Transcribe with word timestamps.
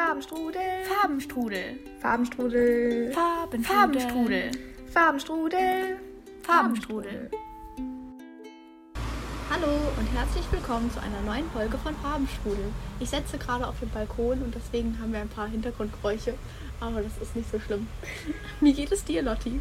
Farbenstrudel. 0.00 0.62
Farbenstrudel. 0.88 1.78
Farbenstrudel. 2.00 3.12
Farben 3.12 3.62
Farbenstrudel. 3.62 4.50
Farbenstrudel. 4.90 5.98
Farbenstrudel. 6.42 7.30
Hallo 9.50 9.72
und 9.98 10.06
herzlich 10.16 10.44
willkommen 10.50 10.90
zu 10.90 11.02
einer 11.02 11.20
neuen 11.20 11.50
Folge 11.50 11.76
von 11.76 11.94
Farbenstrudel. 11.96 12.64
Ich 12.98 13.10
setze 13.10 13.36
gerade 13.36 13.68
auf 13.68 13.78
den 13.78 13.90
Balkon 13.90 14.40
und 14.42 14.54
deswegen 14.54 14.98
haben 14.98 15.12
wir 15.12 15.20
ein 15.20 15.28
paar 15.28 15.48
Hintergrundgeräusche, 15.48 16.32
aber 16.80 17.02
das 17.02 17.18
ist 17.20 17.36
nicht 17.36 17.50
so 17.50 17.60
schlimm. 17.60 17.86
Wie 18.62 18.72
geht 18.72 18.90
es 18.92 19.04
dir, 19.04 19.20
Lotti? 19.20 19.60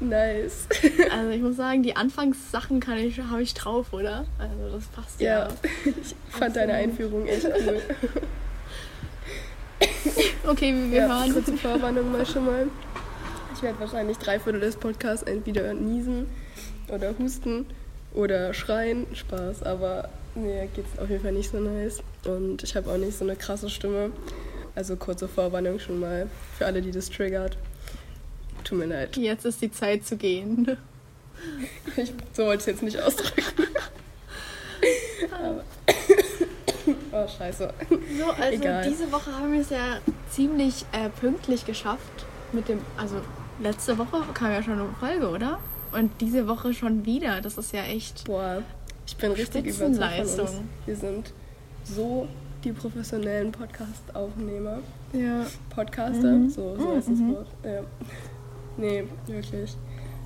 Nice. 0.00 0.66
Also 1.10 1.28
ich 1.30 1.42
muss 1.42 1.56
sagen, 1.56 1.82
die 1.82 1.94
Anfangssachen 1.94 2.80
kann 2.80 2.96
ich, 2.96 3.20
habe 3.20 3.42
ich 3.42 3.52
drauf, 3.52 3.92
oder? 3.92 4.24
Also 4.38 4.76
das 4.76 4.86
passt 4.86 5.20
ja. 5.20 5.40
Ja, 5.40 5.48
ich 5.84 6.14
fand 6.30 6.56
deine 6.56 6.72
Einführung 6.72 7.26
echt 7.26 7.44
cool. 7.44 7.82
Okay, 10.46 10.74
wir 10.90 10.98
Ja, 10.98 11.08
hören. 11.08 11.32
kurze 11.32 11.56
Vorwarnung 11.56 12.12
mal 12.12 12.24
schon 12.24 12.44
mal. 12.46 12.66
Ich 13.54 13.62
werde 13.62 13.80
wahrscheinlich 13.80 14.16
drei 14.18 14.38
Viertel 14.38 14.60
des 14.60 14.76
Podcasts 14.76 15.22
entweder 15.26 15.72
niesen 15.74 16.26
oder 16.88 17.14
husten 17.18 17.66
oder 18.14 18.54
schreien. 18.54 19.06
Spaß, 19.12 19.62
aber 19.64 20.08
mir 20.34 20.66
geht's 20.74 20.98
auf 20.98 21.08
jeden 21.10 21.22
Fall 21.22 21.32
nicht 21.32 21.50
so 21.50 21.58
nice. 21.58 22.00
Und 22.26 22.62
ich 22.62 22.76
habe 22.76 22.90
auch 22.90 22.96
nicht 22.96 23.16
so 23.16 23.24
eine 23.24 23.34
krasse 23.36 23.68
Stimme. 23.70 24.12
Also 24.74 24.96
kurze 24.96 25.26
Vorwarnung 25.26 25.78
schon 25.78 25.98
mal 26.00 26.28
für 26.58 26.66
alle, 26.66 26.82
die 26.82 26.90
das 26.90 27.10
triggert. 27.10 27.56
Tut 28.62 28.78
mir 28.78 28.86
leid. 28.86 29.16
Jetzt 29.16 29.46
ist 29.46 29.62
die 29.62 29.72
Zeit 29.72 30.04
zu 30.06 30.16
gehen. 30.16 30.76
Ich, 31.96 32.12
so 32.32 32.44
wollte 32.44 32.54
ich 32.54 32.60
es 32.60 32.66
jetzt 32.66 32.82
nicht 32.82 33.00
ausdrücken. 33.00 33.42
Aber, 35.32 35.64
oh, 37.24 37.28
scheiße. 37.28 37.72
So, 38.18 38.24
also 38.30 38.42
Egal. 38.62 38.88
diese 38.88 39.10
Woche 39.12 39.32
haben 39.32 39.52
wir 39.52 39.60
es 39.60 39.70
ja 39.70 39.98
ziemlich 40.30 40.84
äh, 40.92 41.08
pünktlich 41.08 41.64
geschafft 41.66 42.26
mit 42.52 42.68
dem, 42.68 42.80
also 42.96 43.16
letzte 43.60 43.96
Woche 43.98 44.22
kam 44.34 44.50
ja 44.52 44.62
schon 44.62 44.74
eine 44.74 44.88
Folge, 45.00 45.28
oder? 45.28 45.58
Und 45.92 46.12
diese 46.20 46.46
Woche 46.48 46.74
schon 46.74 47.04
wieder. 47.06 47.40
Das 47.40 47.56
ist 47.58 47.72
ja 47.72 47.82
echt. 47.82 48.24
Boah, 48.24 48.62
ich 49.06 49.16
bin 49.16 49.32
richtig 49.32 49.66
überzeugt. 49.66 50.52
Wir 50.84 50.96
sind 50.96 51.32
so 51.84 52.28
die 52.64 52.72
professionellen 52.72 53.52
Podcast-Aufnehmer. 53.52 54.78
Ja. 55.12 55.46
Podcaster, 55.70 56.32
Mhm. 56.32 56.50
so, 56.50 56.76
so 56.76 56.82
Mhm, 56.92 56.98
ist 56.98 57.08
das 57.08 57.18
mhm. 57.18 57.34
Wort. 57.34 57.46
Ja. 57.64 57.80
Nee, 58.78 59.04
wirklich. 59.26 59.74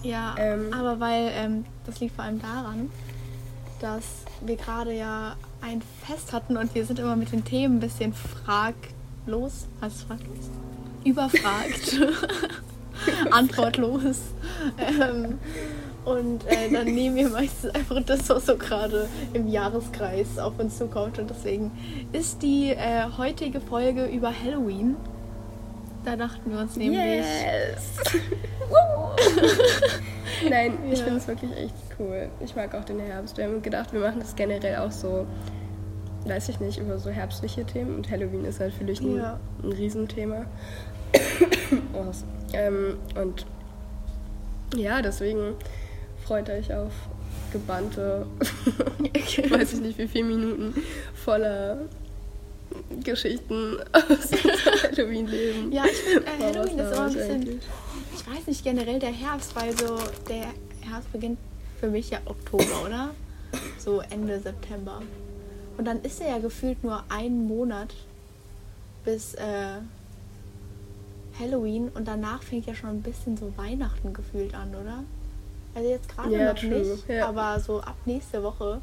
Ja, 0.03 0.35
Ähm. 0.37 0.73
aber 0.73 0.99
weil 0.99 1.31
ähm, 1.35 1.65
das 1.87 2.01
liegt 2.01 2.17
vor 2.17 2.25
allem 2.25 2.41
daran, 2.43 2.91
dass 3.81 4.03
wir 4.45 4.57
gerade 4.57 4.93
ja 4.93 5.37
ein 5.63 5.83
Fest 6.07 6.33
hatten 6.33 6.57
und 6.57 6.75
wir 6.75 6.85
sind 6.85 6.99
immer 6.99 7.17
mit 7.17 7.33
den 7.33 7.45
Themen 7.45 7.77
ein 7.77 7.81
bisschen 7.81 8.13
fraglos. 8.13 9.67
Was 9.81 9.95
ist 9.95 10.03
fraglos? 10.05 10.51
Überfragt. 11.05 12.01
Antwortlos. 13.31 14.19
Ähm, 14.79 15.39
und 16.05 16.47
äh, 16.47 16.71
dann 16.73 16.87
nehmen 16.87 17.17
wir 17.17 17.29
meistens 17.29 17.75
einfach 17.75 18.03
das, 18.05 18.29
was 18.29 18.47
so 18.47 18.57
gerade 18.57 19.09
im 19.33 19.49
Jahreskreis 19.49 20.39
auf 20.39 20.59
uns 20.59 20.79
zukommt. 20.79 21.19
Und 21.19 21.31
deswegen 21.31 21.71
ist 22.13 22.43
die 22.43 22.71
äh, 22.71 23.05
heutige 23.17 23.61
Folge 23.61 24.07
über 24.07 24.33
Halloween. 24.33 24.97
Da 26.05 26.17
dachten 26.17 26.51
wir 26.51 26.61
uns 26.61 26.77
nämlich. 26.77 26.99
Yes! 26.99 28.01
Nein, 30.51 30.79
ich 30.91 30.99
Ja. 30.99 31.05
finde 31.05 31.19
es 31.21 31.29
wirklich 31.29 31.51
echt 31.57 31.75
cool. 31.99 32.29
Ich 32.41 32.55
mag 32.57 32.75
auch 32.75 32.85
den 32.85 33.01
Herbst. 33.01 33.37
Wir 33.37 33.45
haben 33.45 33.63
gedacht, 33.63 33.93
wir 33.93 34.01
machen 34.01 34.21
das 34.21 34.35
generell 34.37 34.77
auch 34.77 34.91
so, 34.93 35.27
weiß 36.27 36.49
ich 36.51 36.61
nicht, 36.61 36.79
über 36.79 36.99
so 36.99 37.11
herbstliche 37.11 37.65
Themen. 37.65 37.97
Und 37.97 38.11
Halloween 38.11 38.45
ist 38.45 38.61
natürlich 38.61 39.01
ein, 39.01 39.17
Ja. 39.17 39.39
ein 39.63 39.73
Riesenthema. 39.73 40.47
Oh, 41.93 42.05
ähm, 42.53 42.97
und 43.21 43.47
ja, 44.75 45.01
deswegen 45.03 45.55
freut 46.25 46.51
euch 46.51 46.73
auf 46.75 46.93
gebannte, 47.53 48.27
weiß 49.51 49.73
ich 49.75 49.81
nicht 49.81 49.99
wie 49.99 50.09
viele 50.09 50.25
Minuten 50.25 50.75
voller 51.15 51.79
Geschichten 53.05 53.77
aus 53.93 54.31
Halloween-Leben. 54.83 55.71
Ja, 55.73 55.85
ich 55.85 55.93
finde, 55.97 56.27
äh, 56.27 56.43
Halloween 56.45 56.79
ist 56.79 56.93
immer 56.93 57.01
ein 57.07 57.13
bisschen, 57.13 57.31
eigentlich? 57.35 57.63
Ich 58.15 58.27
weiß 58.27 58.47
nicht, 58.47 58.65
generell 58.65 58.99
der 58.99 59.13
Herbst, 59.13 59.55
weil 59.57 59.77
so 59.77 59.99
der 60.29 60.47
Herbst 60.89 61.13
beginnt 61.13 61.39
für 61.79 61.89
mich 61.89 62.11
ja 62.11 62.19
Oktober, 62.27 62.85
oder? 62.85 63.11
So 63.79 64.01
Ende 64.11 64.39
September. 64.41 65.03
Und 65.79 65.85
dann 65.87 66.03
ist 66.03 66.21
er 66.21 66.29
ja 66.29 66.39
gefühlt 66.39 66.83
nur 66.85 67.03
ein 67.09 67.47
Monat 67.47 67.95
bis 69.05 69.35
äh, 69.35 69.79
Halloween 71.39 71.89
und 71.95 72.07
danach 72.07 72.43
fängt 72.43 72.67
ja 72.67 72.75
schon 72.75 72.91
ein 72.91 73.03
bisschen 73.03 73.37
so 73.37 73.53
Weihnachten 73.57 74.13
gefühlt 74.13 74.55
an, 74.55 74.71
oder? 74.75 75.05
Also 75.75 75.89
jetzt 75.89 76.09
gerade 76.15 76.37
Ja, 76.37 76.53
noch 76.53 76.59
true, 76.61 76.69
nicht, 76.71 77.09
ja. 77.09 77.29
aber 77.29 77.59
so 77.61 77.81
ab 77.81 77.97
nächste 78.05 78.43
Woche. 78.43 78.81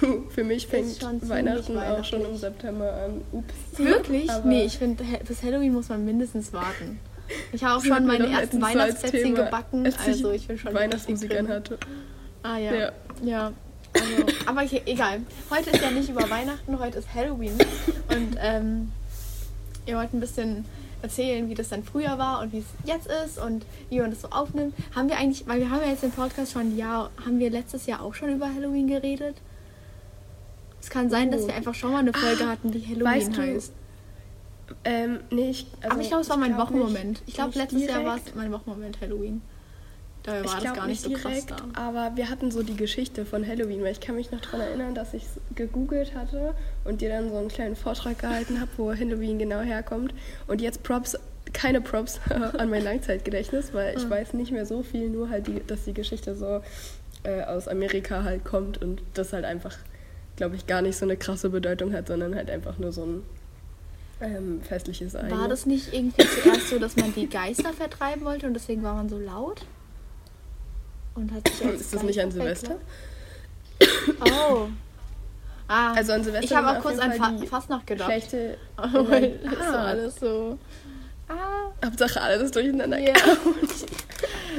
Du, 0.00 0.28
für 0.30 0.42
mich 0.42 0.66
fängt 0.66 1.00
Weihnachten 1.28 1.78
auch 1.78 2.04
schon 2.04 2.22
im. 2.24 2.36
September 2.36 2.92
an. 2.92 3.20
Ups. 3.32 3.54
Wirklich? 3.78 4.30
Aber 4.30 4.46
nee, 4.48 4.64
ich 4.64 4.78
finde, 4.78 5.04
bis 5.26 5.42
Halloween 5.42 5.74
muss 5.74 5.88
man 5.88 6.04
mindestens 6.04 6.52
warten. 6.52 6.98
Ich 7.52 7.62
habe 7.64 7.76
auch 7.78 7.84
schon 7.84 8.06
meine 8.06 8.26
ersten 8.28 8.60
Weihnachtsplätzchen 8.60 9.34
gebacken, 9.34 9.84
als 9.86 9.98
also 9.98 10.30
ich 10.30 10.46
bin 10.46 10.58
schon 10.58 10.74
Weihnachtsmusik 10.74 11.36
anhatte. 11.36 11.78
Ah 12.42 12.58
ja. 12.58 12.74
Ja. 12.74 12.92
Ja. 13.24 13.52
Also, 13.94 14.26
aber 14.46 14.62
ich, 14.62 14.82
egal. 14.86 15.20
Heute 15.50 15.70
ist 15.70 15.82
ja 15.82 15.90
nicht 15.90 16.08
über 16.08 16.28
Weihnachten, 16.28 16.78
heute 16.78 16.98
ist 16.98 17.12
Halloween. 17.14 17.52
Und 18.08 18.36
ähm, 18.40 18.92
ihr 19.86 19.96
wollt 19.96 20.12
ein 20.12 20.20
bisschen 20.20 20.64
erzählen, 21.02 21.48
wie 21.48 21.54
das 21.54 21.68
dann 21.70 21.82
früher 21.82 22.18
war 22.18 22.40
und 22.42 22.52
wie 22.52 22.58
es 22.58 22.64
jetzt 22.84 23.06
ist 23.24 23.38
und 23.38 23.64
wie 23.90 24.00
man 24.00 24.10
das 24.10 24.22
so 24.22 24.28
aufnimmt. 24.28 24.74
Haben 24.94 25.08
wir 25.08 25.16
eigentlich, 25.18 25.46
weil 25.46 25.60
wir 25.60 25.70
haben 25.70 25.80
ja 25.82 25.88
jetzt 25.90 26.02
den 26.02 26.10
Podcast 26.10 26.52
schon 26.52 26.62
ein 26.72 26.76
Jahr, 26.76 27.10
haben 27.24 27.38
wir 27.38 27.50
letztes 27.50 27.86
Jahr 27.86 28.02
auch 28.02 28.14
schon 28.14 28.28
über 28.34 28.46
Halloween 28.54 28.86
geredet? 28.88 29.36
Es 30.80 30.90
kann 30.90 31.10
sein, 31.10 31.30
dass 31.30 31.42
Oh. 31.42 31.48
wir 31.48 31.54
einfach 31.54 31.74
schon 31.74 31.92
mal 31.92 31.98
eine 32.00 32.12
Folge 32.12 32.46
hatten, 32.48 32.70
die 32.70 32.80
Halloween 32.84 33.04
weißt 33.04 33.36
du, 33.36 33.42
heißt. 33.42 33.72
Ähm, 34.84 35.20
nee, 35.30 35.50
ich, 35.50 35.66
also, 35.80 35.90
aber 35.92 36.00
ich 36.02 36.08
glaube, 36.08 36.22
es 36.22 36.28
war 36.30 36.36
mein 36.36 36.54
glaub 36.54 36.68
Wochenmoment. 36.70 37.22
ich 37.26 37.34
glaube, 37.34 37.56
letztes 37.58 37.82
Jahr 37.86 38.04
war 38.04 38.14
direkt. 38.16 38.28
es 38.30 38.34
mein 38.34 38.52
Wochenmoment 38.52 39.00
Halloween. 39.00 39.42
Da 40.24 40.32
war 40.32 40.44
Ich 40.44 40.52
das 40.54 40.62
gar 40.64 40.86
nicht, 40.88 40.88
nicht 40.88 41.02
so 41.02 41.08
direkt, 41.28 41.46
krass 41.48 41.62
da. 41.74 41.80
aber 41.88 42.16
wir 42.16 42.28
hatten 42.28 42.50
so 42.50 42.64
die 42.64 42.74
Geschichte 42.76 43.24
von 43.24 43.46
Halloween, 43.46 43.82
weil 43.84 43.92
ich 43.92 44.00
kann 44.00 44.16
mich 44.16 44.32
noch 44.32 44.40
daran 44.40 44.60
erinnern, 44.62 44.92
dass 44.94 45.14
ich 45.14 45.22
es 45.22 45.40
gegoogelt 45.54 46.16
hatte 46.16 46.52
und 46.84 47.00
dir 47.00 47.10
dann 47.10 47.30
so 47.30 47.36
einen 47.36 47.46
kleinen 47.48 47.76
Vortrag 47.76 48.18
gehalten 48.18 48.60
habe, 48.60 48.70
wo 48.76 48.90
Halloween 48.92 49.38
genau 49.38 49.60
herkommt. 49.60 50.12
Und 50.48 50.60
jetzt 50.60 50.82
Props, 50.82 51.16
keine 51.52 51.80
Props 51.80 52.18
an 52.58 52.68
mein 52.70 52.82
Langzeitgedächtnis, 52.82 53.72
weil 53.72 53.96
ich 53.96 54.04
Ah. 54.06 54.10
weiß 54.10 54.32
nicht 54.34 54.50
mehr 54.50 54.66
so 54.66 54.82
viel, 54.82 55.08
nur 55.10 55.30
halt, 55.30 55.46
die, 55.46 55.62
dass 55.64 55.84
die 55.84 55.94
Geschichte 55.94 56.34
so 56.34 56.60
äh, 57.22 57.42
aus 57.44 57.68
Amerika 57.68 58.24
halt 58.24 58.44
kommt 58.44 58.82
und 58.82 59.02
das 59.14 59.32
halt 59.32 59.44
einfach, 59.44 59.76
glaube 60.34 60.56
ich, 60.56 60.66
gar 60.66 60.82
nicht 60.82 60.96
so 60.96 61.04
eine 61.04 61.16
krasse 61.16 61.50
Bedeutung 61.50 61.92
hat, 61.92 62.08
sondern 62.08 62.34
halt 62.34 62.50
einfach 62.50 62.78
nur 62.78 62.90
so 62.90 63.04
ein 63.04 63.22
ähm, 64.20 64.60
festliches 64.62 65.14
War 65.14 65.22
Ereignis. 65.24 65.48
das 65.48 65.66
nicht 65.66 65.92
irgendwie 65.92 66.26
zuerst 66.26 66.68
so, 66.70 66.78
dass 66.78 66.96
man 66.96 67.14
die 67.14 67.28
Geister 67.28 67.72
vertreiben 67.72 68.24
wollte 68.24 68.46
und 68.46 68.54
deswegen 68.54 68.82
war 68.82 68.94
man 68.94 69.08
so 69.08 69.18
laut? 69.18 69.62
Und 71.14 71.32
hat 71.32 71.48
sich 71.48 71.60
Ist 71.68 71.94
das 71.94 72.02
nicht 72.02 72.20
an 72.20 72.30
Silvester? 72.30 72.76
Oh. 74.20 74.66
Ah, 75.68 75.92
Also 75.94 76.12
an 76.12 76.22
Silvester 76.24 76.44
ich 76.44 76.54
habe 76.54 76.66
war 76.66 76.78
auch 76.78 76.82
kurz 76.82 76.98
an 76.98 77.12
Fa 77.12 77.32
Fastnacht 77.48 77.86
gedacht. 77.86 78.10
Schlechte. 78.10 78.56
Das 78.76 78.92
so 78.92 78.98
Ah. 79.58 79.84
alles 79.84 80.16
so. 80.16 80.58
Ah. 81.28 81.72
Hauptsache 81.84 82.20
alles 82.20 82.50
durcheinander. 82.52 82.98
Ja. 82.98 83.14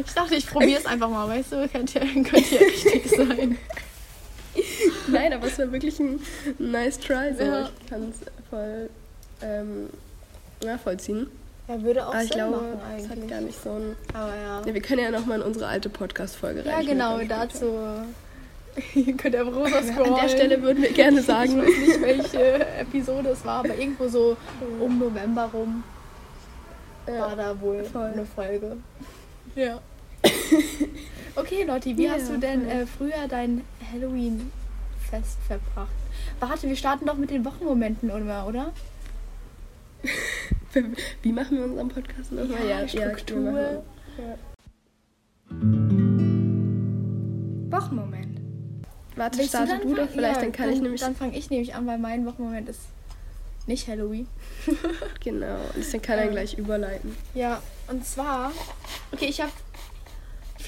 Ich 0.06 0.14
dachte, 0.14 0.36
ich 0.36 0.46
probiere 0.48 0.80
es 0.80 0.86
einfach 0.86 1.10
mal, 1.10 1.28
weißt 1.30 1.54
du? 1.54 1.68
Könnte, 1.70 2.00
könnte 2.00 2.56
ja 2.56 2.60
richtig 2.62 3.10
sein. 3.18 3.58
Nein, 5.08 5.34
aber 5.34 5.48
es 5.48 5.58
war 5.60 5.72
wirklich 5.72 6.00
ein 6.00 6.20
nice 6.60 7.00
try. 7.00 7.34
So. 7.38 7.44
Ja. 7.44 7.70
Ich 7.82 7.90
kann 7.90 8.10
es 8.10 8.18
voll 8.50 8.90
ähm, 9.42 9.90
nachvollziehen. 10.64 11.28
Ja, 11.68 11.82
würde 11.82 12.06
auch 12.08 12.14
Aber 12.14 12.24
ich 12.24 12.30
Sinn 12.30 12.38
glaube, 12.38 12.56
machen 12.58 12.80
es 12.98 13.04
hat 13.06 13.12
eigentlich. 13.12 13.30
gar 13.30 13.42
nicht 13.42 13.62
so 13.62 13.70
ein. 13.72 13.96
Aber 14.14 14.36
ja. 14.36 14.62
Ja, 14.66 14.74
wir 14.74 14.82
können 14.82 15.02
ja 15.02 15.12
nochmal 15.12 15.40
in 15.42 15.46
unsere 15.46 15.68
alte 15.68 15.90
Podcast-Folge 15.90 16.64
Ja, 16.66 16.76
rein. 16.76 16.86
genau, 16.86 17.20
dazu. 17.24 17.74
Ihr 18.96 19.18
könnt 19.18 19.34
ja 19.36 19.42
runter 19.42 19.84
scrollen. 19.84 20.14
An 20.14 20.22
der 20.22 20.30
Stelle 20.30 20.62
würden 20.62 20.84
wir 20.84 20.92
gerne 20.94 21.20
Ich 21.20 21.26
sagen, 21.26 21.58
weiß 21.58 21.66
nicht, 21.88 22.02
welche 22.02 22.66
Episode 22.78 23.30
es 23.30 23.44
war, 23.44 23.60
aber 23.66 23.76
irgendwo 23.76 24.08
so 24.08 24.38
um 24.80 25.00
November 25.00 25.50
rum 25.52 25.84
war 27.08 27.30
ja, 27.30 27.36
da 27.36 27.60
wohl 27.62 27.84
voll. 27.86 28.06
eine 28.14 28.26
Folge. 28.26 28.78
Ja. 29.56 29.80
Okay, 31.36 31.64
Lotti, 31.66 31.96
wie 31.96 32.06
Ja, 32.06 32.14
hast 32.14 32.32
du 32.32 32.40
denn 32.40 32.68
äh, 32.68 32.88
früher 32.88 33.28
dein 33.30 33.62
Halloween-Fest 33.94 35.38
verbracht? 35.46 35.92
Warte, 36.40 36.68
wir 36.68 36.76
starten 36.76 37.06
doch 37.06 37.14
mit 37.16 37.30
den 37.30 37.46
Wochenmomenten, 37.46 38.10
oder? 38.10 38.72
wie 41.24 41.32
machen 41.32 41.58
wir 41.58 41.66
unseren 41.66 41.90
Podcast 41.90 42.32
nochmal? 42.32 42.68
Ja, 42.68 42.88
Struktur. 42.88 43.38
wir 43.38 43.52
machen- 43.52 43.84
ja. 44.18 44.36
Wochenmoment. 47.72 48.40
Warte, 49.16 49.38
Willst 49.40 49.50
starte 49.52 49.78
du, 49.80 49.88
fang- 49.90 49.96
doch 49.96 50.10
vielleicht, 50.10 50.36
ja, 50.38 50.42
dann 50.42 50.52
kann 50.52 50.70
ich 50.72 50.82
nämlich. 50.82 51.02
Dann 51.02 51.16
fange 51.16 51.38
ich 51.38 51.50
nämlich 51.50 51.74
an, 51.76 51.88
weil 51.88 51.98
mein 51.98 52.26
Wochenmoment 52.26 52.70
ist 52.70 52.82
nicht 53.66 53.88
Halloween. 53.88 54.28
Genau, 55.24 55.58
und 55.76 55.94
dann 55.94 56.02
kann 56.02 56.20
er 56.20 56.28
gleich 56.28 56.58
überleiten. 56.58 57.16
Ja, 57.34 57.62
und 57.90 58.06
zwar, 58.06 58.52
okay, 59.12 59.26
ich 59.26 59.42
habe 59.42 59.52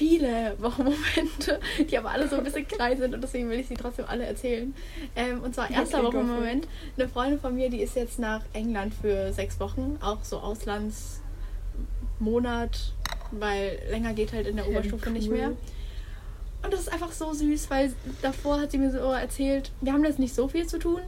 viele 0.00 0.56
Wochenmomente, 0.60 1.60
die 1.90 1.98
aber 1.98 2.10
alle 2.10 2.26
so 2.26 2.36
ein 2.36 2.44
bisschen 2.44 2.66
klein 2.66 2.96
sind 2.96 3.14
und 3.14 3.22
deswegen 3.22 3.50
will 3.50 3.60
ich 3.60 3.68
sie 3.68 3.74
trotzdem 3.74 4.06
alle 4.08 4.24
erzählen. 4.24 4.74
Ähm, 5.14 5.42
und 5.42 5.54
zwar 5.54 5.70
erster 5.70 6.02
Wochenmoment. 6.02 6.66
Eine 6.96 7.06
Freundin 7.06 7.38
von 7.38 7.54
mir, 7.54 7.68
die 7.68 7.82
ist 7.82 7.96
jetzt 7.96 8.18
nach 8.18 8.40
England 8.54 8.94
für 8.94 9.30
sechs 9.34 9.60
Wochen, 9.60 9.98
auch 10.00 10.24
so 10.24 10.38
Auslandsmonat, 10.38 12.94
weil 13.32 13.78
länger 13.90 14.14
geht 14.14 14.32
halt 14.32 14.46
in 14.46 14.56
der 14.56 14.70
Oberstufe 14.70 15.10
nicht 15.10 15.28
cool. 15.28 15.36
mehr. 15.36 15.52
Und 16.62 16.72
das 16.72 16.80
ist 16.80 16.90
einfach 16.90 17.12
so 17.12 17.34
süß, 17.34 17.68
weil 17.68 17.92
davor 18.22 18.58
hat 18.58 18.70
sie 18.70 18.78
mir 18.78 18.90
so 18.90 19.12
erzählt, 19.12 19.70
wir 19.82 19.92
haben 19.92 20.04
jetzt 20.04 20.18
nicht 20.18 20.34
so 20.34 20.48
viel 20.48 20.66
zu 20.66 20.78
tun, 20.78 21.02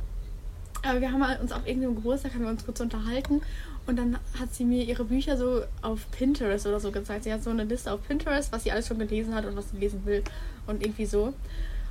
aber 0.83 1.01
wir 1.01 1.11
haben 1.11 1.23
uns 1.41 1.53
auf 1.53 1.67
irgendeinem 1.67 1.95
Geburtstag 1.95 2.35
haben 2.35 2.43
wir 2.43 2.51
uns 2.51 2.67
kurz 2.67 2.81
unterhalten 2.81 3.41
und 3.87 3.97
dann 3.97 4.19
hat 4.39 4.55
sie 4.55 4.65
mir 4.65 4.85
ihre 4.85 5.05
Bücher 5.05 5.37
so 5.37 5.63
auf 5.83 6.11
Pinterest 6.13 6.67
oder 6.67 6.79
so 6.79 6.93
gezeigt. 6.93 7.25
Sie 7.25 7.33
hat 7.33 7.43
so 7.43 7.51
eine 7.51 7.65
Liste 7.65 7.93
auf 7.93 8.07
Pinterest, 8.07 8.53
was 8.53 8.63
sie 8.63 8.73
alles 8.73 8.87
schon 8.87 8.99
gelesen 8.99 9.35
hat 9.35 9.45
und 9.45 9.57
was 9.57 9.71
sie 9.71 9.79
lesen 9.79 10.05
will 10.05 10.23
und 10.67 10.83
irgendwie 10.83 11.07
so. 11.07 11.35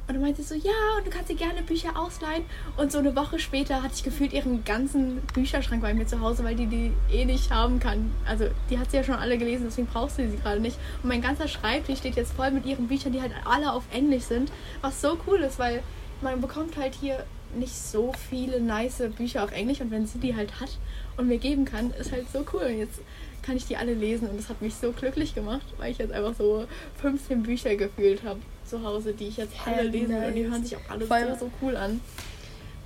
Und 0.07 0.15
dann 0.15 0.21
meinte 0.21 0.41
sie 0.41 0.59
so, 0.59 0.67
ja, 0.67 0.97
und 0.97 1.05
du 1.05 1.11
kannst 1.11 1.29
dir 1.29 1.35
gerne 1.35 1.61
Bücher 1.61 1.97
ausleihen. 1.97 2.43
Und 2.75 2.91
so 2.91 2.99
eine 2.99 3.15
Woche 3.15 3.39
später 3.39 3.83
hatte 3.83 3.93
ich 3.95 4.03
gefühlt 4.03 4.33
ihren 4.33 4.63
ganzen 4.65 5.21
Bücherschrank 5.33 5.81
bei 5.81 5.93
mir 5.93 6.07
zu 6.07 6.19
Hause, 6.19 6.43
weil 6.43 6.55
die 6.55 6.65
die 6.65 6.91
eh 7.11 7.23
nicht 7.25 7.51
haben 7.51 7.79
kann. 7.79 8.11
Also 8.25 8.45
die 8.69 8.79
hat 8.79 8.91
sie 8.91 8.97
ja 8.97 9.03
schon 9.03 9.15
alle 9.15 9.37
gelesen, 9.37 9.65
deswegen 9.67 9.87
brauchst 9.87 10.17
du 10.17 10.29
sie 10.29 10.37
gerade 10.37 10.59
nicht. 10.59 10.77
Und 11.03 11.09
mein 11.09 11.21
ganzer 11.21 11.47
Schreibtisch 11.47 11.99
steht 11.99 12.15
jetzt 12.15 12.33
voll 12.33 12.51
mit 12.51 12.65
ihren 12.65 12.87
Büchern, 12.87 13.13
die 13.13 13.21
halt 13.21 13.33
alle 13.45 13.71
auf 13.71 13.83
Englisch 13.93 14.23
sind. 14.23 14.51
Was 14.81 15.01
so 15.01 15.17
cool 15.27 15.39
ist, 15.39 15.59
weil 15.59 15.83
man 16.21 16.41
bekommt 16.41 16.77
halt 16.77 16.95
hier 16.95 17.23
nicht 17.55 17.75
so 17.75 18.13
viele 18.29 18.61
nice 18.61 19.03
Bücher 19.17 19.43
auf 19.43 19.51
Englisch 19.51 19.81
und 19.81 19.91
wenn 19.91 20.05
sie 20.07 20.19
die 20.19 20.35
halt 20.35 20.59
hat 20.59 20.77
und 21.17 21.27
mir 21.27 21.37
geben 21.37 21.65
kann, 21.65 21.91
ist 21.91 22.11
halt 22.11 22.25
so 22.31 22.45
cool. 22.53 22.63
Und 22.63 22.77
jetzt 22.77 22.99
kann 23.41 23.57
ich 23.57 23.65
die 23.65 23.75
alle 23.77 23.93
lesen 23.93 24.29
und 24.29 24.37
das 24.39 24.49
hat 24.49 24.61
mich 24.61 24.75
so 24.75 24.91
glücklich 24.91 25.33
gemacht, 25.33 25.65
weil 25.77 25.91
ich 25.91 25.97
jetzt 25.97 26.11
einfach 26.11 26.33
so 26.37 26.65
15 27.01 27.43
Bücher 27.43 27.75
gefühlt 27.75 28.23
habe 28.23 28.39
zu 28.65 28.83
Hause, 28.83 29.13
die 29.13 29.27
ich 29.27 29.37
jetzt 29.37 29.53
alle 29.65 29.91
wie 29.91 29.99
lesen 29.99 30.09
will 30.15 30.27
und 30.27 30.35
die 30.35 30.41
nice. 30.41 30.51
hören 30.51 30.63
sich 30.63 30.77
auch 30.77 30.89
alle 30.89 31.05
so, 31.35 31.45
so 31.45 31.51
cool 31.61 31.75
an. 31.75 32.01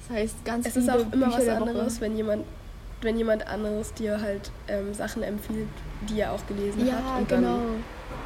Das 0.08 0.18
heißt, 0.18 0.46
ganz 0.46 0.68
Es 0.68 0.76
ist 0.78 0.90
auch 0.90 1.00
immer 1.12 1.28
Bücher 1.28 1.40
was 1.40 1.48
anderes, 1.50 2.02
wenn 2.02 2.16
jemand, 2.16 2.46
wenn 3.02 3.18
jemand 3.18 3.48
anderes 3.48 3.94
dir 3.94 4.22
halt 4.22 4.52
ähm, 4.68 4.94
Sachen 4.94 5.24
empfiehlt, 5.24 5.68
die 6.10 6.20
er 6.22 6.32
auch 6.32 6.46
gelesen 6.48 6.88
Ja, 6.88 6.94
hat. 6.94 7.22
Und 7.22 7.30
genau. 7.30 7.58
dann 7.58 7.84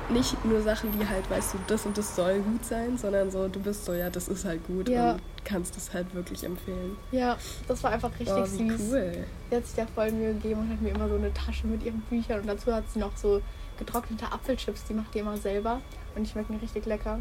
nicht 0.10 0.44
nur 0.44 0.62
Sachen, 0.62 0.92
die 0.98 1.08
halt, 1.08 1.30
weißt 1.30 1.54
du, 1.54 1.58
das 1.68 1.86
und 1.86 1.98
das 1.98 2.16
soll 2.16 2.40
gut 2.40 2.66
sein, 2.66 2.98
sondern 2.98 3.30
so, 3.30 3.48
du 3.48 3.60
bist 3.60 3.86
so, 3.86 3.94
ja, 3.94 4.10
das 4.10 4.28
ist 4.28 4.44
halt 4.46 4.66
gut 4.66 4.90
Ja. 4.90 5.14
und 5.14 5.22
kannst 5.46 5.78
es 5.78 5.94
halt 5.94 6.14
wirklich 6.16 6.44
empfehlen. 6.44 6.98
Ja, 7.12 7.38
das 7.68 7.84
war 7.84 7.92
einfach 7.92 8.12
richtig 8.20 8.36
oh, 8.36 8.46
süß. 8.46 8.80
cool. 8.92 9.26
Sie 9.50 9.56
hat 9.56 9.66
sich 9.66 9.76
da 9.76 9.86
voll 9.94 10.12
Mühe 10.12 10.34
gegeben 10.34 10.62
und 10.62 10.72
hat 10.72 10.82
mir 10.82 10.90
immer 10.90 11.08
so 11.08 11.16
eine 11.16 11.34
Tasche 11.34 11.68
mit 11.68 11.84
ihren 11.84 12.02
Büchern 12.02 12.42
und 12.42 12.48
dazu 12.48 12.74
hat 12.74 12.84
sie 12.92 13.00
noch 13.00 13.16
so 13.16 13.42
getrocknete 13.78 14.26
Apfelchips, 14.32 14.84
die 14.86 14.94
macht 14.94 15.14
die 15.14 15.20
immer 15.20 15.38
selber 15.38 15.80
und 16.16 16.24
die 16.24 16.30
schmecken 16.30 16.58
richtig 16.58 16.86
lecker. 16.86 17.20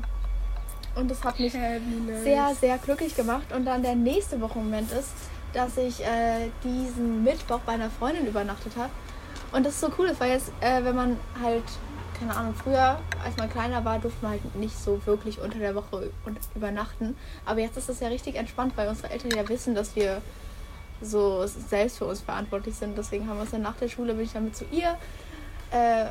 Und 0.97 1.11
das 1.11 1.23
hat 1.23 1.39
mich 1.39 1.55
nice. 1.55 2.25
sehr, 2.25 2.55
sehr 2.61 2.79
glücklich 2.79 3.15
gemacht. 3.15 3.53
Und 3.55 3.65
dann 3.67 3.83
der 3.83 3.95
nächste 3.95 4.41
Wochenmoment 4.41 4.91
ist, 4.91 5.11
dass 5.53 5.77
ich 5.77 6.01
äh, 6.05 6.51
diesen 6.65 7.23
Mittwoch 7.23 7.61
bei 7.61 7.73
einer 7.73 7.91
Freundin 7.91 8.27
übernachtet 8.27 8.73
habe. 8.77 8.91
Und 9.53 9.65
das 9.65 9.75
ist 9.75 9.81
so 9.81 9.91
cool, 9.99 10.09
das 10.09 10.19
war 10.21 10.27
jetzt, 10.27 10.51
äh, 10.61 10.83
wenn 10.83 10.97
man 10.97 11.17
halt, 11.41 11.63
keine 12.19 12.37
Ahnung, 12.37 12.55
früher, 12.55 12.99
als 13.25 13.37
man 13.37 13.51
kleiner 13.51 13.85
war, 13.85 13.99
durfte 13.99 14.23
man 14.23 14.33
halt 14.33 14.55
nicht 14.57 14.77
so 14.77 15.01
wirklich 15.07 15.41
unter 15.41 15.59
der 15.59 15.75
Woche 15.75 16.11
und 16.25 16.39
übernachten. 16.55 17.17
Aber 17.45 17.61
jetzt 17.61 17.77
ist 17.77 17.89
das 17.89 18.01
ja 18.01 18.09
richtig 18.09 18.37
entspannt, 18.37 18.73
weil 18.77 18.89
unsere 18.89 19.11
Eltern 19.11 19.31
ja 19.31 19.49
wissen, 19.49 19.75
dass 19.75 19.95
wir 19.95 20.21
so 21.01 21.47
selbst 21.47 21.99
für 21.99 22.07
uns 22.07 22.21
verantwortlich 22.21 22.75
sind. 22.75 22.99
Deswegen 22.99 23.29
haben 23.29 23.37
wir 23.37 23.43
uns 23.43 23.53
dann 23.53 23.63
nach 23.63 23.77
der 23.77 23.89
Schule, 23.89 24.15
bin 24.15 24.25
ich 24.25 24.33
dann 24.33 24.45
mit 24.45 24.57
zu 24.57 24.65
ihr. 24.73 24.97
Äh, 25.71 26.07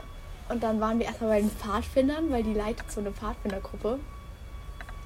und 0.50 0.64
dann 0.64 0.80
waren 0.80 0.98
wir 0.98 1.08
erstmal 1.08 1.32
bei 1.32 1.40
den 1.42 1.52
Pfadfindern, 1.52 2.32
weil 2.32 2.44
die 2.44 2.54
leitet 2.54 2.90
so 2.90 3.02
eine 3.02 3.12
Pfadfindergruppe. 3.12 4.00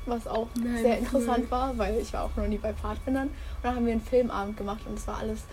Was 0.06 0.28
auch 0.28 0.48
Nein, 0.56 0.78
sehr 0.78 0.94
cool. 0.94 1.00
interessant 1.00 1.52
war, 1.52 1.78
weil 1.78 1.98
ich 1.98 2.14
war 2.14 2.24
auch 2.24 2.36
noch 2.36 2.48
nie 2.48 2.58
bei 2.58 2.74
Pfadfindern. 2.74 3.28
Und 3.28 3.36
dann 3.64 3.76
haben 3.76 3.86
wir 3.86 3.94
einen 3.94 4.02
Filmabend 4.02 4.58
gemacht 4.58 4.82
und 4.88 4.98
es 4.98 5.08
war 5.08 5.18
alles 5.18 5.44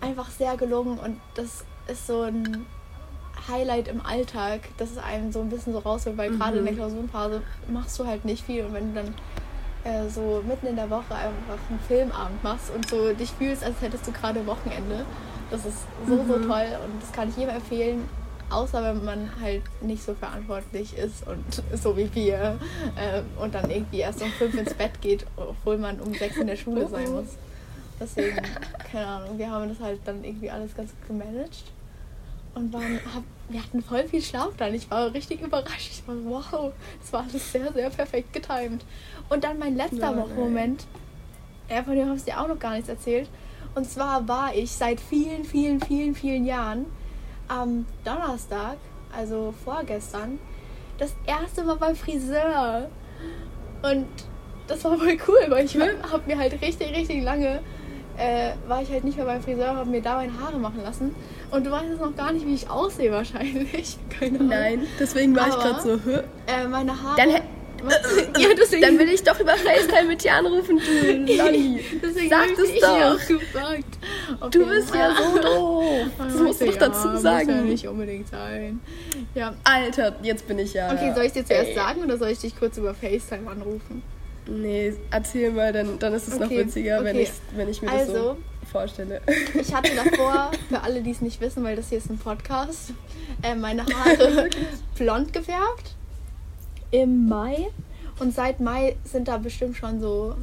einfach 0.00 0.30
sehr 0.30 0.56
gelungen 0.56 0.98
und 0.98 1.20
das 1.34 1.64
ist 1.86 2.06
so 2.06 2.22
ein 2.22 2.66
Highlight 3.48 3.88
im 3.88 4.04
Alltag, 4.04 4.60
dass 4.78 4.90
es 4.90 4.98
einem 4.98 5.32
so 5.32 5.40
ein 5.40 5.48
bisschen 5.50 5.72
so 5.72 5.78
rausholt, 5.80 6.16
weil 6.16 6.30
gerade 6.30 6.58
in 6.58 6.64
der 6.64 6.72
Mhm. 6.72 6.78
Klausurenphase 6.78 7.42
machst 7.68 7.98
du 7.98 8.06
halt 8.06 8.24
nicht 8.24 8.44
viel 8.44 8.64
und 8.64 8.74
wenn 8.74 8.94
du 8.94 9.02
dann 9.02 9.14
äh, 9.84 10.08
so 10.08 10.42
mitten 10.46 10.66
in 10.66 10.76
der 10.76 10.88
Woche 10.90 11.14
einfach 11.14 11.58
einen 11.68 11.78
Filmabend 11.86 12.42
machst 12.42 12.70
und 12.74 12.88
so 12.88 13.12
dich 13.12 13.30
fühlst, 13.32 13.62
als 13.62 13.80
hättest 13.82 14.06
du 14.06 14.12
gerade 14.12 14.46
Wochenende, 14.46 15.04
das 15.50 15.64
ist 15.66 15.78
so, 16.06 16.16
so 16.16 16.38
Mhm. 16.38 16.46
toll 16.48 16.66
und 16.84 17.02
das 17.02 17.12
kann 17.12 17.28
ich 17.28 17.36
jedem 17.36 17.54
empfehlen, 17.56 18.08
außer 18.50 18.82
wenn 18.82 19.04
man 19.04 19.28
halt 19.42 19.62
nicht 19.82 20.02
so 20.02 20.14
verantwortlich 20.14 20.96
ist 20.96 21.26
und 21.26 21.44
so 21.82 21.96
wie 21.98 22.08
wir 22.14 22.58
äh, 22.96 23.20
und 23.42 23.54
dann 23.54 23.68
irgendwie 23.70 23.98
erst 23.98 24.22
um 24.22 24.30
fünf 24.32 24.56
ins 24.56 24.72
Bett 24.74 25.00
geht, 25.02 25.26
obwohl 25.36 25.76
man 25.76 26.00
um 26.00 26.14
sechs 26.14 26.36
in 26.38 26.46
der 26.46 26.56
Schule 26.56 26.88
sein 26.88 27.10
muss. 27.12 27.36
Deswegen, 28.00 28.36
keine 28.90 29.06
Ahnung, 29.06 29.38
wir 29.38 29.50
haben 29.50 29.68
das 29.68 29.78
halt 29.80 30.00
dann 30.06 30.24
irgendwie 30.24 30.50
alles 30.50 30.74
ganz 30.74 30.90
gut 30.90 31.08
gemanagt. 31.08 31.64
Und 32.54 32.72
waren, 32.72 33.00
hab, 33.12 33.24
wir 33.48 33.62
hatten 33.62 33.82
voll 33.82 34.06
viel 34.08 34.22
Schlaf 34.22 34.50
dann. 34.56 34.74
Ich 34.74 34.90
war 34.90 35.12
richtig 35.12 35.40
überrascht. 35.40 35.90
Ich 35.90 36.06
war, 36.06 36.14
wow, 36.24 36.72
das 37.00 37.12
war 37.12 37.24
alles 37.28 37.52
sehr, 37.52 37.72
sehr 37.72 37.90
perfekt 37.90 38.32
getimed. 38.32 38.84
Und 39.28 39.44
dann 39.44 39.58
mein 39.58 39.76
letzter 39.76 40.12
Nein. 40.12 40.18
Wochenmoment. 40.18 40.86
Ja, 41.68 41.82
von 41.82 41.94
dem 41.94 42.06
habe 42.06 42.16
ich 42.16 42.24
dir 42.24 42.40
auch 42.40 42.46
noch 42.46 42.58
gar 42.58 42.74
nichts 42.74 42.88
erzählt. 42.88 43.28
Und 43.74 43.90
zwar 43.90 44.26
war 44.28 44.54
ich 44.54 44.70
seit 44.70 45.00
vielen, 45.00 45.44
vielen, 45.44 45.80
vielen, 45.80 46.14
vielen 46.14 46.44
Jahren 46.44 46.86
am 47.48 47.86
Donnerstag, 48.04 48.76
also 49.16 49.52
vorgestern, 49.64 50.38
das 50.98 51.14
erste 51.26 51.64
Mal 51.64 51.76
beim 51.76 51.96
Friseur. 51.96 52.88
Und 53.82 54.06
das 54.68 54.84
war 54.84 54.96
voll 54.96 55.18
cool, 55.26 55.46
weil 55.48 55.64
ich 55.64 55.76
habe 55.76 56.22
mir 56.26 56.38
halt 56.38 56.60
richtig, 56.62 56.94
richtig 56.94 57.22
lange 57.22 57.60
äh, 58.16 58.52
war 58.68 58.82
ich 58.82 58.90
halt 58.90 59.04
nicht 59.04 59.16
mehr 59.16 59.26
beim 59.26 59.42
Friseur, 59.42 59.74
habe 59.74 59.90
mir 59.90 60.00
da 60.00 60.16
meine 60.16 60.38
Haare 60.38 60.58
machen 60.58 60.82
lassen. 60.82 61.14
Und 61.54 61.64
du 61.64 61.70
weißt 61.70 61.84
jetzt 61.90 62.00
noch 62.00 62.16
gar 62.16 62.32
nicht, 62.32 62.46
wie 62.46 62.54
ich 62.54 62.68
aussehe 62.68 63.12
wahrscheinlich. 63.12 63.96
Keine 64.18 64.38
Ahnung. 64.38 64.48
Nein, 64.48 64.86
deswegen 64.98 65.36
war 65.36 65.46
ich 65.48 65.54
Aber- 65.54 65.62
gerade 65.62 65.82
so? 65.82 66.10
Äh, 66.46 66.66
meine 66.68 67.00
Haare. 67.00 67.16
Dann 67.16 67.30
ja, 68.40 68.48
deswegen. 68.58 68.82
Dann 68.82 68.98
will 68.98 69.08
ich 69.10 69.22
doch 69.22 69.38
über 69.38 69.52
FaceTime 69.56 70.08
mit 70.08 70.24
dir 70.24 70.32
anrufen, 70.34 70.78
du 70.80 71.34
Lolli. 71.36 71.84
deswegen 72.02 72.30
Sag 72.30 72.46
ich 72.50 72.56
das 72.56 72.66
dich 72.72 72.80
doch. 72.80 73.28
gefragt. 73.28 73.98
Auf 74.40 74.50
Du 74.50 74.66
bist 74.66 74.94
ja 74.94 75.14
so 75.14 75.38
doof. 75.38 76.06
Das 76.18 76.34
musst 76.34 76.60
du 76.62 76.66
doch 76.66 76.76
dazu 76.76 77.08
Muss 77.08 77.22
ja 77.22 77.44
sagen. 77.44 77.68
nicht 77.68 77.86
unbedingt 77.86 78.28
sein. 78.28 78.80
Ja. 79.34 79.54
Alter, 79.64 80.16
jetzt 80.22 80.48
bin 80.48 80.58
ich 80.58 80.72
ja. 80.74 80.92
Okay, 80.92 81.12
soll 81.14 81.24
ich 81.24 81.32
dir 81.32 81.44
zuerst 81.44 81.68
Ey. 81.70 81.74
sagen 81.74 82.02
oder 82.02 82.16
soll 82.18 82.28
ich 82.30 82.38
dich 82.38 82.58
kurz 82.58 82.78
über 82.78 82.94
FaceTime 82.94 83.50
anrufen? 83.50 84.02
Nee, 84.46 84.94
erzähl 85.10 85.50
mal, 85.50 85.72
dann, 85.72 85.98
dann 85.98 86.12
ist 86.14 86.28
es 86.28 86.38
noch 86.38 86.46
Okay, 86.46 86.58
witziger, 86.66 87.02
wenn, 87.04 87.16
okay. 87.16 87.28
ich, 87.52 87.56
wenn 87.58 87.68
ich 87.68 87.80
mir 87.80 87.88
das 87.90 88.00
Also, 88.00 88.12
so 88.14 88.36
vorstelle. 88.64 89.20
Ich 89.54 89.74
hatte 89.74 89.90
davor, 89.94 90.50
für 90.68 90.80
alle, 90.80 91.02
die 91.02 91.10
es 91.10 91.20
nicht 91.20 91.40
wissen, 91.40 91.64
weil 91.64 91.76
das 91.76 91.88
hier 91.88 91.98
ist 91.98 92.10
ein 92.10 92.18
Podcast, 92.18 92.92
äh, 93.42 93.54
meine 93.54 93.84
Haare 93.86 94.50
blond 94.96 95.32
gefärbt. 95.32 95.94
Im 96.90 97.28
Mai. 97.28 97.68
Und 98.20 98.34
seit 98.34 98.60
Mai 98.60 98.96
sind 99.04 99.28
da 99.28 99.38
bestimmt 99.38 99.76
schon 99.76 100.00
so, 100.00 100.36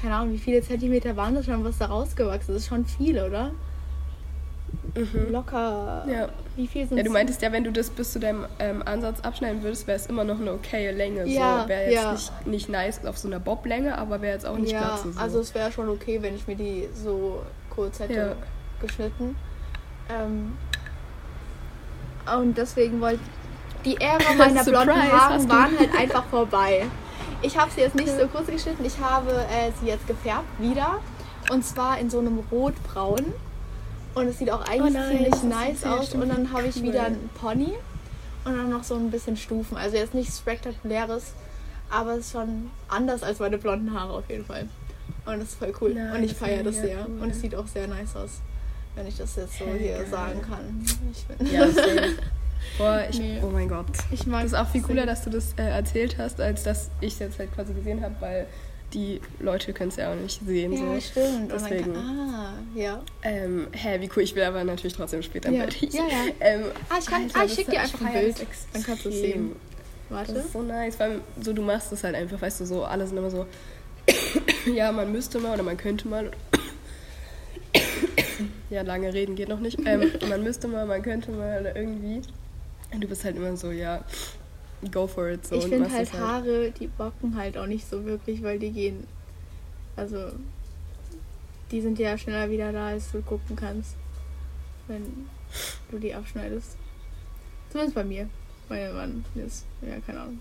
keine 0.00 0.14
Ahnung, 0.14 0.34
wie 0.34 0.38
viele 0.38 0.62
Zentimeter 0.62 1.16
waren 1.16 1.34
das 1.34 1.46
schon, 1.46 1.64
was 1.64 1.78
da 1.78 1.86
rausgewachsen 1.86 2.40
ist. 2.40 2.48
Das 2.48 2.56
ist 2.56 2.68
schon 2.68 2.84
viel, 2.84 3.18
oder? 3.18 3.52
Mhm. 4.94 5.32
Locker. 5.32 6.04
Ja. 6.08 6.28
Wie 6.56 6.66
viel 6.66 6.86
sind 6.86 6.98
Ja, 6.98 7.02
du 7.02 7.10
meintest 7.10 7.42
ja, 7.42 7.50
wenn 7.50 7.64
du 7.64 7.72
das 7.72 7.90
bis 7.90 8.12
zu 8.12 8.20
deinem 8.20 8.46
ähm, 8.58 8.82
Ansatz 8.84 9.20
abschneiden 9.20 9.62
würdest, 9.62 9.86
wäre 9.86 9.96
es 9.96 10.06
immer 10.06 10.24
noch 10.24 10.40
eine 10.40 10.52
okaye 10.52 10.92
Länge. 10.92 11.26
Ja, 11.26 11.62
so, 11.62 11.68
wäre 11.68 11.90
jetzt 11.90 11.94
ja. 11.94 12.12
nicht, 12.12 12.46
nicht 12.46 12.68
nice 12.68 13.04
auf 13.04 13.18
so 13.18 13.28
einer 13.28 13.40
Boblänge, 13.40 13.98
aber 13.98 14.20
wäre 14.20 14.34
jetzt 14.34 14.46
auch 14.46 14.56
nicht 14.56 14.72
Ja, 14.72 14.80
Glatze. 14.80 15.12
So. 15.12 15.20
also 15.20 15.40
es 15.40 15.54
wäre 15.54 15.72
schon 15.72 15.88
okay, 15.88 16.22
wenn 16.22 16.36
ich 16.36 16.46
mir 16.46 16.56
die 16.56 16.88
so 16.94 17.42
kurz 17.74 17.98
hätte 18.00 18.12
Ja. 18.14 18.32
geschnitten. 18.80 19.36
Ähm, 20.08 20.56
und 22.38 22.56
deswegen 22.56 23.00
wollte 23.00 23.20
die 23.84 24.00
Ära 24.00 24.32
meiner 24.38 24.64
blonden 24.64 25.12
Haare 25.12 25.48
waren 25.48 25.78
halt 25.78 25.94
einfach 25.98 26.24
vorbei. 26.26 26.84
Ich 27.42 27.58
habe 27.58 27.70
sie 27.70 27.80
jetzt 27.82 27.94
nicht 27.94 28.08
so 28.08 28.26
kurz 28.28 28.46
geschnitten, 28.46 28.84
ich 28.84 28.98
habe 28.98 29.30
äh, 29.32 29.70
sie 29.80 29.88
jetzt 29.88 30.06
gefärbt 30.06 30.46
wieder. 30.58 31.00
Und 31.50 31.64
zwar 31.64 31.98
in 31.98 32.08
so 32.08 32.18
einem 32.20 32.38
rotbraun. 32.50 33.24
Und 34.14 34.28
es 34.28 34.38
sieht 34.38 34.50
auch 34.50 34.64
eigentlich 34.66 34.94
Oh 34.94 34.98
nice, 34.98 35.08
ziemlich 35.10 35.42
nice 35.42 35.84
aus. 35.84 36.14
Und 36.14 36.28
dann 36.30 36.52
habe 36.52 36.68
ich 36.68 36.76
cool. 36.76 36.84
wieder 36.84 37.04
einen 37.04 37.28
Pony. 37.38 37.74
Und 38.44 38.56
dann 38.56 38.70
noch 38.70 38.84
so 38.84 38.94
ein 38.94 39.10
bisschen 39.10 39.36
Stufen. 39.36 39.76
Also 39.76 39.96
jetzt 39.96 40.14
nichts 40.14 40.38
Spektakuläres. 40.38 41.32
Aber 41.90 42.12
es 42.12 42.20
ist 42.20 42.32
schon 42.32 42.70
anders 42.88 43.22
als 43.22 43.40
meine 43.40 43.58
blonden 43.58 43.92
Haare 43.98 44.14
auf 44.14 44.30
jeden 44.30 44.46
Fall. 44.46 44.68
Und 45.26 45.38
das 45.40 45.48
ist 45.50 45.58
voll 45.58 45.72
cool. 45.80 45.94
Nice, 45.94 46.16
und 46.16 46.22
ich 46.24 46.34
feiere 46.34 46.62
das 46.62 46.76
sehr. 46.76 47.06
cool. 47.08 47.22
Und 47.22 47.30
es 47.30 47.40
sieht 47.40 47.54
auch 47.54 47.66
sehr 47.66 47.86
nice 47.88 48.14
aus. 48.16 48.40
Wenn 48.94 49.06
ich 49.06 49.16
das 49.16 49.34
jetzt 49.36 49.58
so 49.58 49.64
Hell 49.66 49.78
hier 49.78 49.94
geil. 49.98 50.06
sagen 50.10 50.42
kann. 50.42 50.84
Ich, 51.12 51.24
bin 51.24 51.52
Ja. 51.52 51.66
Boah, 52.78 53.04
ich, 53.10 53.18
Nee. 53.18 53.40
oh 53.42 53.48
mein 53.48 53.68
Gott. 53.68 53.86
ich 54.10 54.26
mag 54.26 54.42
Das 54.44 54.52
ist 54.52 54.58
auch 54.58 54.68
viel 54.68 54.80
das 54.80 54.88
cooler, 54.88 55.06
dass 55.06 55.24
du 55.24 55.30
das 55.30 55.52
äh, 55.58 55.62
erzählt 55.68 56.16
hast, 56.18 56.40
als 56.40 56.62
dass 56.62 56.90
ich 57.00 57.12
es 57.14 57.18
jetzt 57.18 57.38
halt 57.38 57.52
quasi 57.54 57.72
gesehen 57.74 58.02
habe, 58.02 58.14
weil 58.20 58.46
die 58.92 59.20
Leute 59.40 59.72
können 59.72 59.90
es 59.90 59.96
ja 59.96 60.12
auch 60.12 60.16
nicht 60.16 60.40
sehen. 60.46 60.72
Ja, 60.72 60.78
so. 60.94 61.00
stimmt. 61.00 61.52
Deswegen. 61.52 61.90
Und 61.90 61.94
dann 61.94 62.04
kann, 62.06 62.30
ah, 62.30 62.52
ja. 62.74 63.02
Ähm, 63.22 63.66
hä, 63.72 64.00
wie 64.00 64.08
cool. 64.16 64.22
Ich 64.22 64.34
will 64.34 64.44
aber 64.44 64.62
natürlich 64.64 64.94
trotzdem 64.94 65.22
später 65.22 65.50
Ja. 65.50 65.64
Bild. 65.66 65.92
Ja, 65.92 66.02
ja. 66.02 66.16
Ähm, 66.40 66.62
Ah, 66.88 66.94
ich, 67.00 67.06
kann, 67.06 67.22
ah, 67.22 67.26
ich 67.26 67.32
das 67.32 67.54
schick 67.54 67.70
dir 67.70 67.80
einfach 67.80 68.00
ein 68.00 68.12
Bild. 68.12 68.38
das 68.40 68.46
Dann 68.72 68.82
kannst 68.84 69.04
du 69.04 69.08
es 69.08 69.14
sehen. 69.16 69.56
Das 70.08 70.18
Warte. 70.28 70.32
ist 70.40 70.52
so 70.52 70.62
nice, 70.62 70.98
weil 71.00 71.20
so 71.40 71.52
du 71.52 71.62
machst 71.62 71.92
es 71.92 72.04
halt 72.04 72.14
einfach, 72.14 72.40
weißt 72.40 72.60
du, 72.60 72.66
so 72.66 72.84
alle 72.84 73.06
sind 73.06 73.16
immer 73.16 73.30
so, 73.30 73.46
ja, 74.66 74.92
man 74.92 75.12
müsste 75.12 75.38
mal 75.38 75.54
oder 75.54 75.62
man 75.62 75.76
könnte 75.76 76.08
mal. 76.08 76.30
ja, 78.70 78.82
lange 78.82 79.12
reden 79.12 79.34
geht 79.34 79.48
noch 79.48 79.60
nicht. 79.60 79.78
Ähm, 79.84 80.10
man 80.28 80.42
müsste 80.42 80.68
mal, 80.68 80.86
man 80.86 81.02
könnte 81.02 81.30
mal 81.30 81.60
oder 81.60 81.76
irgendwie. 81.76 82.22
Und 82.92 83.00
du 83.00 83.08
bist 83.08 83.24
halt 83.24 83.36
immer 83.36 83.56
so, 83.56 83.70
ja, 83.70 84.04
go 84.92 85.06
for 85.06 85.28
it. 85.28 85.46
So, 85.46 85.56
ich 85.56 85.64
finde 85.66 85.90
halt 85.90 86.08
es 86.08 86.12
Haare, 86.12 86.70
die 86.70 86.86
bocken 86.86 87.36
halt 87.36 87.56
auch 87.56 87.66
nicht 87.66 87.88
so 87.88 88.04
wirklich, 88.04 88.42
weil 88.42 88.58
die 88.58 88.70
gehen. 88.70 89.06
Also. 89.96 90.32
Die 91.70 91.80
sind 91.80 91.98
ja 91.98 92.16
schneller 92.16 92.50
wieder 92.50 92.72
da, 92.72 92.88
als 92.88 93.10
du 93.10 93.22
gucken 93.22 93.56
kannst. 93.56 93.96
Wenn 94.86 95.26
du 95.90 95.98
die 95.98 96.14
abschneidest. 96.14 96.76
Zumindest 97.70 97.94
bei 97.94 98.04
mir. 98.04 98.28
Weil 98.68 98.92
man 98.92 99.24
ist. 99.34 99.66
Ja, 99.82 99.98
keine 100.06 100.20
Ahnung. 100.20 100.40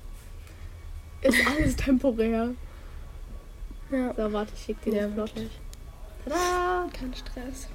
Ist 1.22 1.38
alles 1.48 1.76
temporär. 1.76 2.54
Ja, 3.92 4.14
So, 4.16 4.34
warte, 4.34 4.52
ich 4.56 4.64
schick 4.64 4.82
dir 4.82 4.94
ja 4.94 5.04
das 5.08 5.14
Plot. 5.14 5.36
wirklich. 5.36 5.52
Tada! 6.26 6.90
Kein 6.98 7.14
Stress. 7.14 7.68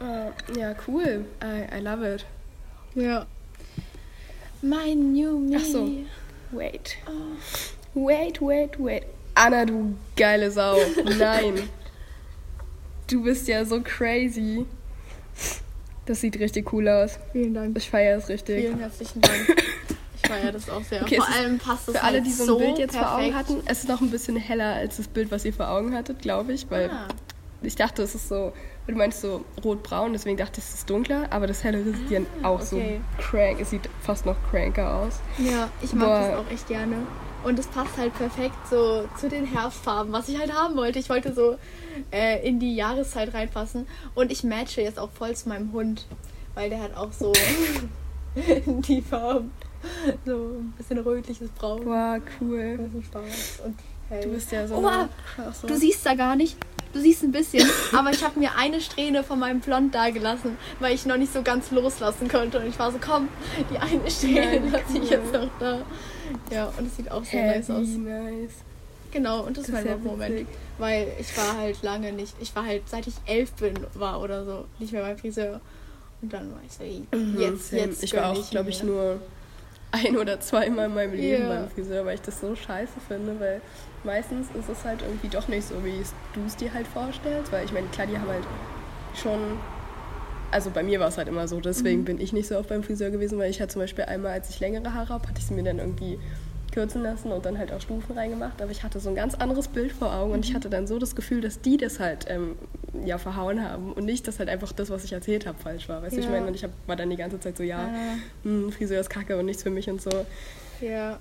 Äh, 0.00 0.58
ja, 0.58 0.74
cool. 0.86 1.24
I, 1.42 1.76
I 1.76 1.80
love 1.80 2.14
it. 2.14 2.26
Ja. 2.94 3.26
Mein 4.62 5.12
New 5.12 5.38
Me. 5.38 5.56
Ach 5.60 5.64
so. 5.64 5.88
Wait. 6.52 6.96
Oh. 7.06 8.06
Wait, 8.06 8.40
wait, 8.40 8.78
wait. 8.78 9.04
Anna, 9.34 9.64
du 9.64 9.94
geile 10.16 10.50
Sau. 10.50 10.76
Nein. 11.18 11.68
Du 13.08 13.22
bist 13.22 13.46
ja 13.48 13.64
so 13.64 13.80
crazy. 13.82 14.64
Das 16.06 16.20
sieht 16.20 16.38
richtig 16.38 16.72
cool 16.72 16.88
aus. 16.88 17.18
Vielen 17.32 17.54
Dank. 17.54 17.76
Ich 17.76 17.90
feiere 17.90 18.18
es 18.18 18.28
richtig. 18.28 18.60
Vielen 18.60 18.78
herzlichen 18.78 19.20
Dank. 19.20 19.62
Feiere 20.26 20.52
das 20.52 20.68
auch 20.70 20.82
sehr. 20.82 21.02
Okay, 21.02 21.16
Vor 21.16 21.28
allem 21.28 21.58
passt 21.58 21.88
es 21.88 21.96
Für 21.96 22.02
alle, 22.02 22.18
halt 22.18 22.26
die 22.26 22.32
so 22.32 22.42
ein 22.44 22.46
so 22.48 22.58
Bild 22.58 22.78
jetzt 22.78 22.96
vor 22.96 23.12
Augen 23.14 23.30
perfekt. 23.32 23.48
hatten, 23.50 23.62
es 23.66 23.78
ist 23.80 23.88
noch 23.88 24.00
ein 24.00 24.10
bisschen 24.10 24.36
heller 24.36 24.74
als 24.74 24.96
das 24.96 25.08
Bild, 25.08 25.30
was 25.30 25.44
ihr 25.44 25.52
vor 25.52 25.68
Augen 25.70 25.94
hattet, 25.94 26.20
glaube 26.22 26.52
ich. 26.52 26.70
Weil 26.70 26.90
Ah. 26.90 27.08
ich 27.62 27.76
dachte, 27.76 28.02
es 28.02 28.14
ist 28.14 28.28
so, 28.28 28.52
du 28.86 28.94
meinst 28.94 29.20
so 29.20 29.44
rot-braun, 29.64 30.12
deswegen 30.12 30.36
dachte 30.36 30.60
ich, 30.60 30.64
es 30.66 30.74
ist 30.74 30.90
dunkler, 30.90 31.26
aber 31.30 31.46
das 31.46 31.64
hellere 31.64 31.84
sieht 31.92 32.26
auch 32.42 32.60
Ah, 32.60 32.62
okay. 32.62 33.00
so 33.18 33.22
crank, 33.22 33.60
es 33.60 33.70
sieht 33.70 33.88
fast 34.02 34.26
noch 34.26 34.36
cranker 34.50 34.94
aus. 34.96 35.20
Ja, 35.38 35.68
ich 35.82 35.92
mag 35.92 36.06
Boah. 36.08 36.18
das 36.30 36.38
auch 36.46 36.50
echt 36.52 36.68
gerne. 36.68 36.96
Und 37.44 37.58
es 37.58 37.66
passt 37.66 37.98
halt 37.98 38.14
perfekt 38.16 38.56
so 38.70 39.06
zu 39.20 39.28
den 39.28 39.44
Herbstfarben, 39.44 40.10
was 40.14 40.30
ich 40.30 40.38
halt 40.38 40.54
haben 40.54 40.76
wollte. 40.76 40.98
Ich 40.98 41.10
wollte 41.10 41.34
so 41.34 41.56
äh, 42.10 42.46
in 42.46 42.58
die 42.58 42.74
Jahreszeit 42.74 43.34
reinpassen. 43.34 43.86
Und 44.14 44.32
ich 44.32 44.44
matche 44.44 44.80
jetzt 44.80 44.98
auch 44.98 45.10
voll 45.10 45.36
zu 45.36 45.50
meinem 45.50 45.70
Hund, 45.72 46.06
weil 46.54 46.70
der 46.70 46.80
hat 46.82 46.96
auch 46.96 47.12
so 47.12 47.32
die 48.34 49.02
Farben. 49.02 49.50
So 50.26 50.32
ein 50.58 50.72
bisschen 50.76 50.98
rötliches 50.98 51.48
Braun. 51.50 51.84
Boah, 51.84 52.18
cool. 52.40 52.60
Ein 52.78 52.90
bisschen 52.90 53.04
schwarz 53.04 53.60
und 53.64 53.74
hell. 54.08 54.22
Du 54.24 54.30
bist 54.30 54.50
ja 54.52 54.66
so 54.66 54.76
Oh, 54.76 54.90
krasse. 55.34 55.66
Du 55.66 55.74
siehst 55.76 56.04
da 56.06 56.14
gar 56.14 56.36
nicht. 56.36 56.56
Du 56.92 57.00
siehst 57.00 57.24
ein 57.24 57.32
bisschen, 57.32 57.68
aber 57.92 58.10
ich 58.12 58.22
habe 58.22 58.38
mir 58.38 58.50
eine 58.56 58.80
Strähne 58.80 59.24
von 59.24 59.38
meinem 59.40 59.58
Blond 59.60 59.92
da 59.94 60.10
gelassen, 60.10 60.56
weil 60.78 60.94
ich 60.94 61.06
noch 61.06 61.16
nicht 61.16 61.32
so 61.32 61.42
ganz 61.42 61.72
loslassen 61.72 62.28
konnte. 62.28 62.60
Und 62.60 62.66
ich 62.68 62.78
war 62.78 62.92
so, 62.92 62.98
komm, 63.04 63.28
die 63.72 63.78
eine 63.78 64.08
Strähne 64.10 64.60
Nein, 64.60 64.72
lasse 64.72 64.84
ich 64.98 65.02
cool. 65.02 65.08
jetzt 65.10 65.32
noch 65.32 65.48
da. 65.58 65.82
Ja, 66.52 66.72
und 66.78 66.86
es 66.86 66.96
sieht 66.96 67.10
auch 67.10 67.24
sehr 67.24 67.46
nice 67.56 67.68
aus. 67.70 67.86
Heavy 67.88 67.98
nice. 67.98 68.52
Genau, 69.10 69.42
und 69.42 69.56
das, 69.56 69.66
Das 69.66 69.74
war 69.74 69.82
mein 69.84 70.02
Moment. 70.04 70.46
Weil 70.78 71.08
ich 71.20 71.36
war 71.36 71.56
halt 71.56 71.82
lange 71.82 72.12
nicht, 72.12 72.34
ich 72.40 72.54
war 72.54 72.64
halt, 72.64 72.88
seit 72.88 73.06
ich 73.06 73.14
elf 73.26 73.52
bin, 73.52 73.74
war 73.94 74.20
oder 74.20 74.44
so, 74.44 74.64
nicht 74.78 74.92
mehr 74.92 75.02
beim 75.02 75.16
Friseur. 75.18 75.60
Und 76.22 76.32
dann 76.32 76.50
war 76.52 76.60
ich 76.66 76.72
so, 76.72 76.82
ey, 76.84 77.04
Mhm, 77.12 77.40
jetzt, 77.40 77.72
jetzt 77.72 78.02
Ich 78.04 78.14
war 78.14 78.30
auch, 78.30 78.50
glaube 78.50 78.70
ich, 78.70 78.82
nur 78.84 79.20
ein 79.94 80.16
oder 80.16 80.40
zweimal 80.40 80.86
in 80.86 80.94
meinem 80.94 81.14
Leben 81.14 81.42
Ja. 81.44 81.48
beim 81.48 81.68
Friseur, 81.68 82.04
weil 82.04 82.14
ich 82.16 82.22
das 82.22 82.40
so 82.40 82.54
scheiße 82.54 83.00
finde, 83.06 83.38
weil 83.38 83.60
meistens 84.02 84.48
ist 84.58 84.68
es 84.68 84.84
halt 84.84 85.02
irgendwie 85.02 85.28
doch 85.28 85.48
nicht 85.48 85.66
so, 85.68 85.84
wie 85.84 86.02
du 86.34 86.44
es 86.46 86.56
dir 86.56 86.72
halt 86.74 86.86
vorstellst, 86.86 87.52
weil 87.52 87.64
ich 87.64 87.72
meine, 87.72 87.86
klar, 87.88 88.06
die 88.06 88.18
haben 88.18 88.28
halt 88.28 88.44
schon, 89.14 89.38
also 90.50 90.70
bei 90.70 90.82
mir 90.82 91.00
war 91.00 91.08
es 91.08 91.16
halt 91.18 91.28
immer 91.28 91.46
so, 91.48 91.60
deswegen 91.60 92.00
Mhm. 92.00 92.04
bin 92.04 92.20
ich 92.20 92.32
nicht 92.32 92.48
so 92.48 92.58
oft 92.58 92.68
beim 92.68 92.82
Friseur 92.82 93.10
gewesen, 93.10 93.38
weil 93.38 93.50
ich 93.50 93.60
hatte 93.60 93.72
zum 93.72 93.82
Beispiel 93.82 94.04
einmal, 94.04 94.32
als 94.32 94.50
ich 94.50 94.60
längere 94.60 94.92
Haare 94.94 95.10
habe, 95.10 95.28
hatte 95.28 95.38
ich 95.38 95.46
sie 95.46 95.54
mir 95.54 95.64
dann 95.64 95.78
irgendwie 95.78 96.18
kürzen 96.74 97.02
lassen 97.04 97.30
und 97.30 97.46
dann 97.46 97.56
halt 97.56 97.72
auch 97.72 97.80
Stufen 97.80 98.18
reingemacht, 98.18 98.60
aber 98.60 98.70
ich 98.72 98.82
hatte 98.82 98.98
so 98.98 99.08
ein 99.08 99.14
ganz 99.14 99.34
anderes 99.36 99.68
Bild 99.68 99.92
vor 99.92 100.12
Augen 100.12 100.32
und 100.32 100.38
Mhm. 100.38 100.42
ich 100.44 100.54
hatte 100.54 100.68
dann 100.68 100.86
so 100.88 100.98
das 100.98 101.14
Gefühl, 101.14 101.40
dass 101.40 101.60
die 101.60 101.76
das 101.76 102.00
halt 102.00 102.26
ähm, 102.28 102.56
ja 103.04 103.16
verhauen 103.18 103.62
haben 103.62 103.92
und 103.92 104.04
nicht, 104.04 104.26
dass 104.26 104.40
halt 104.40 104.48
einfach 104.48 104.72
das, 104.72 104.90
was 104.90 105.04
ich 105.04 105.12
erzählt 105.12 105.46
habe, 105.46 105.56
falsch 105.58 105.88
war. 105.88 106.02
Weißt 106.02 106.16
du, 106.16 106.20
ich 106.20 106.26
Ja. 106.26 106.32
meine, 106.32 106.46
und 106.48 106.54
ich 106.54 106.64
hab, 106.64 106.70
war 106.86 106.96
dann 106.96 107.10
die 107.10 107.16
ganze 107.16 107.38
Zeit 107.38 107.56
so, 107.56 107.62
ja, 107.62 107.78
Ah, 107.94 108.16
hm, 108.42 108.72
Friseur 108.72 109.00
ist 109.00 109.08
kacke 109.08 109.38
und 109.38 109.46
nichts 109.46 109.62
für 109.62 109.70
mich 109.70 109.88
und 109.88 110.02
so. 110.02 110.10
ja. 110.80 111.18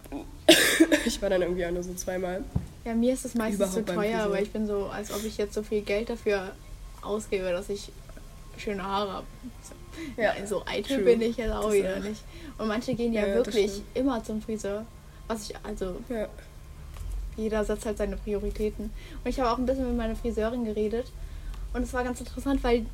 Ich 1.06 1.22
war 1.22 1.30
dann 1.30 1.42
irgendwie 1.42 1.66
auch 1.66 1.72
nur 1.72 1.84
so 1.84 1.94
zweimal. 1.94 2.44
ja, 2.86 2.94
mir 2.96 3.14
ist 3.14 3.26
es 3.26 3.36
meistens 3.36 3.74
zu 3.74 3.86
teuer, 3.86 4.30
weil 4.32 4.44
ich 4.44 4.52
bin 4.52 4.66
so, 4.68 4.86
als 4.88 5.12
ob 5.12 5.24
ich 5.24 5.38
jetzt 5.38 5.54
so 5.54 5.62
viel 5.64 5.82
Geld 5.82 6.10
dafür 6.10 6.52
ausgebe, 7.02 7.52
dass 7.52 7.70
ich 7.70 7.92
schöne 8.58 8.84
Haare 8.84 9.12
habe. 9.14 9.28
So, 9.62 10.22
Ja, 10.22 10.34
so 10.46 10.64
eitel 10.66 11.04
bin 11.04 11.22
ich 11.22 11.38
jetzt 11.38 11.52
auch 11.54 11.66
Das 11.66 11.74
wieder 11.74 11.98
auch. 11.98 12.04
nicht. 12.04 12.24
Und 12.58 12.68
manche 12.68 12.96
gehen 12.96 13.14
ja, 13.14 13.28
Ja, 13.28 13.34
wirklich 13.36 13.82
immer 13.94 14.24
zum 14.24 14.42
Friseur. 14.42 14.86
Was 15.28 15.50
ich, 15.50 15.56
also 15.64 15.98
Ja. 16.10 16.28
jeder 17.36 17.64
setzt 17.64 17.86
halt 17.86 17.98
seine 17.98 18.18
Prioritäten. 18.18 18.86
Und 19.24 19.30
ich 19.30 19.40
habe 19.40 19.52
auch 19.52 19.58
ein 19.58 19.66
bisschen 19.66 19.88
mit 19.88 19.98
meiner 19.98 20.16
Friseurin 20.16 20.66
geredet. 20.66 21.12
Und 21.74 21.84
es 21.84 21.94
war 21.94 22.04
ganz 22.04 22.20
interessant, 22.20 22.64
weil 22.64 22.86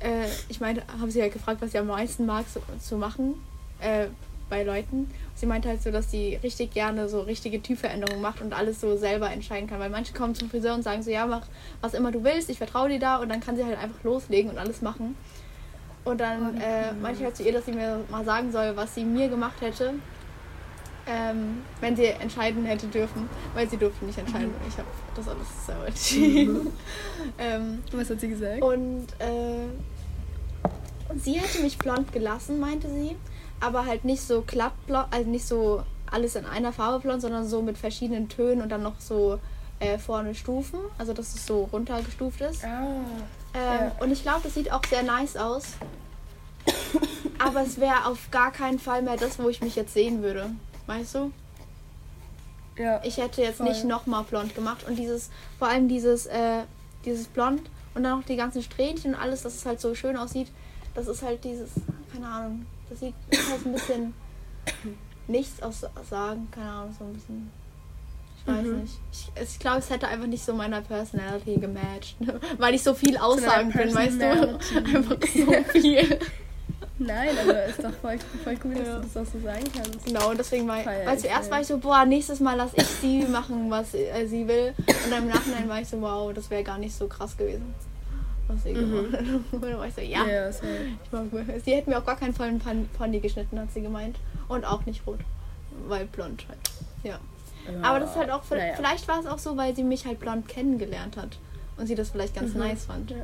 äh, 0.00 0.26
ich 0.48 0.60
meinte, 0.60 0.82
habe 1.00 1.10
sie 1.10 1.20
halt 1.20 1.32
gefragt, 1.32 1.60
was 1.60 1.72
sie 1.72 1.78
am 1.78 1.88
meisten 1.88 2.24
mag 2.26 2.46
so, 2.52 2.60
zu 2.80 2.96
machen 2.96 3.34
äh, 3.80 4.06
bei 4.48 4.62
Leuten. 4.62 5.10
Sie 5.34 5.46
meinte 5.46 5.68
halt 5.68 5.82
so, 5.82 5.90
dass 5.90 6.10
sie 6.10 6.36
richtig 6.42 6.72
gerne 6.72 7.08
so 7.08 7.20
richtige 7.20 7.60
Typveränderungen 7.60 8.22
macht 8.22 8.40
und 8.40 8.54
alles 8.54 8.80
so 8.80 8.96
selber 8.96 9.30
entscheiden 9.30 9.68
kann. 9.68 9.80
Weil 9.80 9.90
manche 9.90 10.14
kommen 10.14 10.34
zum 10.34 10.48
Friseur 10.48 10.74
und 10.74 10.82
sagen 10.82 11.02
so, 11.02 11.10
ja, 11.10 11.26
mach 11.26 11.46
was 11.82 11.92
immer 11.92 12.10
du 12.12 12.24
willst, 12.24 12.48
ich 12.48 12.58
vertraue 12.58 12.88
dir 12.88 12.98
da. 13.00 13.16
Und 13.18 13.28
dann 13.28 13.40
kann 13.40 13.56
sie 13.56 13.64
halt 13.64 13.78
einfach 13.78 14.02
loslegen 14.04 14.50
und 14.50 14.58
alles 14.58 14.80
machen. 14.80 15.16
Und 16.04 16.20
dann 16.20 16.58
äh, 16.60 16.92
meinte 16.92 17.20
ich 17.20 17.24
halt 17.24 17.36
zu 17.36 17.42
ihr, 17.42 17.52
dass 17.52 17.64
sie 17.66 17.72
mir 17.72 18.00
mal 18.10 18.24
sagen 18.24 18.52
soll, 18.52 18.76
was 18.76 18.94
sie 18.94 19.04
mir 19.04 19.28
gemacht 19.28 19.60
hätte, 19.60 19.94
ähm, 21.06 21.62
wenn 21.80 21.96
sie 21.96 22.06
entscheiden 22.06 22.64
hätte 22.64 22.86
dürfen, 22.86 23.28
weil 23.54 23.68
sie 23.68 23.76
durfte 23.76 24.04
nicht 24.04 24.18
entscheiden. 24.18 24.52
Ich 24.68 24.76
habe 24.78 24.88
das 25.14 25.28
alles 25.28 25.66
selber 25.66 25.86
entschieden. 25.86 26.72
ähm, 27.38 27.82
Was 27.92 28.10
hat 28.10 28.20
sie 28.20 28.28
gesagt? 28.28 28.62
und 28.62 29.06
äh, 29.18 29.66
sie 31.16 31.34
hätte 31.34 31.62
mich 31.62 31.78
blond 31.78 32.12
gelassen, 32.12 32.58
meinte 32.60 32.88
sie, 32.88 33.16
aber 33.60 33.86
halt 33.86 34.04
nicht 34.04 34.22
so 34.22 34.42
glatt 34.46 34.72
blond, 34.86 35.06
also 35.10 35.28
nicht 35.30 35.46
so 35.46 35.82
alles 36.10 36.36
in 36.36 36.46
einer 36.46 36.72
Farbe 36.72 37.00
blond, 37.00 37.22
sondern 37.22 37.46
so 37.46 37.62
mit 37.62 37.76
verschiedenen 37.78 38.28
Tönen 38.28 38.62
und 38.62 38.70
dann 38.70 38.82
noch 38.82 39.00
so 39.00 39.38
äh, 39.80 39.98
vorne 39.98 40.34
Stufen, 40.34 40.78
also 40.98 41.12
dass 41.12 41.34
es 41.34 41.46
so 41.46 41.68
runtergestuft 41.72 42.40
ist. 42.40 42.64
Ah. 42.64 42.82
Ähm, 43.54 43.60
Ja. 43.80 43.92
Und 44.00 44.10
ich 44.10 44.22
glaube, 44.22 44.40
das 44.44 44.54
sieht 44.54 44.72
auch 44.72 44.82
sehr 44.88 45.02
nice 45.02 45.36
aus. 45.36 45.74
Aber 47.38 47.62
es 47.62 47.78
wäre 47.78 48.06
auf 48.06 48.30
gar 48.30 48.52
keinen 48.52 48.78
Fall 48.78 49.02
mehr 49.02 49.16
das, 49.16 49.38
wo 49.38 49.48
ich 49.48 49.60
mich 49.60 49.76
jetzt 49.76 49.92
sehen 49.94 50.22
würde. 50.22 50.50
Weißt 50.86 51.14
du? 51.14 51.32
Ja. 52.76 53.00
Ich 53.04 53.16
hätte 53.18 53.42
jetzt 53.42 53.58
Voll. 53.58 53.68
nicht 53.68 53.84
nochmal 53.84 54.24
blond 54.24 54.54
gemacht. 54.54 54.84
Und 54.86 54.96
dieses, 54.96 55.30
vor 55.58 55.68
allem 55.68 55.88
dieses, 55.88 56.26
äh, 56.26 56.62
dieses 57.04 57.26
Blond 57.28 57.62
und 57.94 58.02
dann 58.02 58.18
noch 58.18 58.26
die 58.26 58.36
ganzen 58.36 58.62
Strähnchen 58.62 59.14
und 59.14 59.20
alles, 59.20 59.42
dass 59.42 59.54
es 59.54 59.64
halt 59.66 59.80
so 59.80 59.94
schön 59.94 60.16
aussieht. 60.16 60.48
Das 60.94 61.06
ist 61.06 61.22
halt 61.22 61.44
dieses, 61.44 61.70
keine 62.12 62.26
Ahnung, 62.26 62.66
das 62.90 63.00
sieht 63.00 63.14
halt 63.32 63.66
ein 63.66 63.72
bisschen 63.72 64.14
nichts 65.28 65.62
aus 65.62 65.84
sagen, 66.08 66.48
keine 66.50 66.70
Ahnung, 66.70 66.94
so 66.98 67.04
ein 67.04 67.12
bisschen. 67.12 67.50
Ich 68.40 68.46
weiß 68.52 68.64
Mhm. 68.66 68.80
nicht. 68.82 68.98
Ich, 69.12 69.42
ich 69.42 69.58
glaube, 69.58 69.78
es 69.78 69.88
hätte 69.88 70.06
einfach 70.08 70.26
nicht 70.26 70.44
so 70.44 70.52
meiner 70.52 70.80
Personality 70.82 71.56
gematcht. 71.56 72.16
Weil 72.58 72.74
ich 72.74 72.82
so 72.82 72.92
viel 72.94 73.16
aussagen 73.16 73.72
bin, 73.72 73.94
weißt 73.94 74.20
du? 74.20 74.58
Einfach 74.94 75.16
so 75.22 75.52
viel. 75.72 76.18
Nein, 76.98 77.30
aber 77.42 77.64
ist 77.64 77.82
doch 77.82 77.92
voll, 77.94 78.18
voll 78.44 78.56
cool, 78.64 78.74
dass 78.74 78.86
Ja. 78.86 78.94
du 78.96 79.00
das 79.02 79.16
auch 79.16 79.32
so 79.32 79.40
sagen 79.40 79.64
kannst. 79.74 80.04
Genau, 80.06 80.30
und 80.30 80.38
deswegen 80.38 80.68
war 80.68 80.80
ich, 80.80 80.86
weil 80.86 81.18
zuerst 81.18 81.50
war 81.50 81.60
ich 81.60 81.66
so, 81.66 81.78
boah, 81.78 82.04
nächstes 82.04 82.38
Mal 82.38 82.56
lass 82.56 82.70
ich 82.74 82.86
sie 82.86 83.22
machen, 83.24 83.68
was 83.70 83.94
äh, 83.94 84.26
sie 84.26 84.46
will. 84.46 84.74
Und 84.78 85.10
dann 85.10 85.24
im 85.24 85.28
Nachhinein 85.30 85.68
war 85.68 85.80
ich 85.80 85.88
so, 85.88 86.00
wow, 86.00 86.32
das 86.32 86.48
wäre 86.50 86.62
gar 86.62 86.78
nicht 86.78 86.94
so 86.94 87.08
krass 87.08 87.36
gewesen. 87.36 87.74
Was 88.46 88.62
sie 88.62 88.74
Mhm. 88.74 88.90
gemacht 89.10 89.12
hat. 89.12 89.20
Und 89.52 89.62
dann 89.64 89.78
war 89.78 89.86
ich 89.88 89.94
so, 89.94 90.00
ja, 90.02 90.24
Ja, 90.24 90.52
safe. 90.52 90.66
ich 91.04 91.12
mag 91.12 91.32
mir. 91.32 91.60
Sie 91.64 91.74
hätten 91.74 91.90
mir 91.90 91.98
auch 91.98 92.04
gar 92.06 92.16
keinen 92.16 92.34
vollen 92.34 92.60
Pony 92.96 93.18
geschnitten, 93.18 93.58
hat 93.58 93.72
sie 93.72 93.82
gemeint. 93.82 94.16
Und 94.46 94.64
auch 94.64 94.86
nicht 94.86 95.04
rot. 95.06 95.18
Weil 95.88 96.04
blond 96.06 96.44
halt. 96.48 96.58
Ja. 97.02 97.18
Aber 97.82 97.98
das 97.98 98.10
ist 98.10 98.16
halt 98.16 98.30
auch, 98.30 98.42
Naja. 98.50 98.74
vielleicht 98.76 99.08
war 99.08 99.18
es 99.18 99.26
auch 99.26 99.38
so, 99.38 99.56
weil 99.56 99.74
sie 99.74 99.82
mich 99.82 100.06
halt 100.06 100.20
blond 100.20 100.46
kennengelernt 100.46 101.16
hat. 101.16 101.38
Und 101.76 101.86
sie 101.88 101.94
das 101.96 102.10
vielleicht 102.10 102.36
ganz 102.36 102.52
Mhm. 102.54 102.60
nice 102.60 102.84
fand. 102.84 103.10
Ja, 103.10 103.16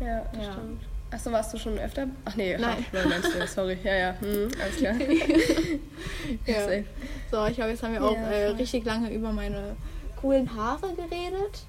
ja 0.00 0.22
das 0.32 0.46
Ja. 0.46 0.52
stimmt. 0.52 0.80
Achso, 1.10 1.30
warst 1.30 1.54
du 1.54 1.58
schon 1.58 1.78
öfter? 1.78 2.08
Ach 2.24 2.34
nee, 2.34 2.56
Nein. 2.56 2.84
Meinst 2.92 3.34
du, 3.34 3.46
sorry. 3.46 3.78
Ja, 3.84 3.94
ja, 3.94 4.14
hm, 4.20 4.48
alles 4.60 4.76
klar. 4.76 4.94
Ja. 6.46 6.66
So, 7.30 7.44
ich 7.46 7.54
glaube, 7.56 7.70
jetzt 7.70 7.82
haben 7.82 7.92
wir 7.92 8.04
auch 8.04 8.14
Ja, 8.14 8.30
äh, 8.30 8.46
richtig 8.50 8.84
lange 8.84 9.12
über 9.12 9.32
meine 9.32 9.74
coolen 10.20 10.54
Haare 10.54 10.94
geredet. 10.94 11.64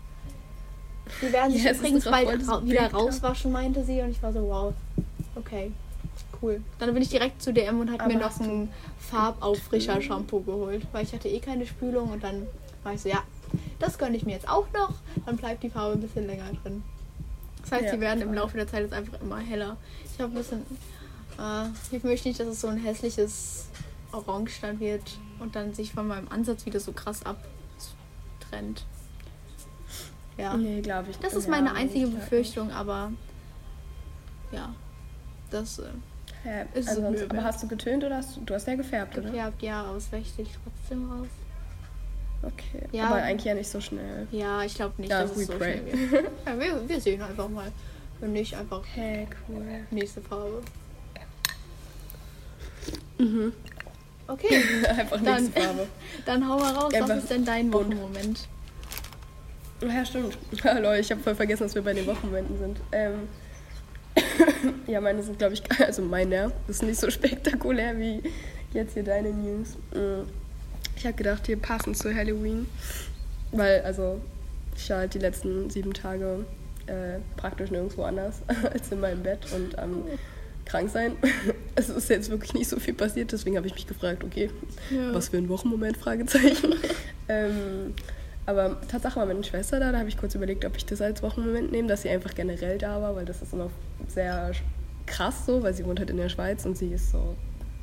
Die 1.21 1.31
werden 1.33 1.51
sich 1.51 1.63
Ja, 1.63 1.71
es 1.71 1.77
ist 1.77 1.81
übrigens 1.81 2.05
bald 2.05 2.47
ra 2.47 2.63
wieder 2.63 2.81
Bild, 2.81 2.93
rauswaschen, 2.93 3.51
meinte 3.51 3.83
sie. 3.83 4.01
Und 4.01 4.11
ich 4.11 4.21
war 4.21 4.31
so, 4.31 4.47
wow, 4.47 4.73
okay, 5.35 5.71
cool. 6.41 6.61
Dann 6.79 6.93
bin 6.93 7.01
ich 7.01 7.09
direkt 7.09 7.41
zu 7.41 7.51
DM 7.51 7.79
und 7.79 7.91
habe 7.91 8.13
mir 8.13 8.19
noch 8.19 8.39
ein 8.39 8.69
Farbauffrischer-Shampoo 8.99 10.39
geholt. 10.45 10.85
Weil 10.91 11.03
ich 11.03 11.13
hatte 11.13 11.27
eh 11.27 11.39
keine 11.39 11.65
Spülung 11.65 12.11
und 12.11 12.23
dann 12.23 12.47
war 12.83 12.93
ich 12.93 13.01
so, 13.01 13.09
ja, 13.09 13.23
das 13.79 13.97
gönne 13.97 14.17
ich 14.17 14.25
mir 14.25 14.33
jetzt 14.33 14.47
auch 14.47 14.67
noch. 14.73 14.93
Dann 15.25 15.37
bleibt 15.37 15.63
die 15.63 15.69
Farbe 15.69 15.93
ein 15.93 16.01
bisschen 16.01 16.27
länger 16.27 16.51
drin. 16.63 16.83
Das 17.65 17.71
heißt, 17.71 17.85
Ja, 17.85 17.95
die 17.95 18.01
werden 18.01 18.21
im. 18.21 18.33
Laufe 18.33 18.57
der 18.57 18.67
Zeit 18.67 18.81
jetzt 18.81 18.93
einfach 18.93 19.19
immer 19.21 19.39
heller. 19.39 19.77
Ich 20.13 20.21
habe 20.21 20.31
ein 20.31 20.35
bisschen. 20.35 20.61
Äh, 21.39 21.95
ich 21.95 22.03
möchte 22.03 22.27
nicht, 22.27 22.39
dass 22.39 22.47
es 22.47 22.61
so 22.61 22.67
ein 22.67 22.77
hässliches 22.77 23.67
Orange 24.11 24.61
dann 24.61 24.79
wird 24.79 25.17
und 25.39 25.55
dann 25.55 25.73
sich 25.73 25.91
von 25.91 26.07
meinem 26.07 26.27
Ansatz 26.29 26.65
wieder 26.65 26.79
so 26.79 26.91
krass 26.91 27.21
abtrennt. 27.25 28.85
Ja. 30.37 30.55
Nee, 30.55 30.81
glaube 30.81 31.11
ich 31.11 31.17
Das 31.17 31.33
ist 31.33 31.45
ja, 31.45 31.51
meine 31.51 31.73
einzige 31.73 32.07
Befürchtung, 32.07 32.71
aber 32.71 33.11
ja. 34.51 34.73
Das 35.49 35.79
äh. 35.79 35.83
Hä, 36.43 36.65
Ist 36.73 36.89
also, 36.89 37.01
sonst, 37.01 37.23
aber 37.23 37.43
hast 37.43 37.63
du 37.63 37.67
getönt 37.67 38.03
oder 38.03 38.17
hast 38.17 38.35
du, 38.35 38.41
du 38.41 38.53
hast 38.53 38.67
ja 38.67 38.75
gefärbt, 38.75 39.17
oder? 39.17 39.31
gefärbt, 39.31 39.63
ja, 39.63 39.83
aber 39.83 39.97
es 39.97 40.11
wächst 40.11 40.35
sich 40.35 40.49
trotzdem 40.63 41.11
raus. 41.11 41.27
Okay. 42.43 42.81
Ja. 42.91 43.05
Aber 43.07 43.15
eigentlich 43.15 43.45
ja 43.45 43.53
nicht 43.55 43.69
so 43.69 43.81
schnell. 43.81 44.27
Ja, 44.31 44.63
ich 44.63 44.75
glaube 44.75 44.93
nicht, 44.97 45.09
Ja, 45.09 45.21
dass 45.23 45.35
es 45.35 45.47
so 45.47 45.53
pray. 45.53 45.79
schnell 45.79 46.11
wird. 46.11 46.25
Ja, 46.45 46.59
wir, 46.59 46.89
wir 46.89 47.01
sehen 47.01 47.21
einfach 47.21 47.49
mal. 47.49 47.71
Wenn 48.19 48.33
nicht, 48.33 48.55
einfach 48.55 48.81
Hä, 48.93 49.27
cool. 49.49 49.63
nächste 49.91 50.21
Farbe. 50.21 50.61
Mhm. 53.17 53.53
Okay, 54.27 54.61
Einfach 54.89 55.21
Dann- 55.23 55.43
nächste 55.43 55.61
Farbe. 55.61 55.87
dann 56.25 56.47
hau 56.47 56.57
mal 56.59 56.73
raus. 56.73 56.93
Einfach 56.93 57.09
Was 57.09 57.17
ist 57.23 57.31
denn 57.31 57.45
dein. 57.45 57.71
Wochenmoment? 57.71 58.47
Ja, 59.81 60.05
stimmt. 60.05 60.37
Hallo, 60.63 60.93
ich 60.93 61.11
habe 61.11 61.21
voll 61.21 61.35
vergessen, 61.35 61.63
dass 61.63 61.75
wir 61.75 61.81
bei 61.81 61.93
den 61.93 62.07
Wochenmomenten 62.07 62.57
sind. 62.57 62.77
Ähm, 62.91 63.27
ja, 64.87 65.01
meine 65.01 65.21
sind, 65.21 65.37
glaube 65.37 65.53
ich, 65.53 65.63
also 65.81 66.01
meine, 66.01 66.51
das 66.67 66.77
ist 66.77 66.83
nicht 66.83 66.99
so 66.99 67.09
spektakulär 67.11 67.97
wie 67.97 68.21
jetzt 68.73 68.93
hier 68.93 69.03
deine 69.03 69.29
News. 69.31 69.75
Mm. 69.93 70.27
Ich 70.95 71.05
habe 71.05 71.15
gedacht, 71.15 71.45
hier 71.45 71.57
passend 71.57 71.97
zu 71.97 72.13
Halloween, 72.13 72.67
weil, 73.51 73.81
also, 73.81 74.19
ich 74.75 74.89
war 74.89 74.97
halt 74.99 75.13
die 75.13 75.19
letzten 75.19 75.69
sieben 75.69 75.93
Tage 75.93 76.45
äh, 76.87 77.19
praktisch 77.37 77.71
nirgendwo 77.71 78.03
anders 78.03 78.41
als 78.73 78.91
in 78.91 78.99
meinem 78.99 79.23
Bett 79.23 79.39
und 79.53 79.77
am 79.79 80.03
krank 80.65 80.89
sein. 80.89 81.13
Es 81.77 81.89
ist 81.89 82.09
jetzt 82.09 82.29
wirklich 82.29 82.53
nicht 82.53 82.69
so 82.69 82.79
viel 82.79 82.93
passiert, 82.93 83.31
deswegen 83.33 83.57
habe 83.57 83.67
ich 83.67 83.73
mich 83.75 83.85
gefragt, 83.85 84.23
okay, 84.23 84.49
Ja. 84.89 85.13
was 85.13 85.29
für 85.29 85.37
ein 85.37 85.49
Wochenmoment, 85.49 85.97
Fragezeichen. 85.97 86.73
ähm, 87.27 87.93
aber 88.45 88.79
Tatsache 88.87 89.19
war 89.19 89.25
meine 89.25 89.43
Schwester 89.43 89.79
da, 89.79 89.91
da 89.91 89.99
habe 89.99 90.07
ich 90.09 90.17
kurz 90.17 90.35
überlegt, 90.35 90.63
ob 90.65 90.77
ich 90.77 90.85
das 90.85 91.01
als 91.01 91.21
Wochenmoment 91.21 91.71
nehme, 91.71 91.87
dass 91.89 92.03
sie 92.03 92.09
einfach 92.09 92.33
generell 92.33 92.77
da 92.77 93.01
war, 93.01 93.15
weil 93.15 93.25
das 93.25 93.41
ist 93.41 93.51
immer 93.53 93.69
sehr 94.07 94.51
krass 95.05 95.45
so, 95.45 95.61
weil 95.63 95.73
sie 95.73 95.85
wohnt 95.85 95.99
halt 95.99 96.09
in 96.09 96.17
der 96.17 96.29
Schweiz 96.29 96.65
und 96.65 96.77
sie 96.77 96.93
ist 96.93 97.11
so, 97.11 97.35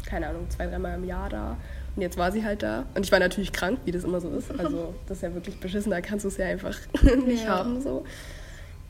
keine 0.06 0.26
Ahnung, 0.28 0.48
zwei, 0.50 0.66
dreimal 0.66 0.94
im 0.96 1.04
Jahr 1.04 1.28
da. 1.28 1.56
Und 1.94 2.02
jetzt 2.02 2.16
war 2.16 2.32
sie 2.32 2.44
halt 2.44 2.62
da. 2.62 2.86
Und 2.94 3.04
ich 3.04 3.12
war 3.12 3.18
natürlich 3.18 3.52
krank, 3.52 3.80
wie 3.84 3.90
das 3.90 4.04
immer 4.04 4.20
so 4.20 4.30
ist. 4.30 4.50
Also 4.58 4.94
das 5.06 5.18
ist 5.18 5.22
ja 5.22 5.34
wirklich 5.34 5.58
beschissen, 5.60 5.90
da 5.90 6.00
kannst 6.00 6.24
du 6.24 6.28
es 6.28 6.36
ja 6.36 6.46
einfach 6.46 6.76
nicht 7.26 7.44
Ja. 7.44 7.58
haben 7.58 7.80
so. 7.80 8.04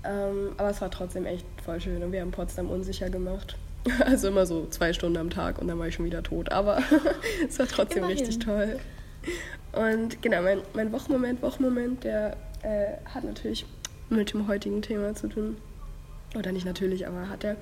Ähm, 0.04 0.52
aber 0.56 0.70
es 0.70 0.80
war 0.80 0.90
trotzdem 0.90 1.26
echt 1.26 1.46
voll 1.64 1.80
schön 1.80 2.02
und 2.02 2.10
wir 2.12 2.20
haben 2.20 2.30
Potsdam 2.32 2.70
unsicher 2.70 3.10
gemacht. 3.10 3.56
Also 4.06 4.28
immer 4.28 4.46
so 4.46 4.66
zwei 4.70 4.92
Stunden 4.92 5.16
am 5.18 5.28
Tag 5.30 5.58
und 5.58 5.66
dann 5.66 5.76
war 5.78 5.88
ich 5.88 5.94
schon 5.96 6.04
wieder 6.04 6.22
tot. 6.22 6.52
Aber 6.52 6.78
es 7.48 7.58
war 7.58 7.66
trotzdem 7.66 8.04
Immerhin. 8.04 8.18
richtig 8.18 8.38
toll. 8.38 8.78
Und 9.72 10.22
genau, 10.22 10.42
mein, 10.42 10.60
mein 10.74 10.92
Wochenmoment, 10.92 11.42
Wochenmoment, 11.42 12.04
der 12.04 12.36
äh, 12.62 12.92
hat 13.12 13.24
natürlich 13.24 13.66
mit 14.08 14.32
dem 14.32 14.46
heutigen 14.46 14.82
Thema 14.82 15.14
zu 15.16 15.26
tun. 15.28 15.56
Oder 16.36 16.52
nicht 16.52 16.64
natürlich, 16.64 17.06
aber 17.08 17.28
hat 17.28 17.42
er. 17.42 17.56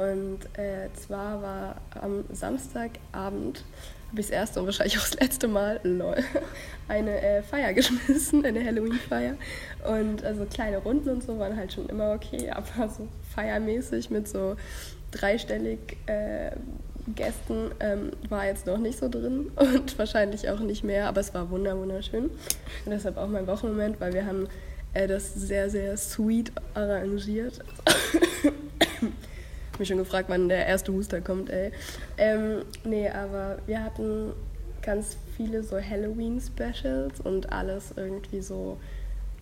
Und 0.00 0.38
äh, 0.58 0.88
zwar 0.94 1.42
war 1.42 1.76
am 2.00 2.24
Samstagabend, 2.32 3.64
habe 4.08 4.20
ich 4.20 4.28
das 4.28 4.30
erste 4.30 4.60
und 4.60 4.66
wahrscheinlich 4.66 4.96
auch 4.96 5.02
das 5.02 5.20
letzte 5.20 5.46
Mal, 5.46 5.78
lol, 5.82 6.16
eine 6.88 7.20
äh, 7.20 7.42
Feier 7.42 7.74
geschmissen, 7.74 8.42
eine 8.46 8.64
Halloween-Feier. 8.64 9.34
Und 9.86 10.24
also 10.24 10.46
kleine 10.46 10.78
Runden 10.78 11.10
und 11.10 11.22
so 11.22 11.38
waren 11.38 11.54
halt 11.54 11.74
schon 11.74 11.86
immer 11.90 12.14
okay, 12.14 12.50
aber 12.76 12.88
so 12.88 13.08
feiermäßig 13.34 14.08
mit 14.08 14.26
so 14.26 14.56
dreistellig 15.10 15.98
äh, 16.06 16.52
Gästen 17.14 17.70
ähm, 17.80 18.12
war 18.30 18.46
jetzt 18.46 18.66
noch 18.66 18.78
nicht 18.78 18.98
so 18.98 19.08
drin 19.08 19.50
und 19.56 19.98
wahrscheinlich 19.98 20.48
auch 20.48 20.60
nicht 20.60 20.82
mehr, 20.82 21.08
aber 21.08 21.20
es 21.20 21.34
war 21.34 21.50
wunder 21.50 21.76
wunderschön. 21.76 22.24
Und 22.24 22.90
deshalb 22.90 23.18
auch 23.18 23.28
mein 23.28 23.46
Wochenmoment, 23.46 24.00
weil 24.00 24.14
wir 24.14 24.24
haben 24.24 24.48
äh, 24.94 25.06
das 25.06 25.34
sehr, 25.34 25.68
sehr 25.68 25.98
sweet 25.98 26.52
arrangiert. 26.72 27.60
Ich 29.80 29.88
mich 29.88 29.88
schon 29.88 30.04
gefragt, 30.04 30.28
wann 30.28 30.50
der 30.50 30.66
erste 30.66 30.92
Huster 30.92 31.22
kommt, 31.22 31.48
ey. 31.48 31.72
Ähm, 32.18 32.64
nee, 32.84 33.08
aber 33.08 33.60
wir 33.64 33.82
hatten 33.82 34.34
ganz 34.82 35.16
viele 35.38 35.62
so 35.62 35.80
Halloween-Specials 35.80 37.22
und 37.22 37.50
alles 37.50 37.94
irgendwie 37.96 38.42
so 38.42 38.76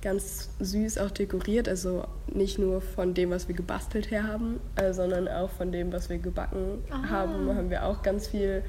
ganz 0.01 0.49
süß 0.61 0.99
auch 0.99 1.11
dekoriert. 1.11 1.69
Also 1.69 2.05
nicht 2.33 2.57
nur 2.57 2.81
von 2.81 3.15
dem, 3.15 3.31
was 3.31 3.49
wir 3.49 3.57
gebastelt 3.57 4.13
her 4.13 4.29
haben, 4.29 4.61
äh, 4.77 4.93
sondern 4.93 5.27
auch 5.27 5.51
von 5.51 5.73
dem, 5.73 5.93
was 5.93 6.09
wir 6.09 6.19
gebacken 6.19 6.85
Ah. 6.93 7.09
haben, 7.09 7.53
haben 7.57 7.69
wir 7.69 7.85
auch 7.85 8.03
ganz 8.05 8.29
viel 8.29 8.63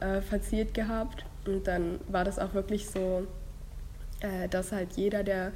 äh, 0.00 0.20
verziert 0.20 0.74
gehabt. 0.74 1.24
Und 1.46 1.68
dann 1.68 2.00
war 2.08 2.24
das 2.24 2.40
auch 2.40 2.54
wirklich 2.54 2.90
so, 2.90 3.24
äh, 4.18 4.48
dass 4.48 4.72
halt 4.72 4.94
jeder, 4.96 5.22
der 5.22 5.52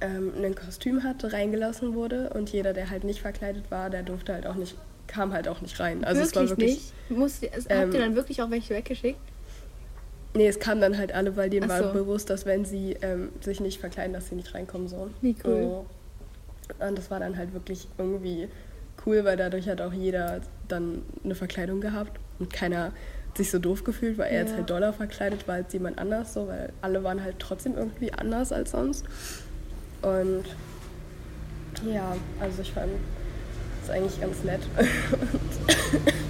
ähm, 0.00 0.32
ein 0.42 0.54
Kostüm 0.54 1.02
hatte, 1.02 1.32
reingelassen 1.32 1.94
wurde 1.94 2.30
und 2.30 2.50
jeder, 2.50 2.72
der 2.72 2.90
halt 2.90 3.04
nicht 3.04 3.20
verkleidet 3.20 3.70
war, 3.70 3.90
der 3.90 4.02
durfte 4.02 4.32
halt 4.32 4.46
auch 4.46 4.54
nicht, 4.54 4.76
kam 5.06 5.32
halt 5.32 5.48
auch 5.48 5.60
nicht 5.60 5.78
rein. 5.80 6.04
Also 6.04 6.22
es 6.22 6.34
war 6.34 6.48
wirklich. 6.48 6.92
nicht? 7.08 7.10
Musst, 7.10 7.42
es, 7.42 7.64
habt 7.64 7.70
ähm, 7.70 7.92
ihr 7.92 8.00
dann 8.00 8.16
wirklich 8.16 8.42
auch 8.42 8.50
welche 8.50 8.74
weggeschickt? 8.74 9.18
Nee, 10.34 10.46
es 10.46 10.60
kamen 10.60 10.80
dann 10.80 10.96
halt 10.96 11.12
alle, 11.12 11.36
weil 11.36 11.50
denen 11.50 11.64
Ach 11.64 11.80
war 11.80 11.88
so. 11.88 11.92
bewusst, 11.92 12.30
dass 12.30 12.46
wenn 12.46 12.64
sie 12.64 12.96
ähm, 13.02 13.30
sich 13.40 13.60
nicht 13.60 13.80
verkleiden, 13.80 14.12
dass 14.12 14.28
sie 14.28 14.36
nicht 14.36 14.54
reinkommen 14.54 14.88
sollen. 14.88 15.12
Wie 15.20 15.34
cool. 15.44 15.62
So. 15.62 15.86
Und 16.86 16.96
das 16.96 17.10
war 17.10 17.18
dann 17.18 17.36
halt 17.36 17.52
wirklich 17.52 17.88
irgendwie 17.98 18.48
cool, 19.04 19.24
weil 19.24 19.36
dadurch 19.36 19.68
hat 19.68 19.80
auch 19.80 19.92
jeder 19.92 20.40
dann 20.68 21.02
eine 21.24 21.34
Verkleidung 21.34 21.80
gehabt 21.80 22.20
und 22.38 22.52
keiner 22.52 22.92
sich 23.36 23.50
so 23.50 23.58
doof 23.58 23.84
gefühlt, 23.84 24.18
weil 24.18 24.30
er 24.30 24.42
jetzt 24.42 24.54
halt 24.54 24.70
doller 24.70 24.92
verkleidet 24.92 25.46
war 25.48 25.56
als 25.56 25.72
jemand 25.72 25.98
anders, 25.98 26.34
so, 26.34 26.48
weil 26.48 26.72
alle 26.80 27.02
waren 27.04 27.22
halt 27.22 27.36
trotzdem 27.38 27.76
irgendwie 27.76 28.12
anders 28.12 28.52
als 28.52 28.72
sonst. 28.72 29.04
Und 30.02 30.44
ja, 31.90 32.16
also 32.40 32.62
ich 32.62 32.72
fand 32.72 32.92
das 33.80 33.90
eigentlich 33.90 34.20
ganz 34.20 34.42
nett. 34.44 34.60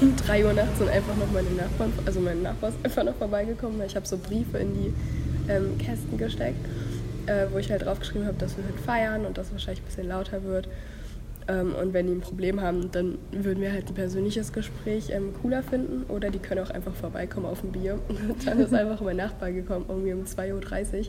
um 0.00 0.16
3 0.16 0.44
Uhr 0.44 0.52
nachts 0.52 0.78
sind 0.78 0.88
einfach 0.90 1.16
noch 1.16 1.30
meine 1.32 1.50
Nachbarn, 1.50 1.92
also 2.06 2.20
mein 2.20 2.42
Nachbar 2.42 2.70
ist 2.70 2.78
einfach 2.82 3.04
noch 3.04 3.16
vorbeigekommen, 3.16 3.78
weil 3.78 3.86
ich 3.86 3.96
habe 3.96 4.06
so 4.06 4.18
Briefe 4.18 4.58
in 4.58 4.74
die 4.74 4.92
ähm, 5.50 5.78
Kästen 5.78 6.18
gesteckt, 6.18 6.64
äh, 7.26 7.46
wo 7.52 7.58
ich 7.58 7.70
halt 7.70 7.84
draufgeschrieben 7.84 8.26
habe, 8.26 8.38
dass 8.38 8.56
wir 8.56 8.64
halt 8.64 8.78
feiern 8.80 9.26
und 9.26 9.38
dass 9.38 9.46
es 9.46 9.52
wahrscheinlich 9.52 9.82
ein 9.82 9.86
bisschen 9.86 10.08
lauter 10.08 10.44
wird. 10.44 10.68
Ähm, 11.48 11.74
und 11.74 11.94
wenn 11.94 12.06
die 12.06 12.12
ein 12.12 12.20
Problem 12.20 12.60
haben, 12.60 12.90
dann 12.92 13.18
würden 13.32 13.62
wir 13.62 13.72
halt 13.72 13.88
ein 13.88 13.94
persönliches 13.94 14.52
Gespräch 14.52 15.10
ähm, 15.10 15.32
cooler 15.40 15.62
finden 15.62 16.04
oder 16.08 16.30
die 16.30 16.38
können 16.38 16.64
auch 16.64 16.70
einfach 16.70 16.94
vorbeikommen 16.94 17.46
auf 17.46 17.64
ein 17.64 17.72
Bier. 17.72 17.98
Und 18.08 18.46
dann 18.46 18.60
ist 18.60 18.74
einfach 18.74 19.00
mein 19.00 19.16
Nachbar 19.16 19.50
gekommen, 19.50 19.86
irgendwie 19.88 20.12
um 20.12 20.24
2.30 20.24 20.52
Uhr, 20.98 21.06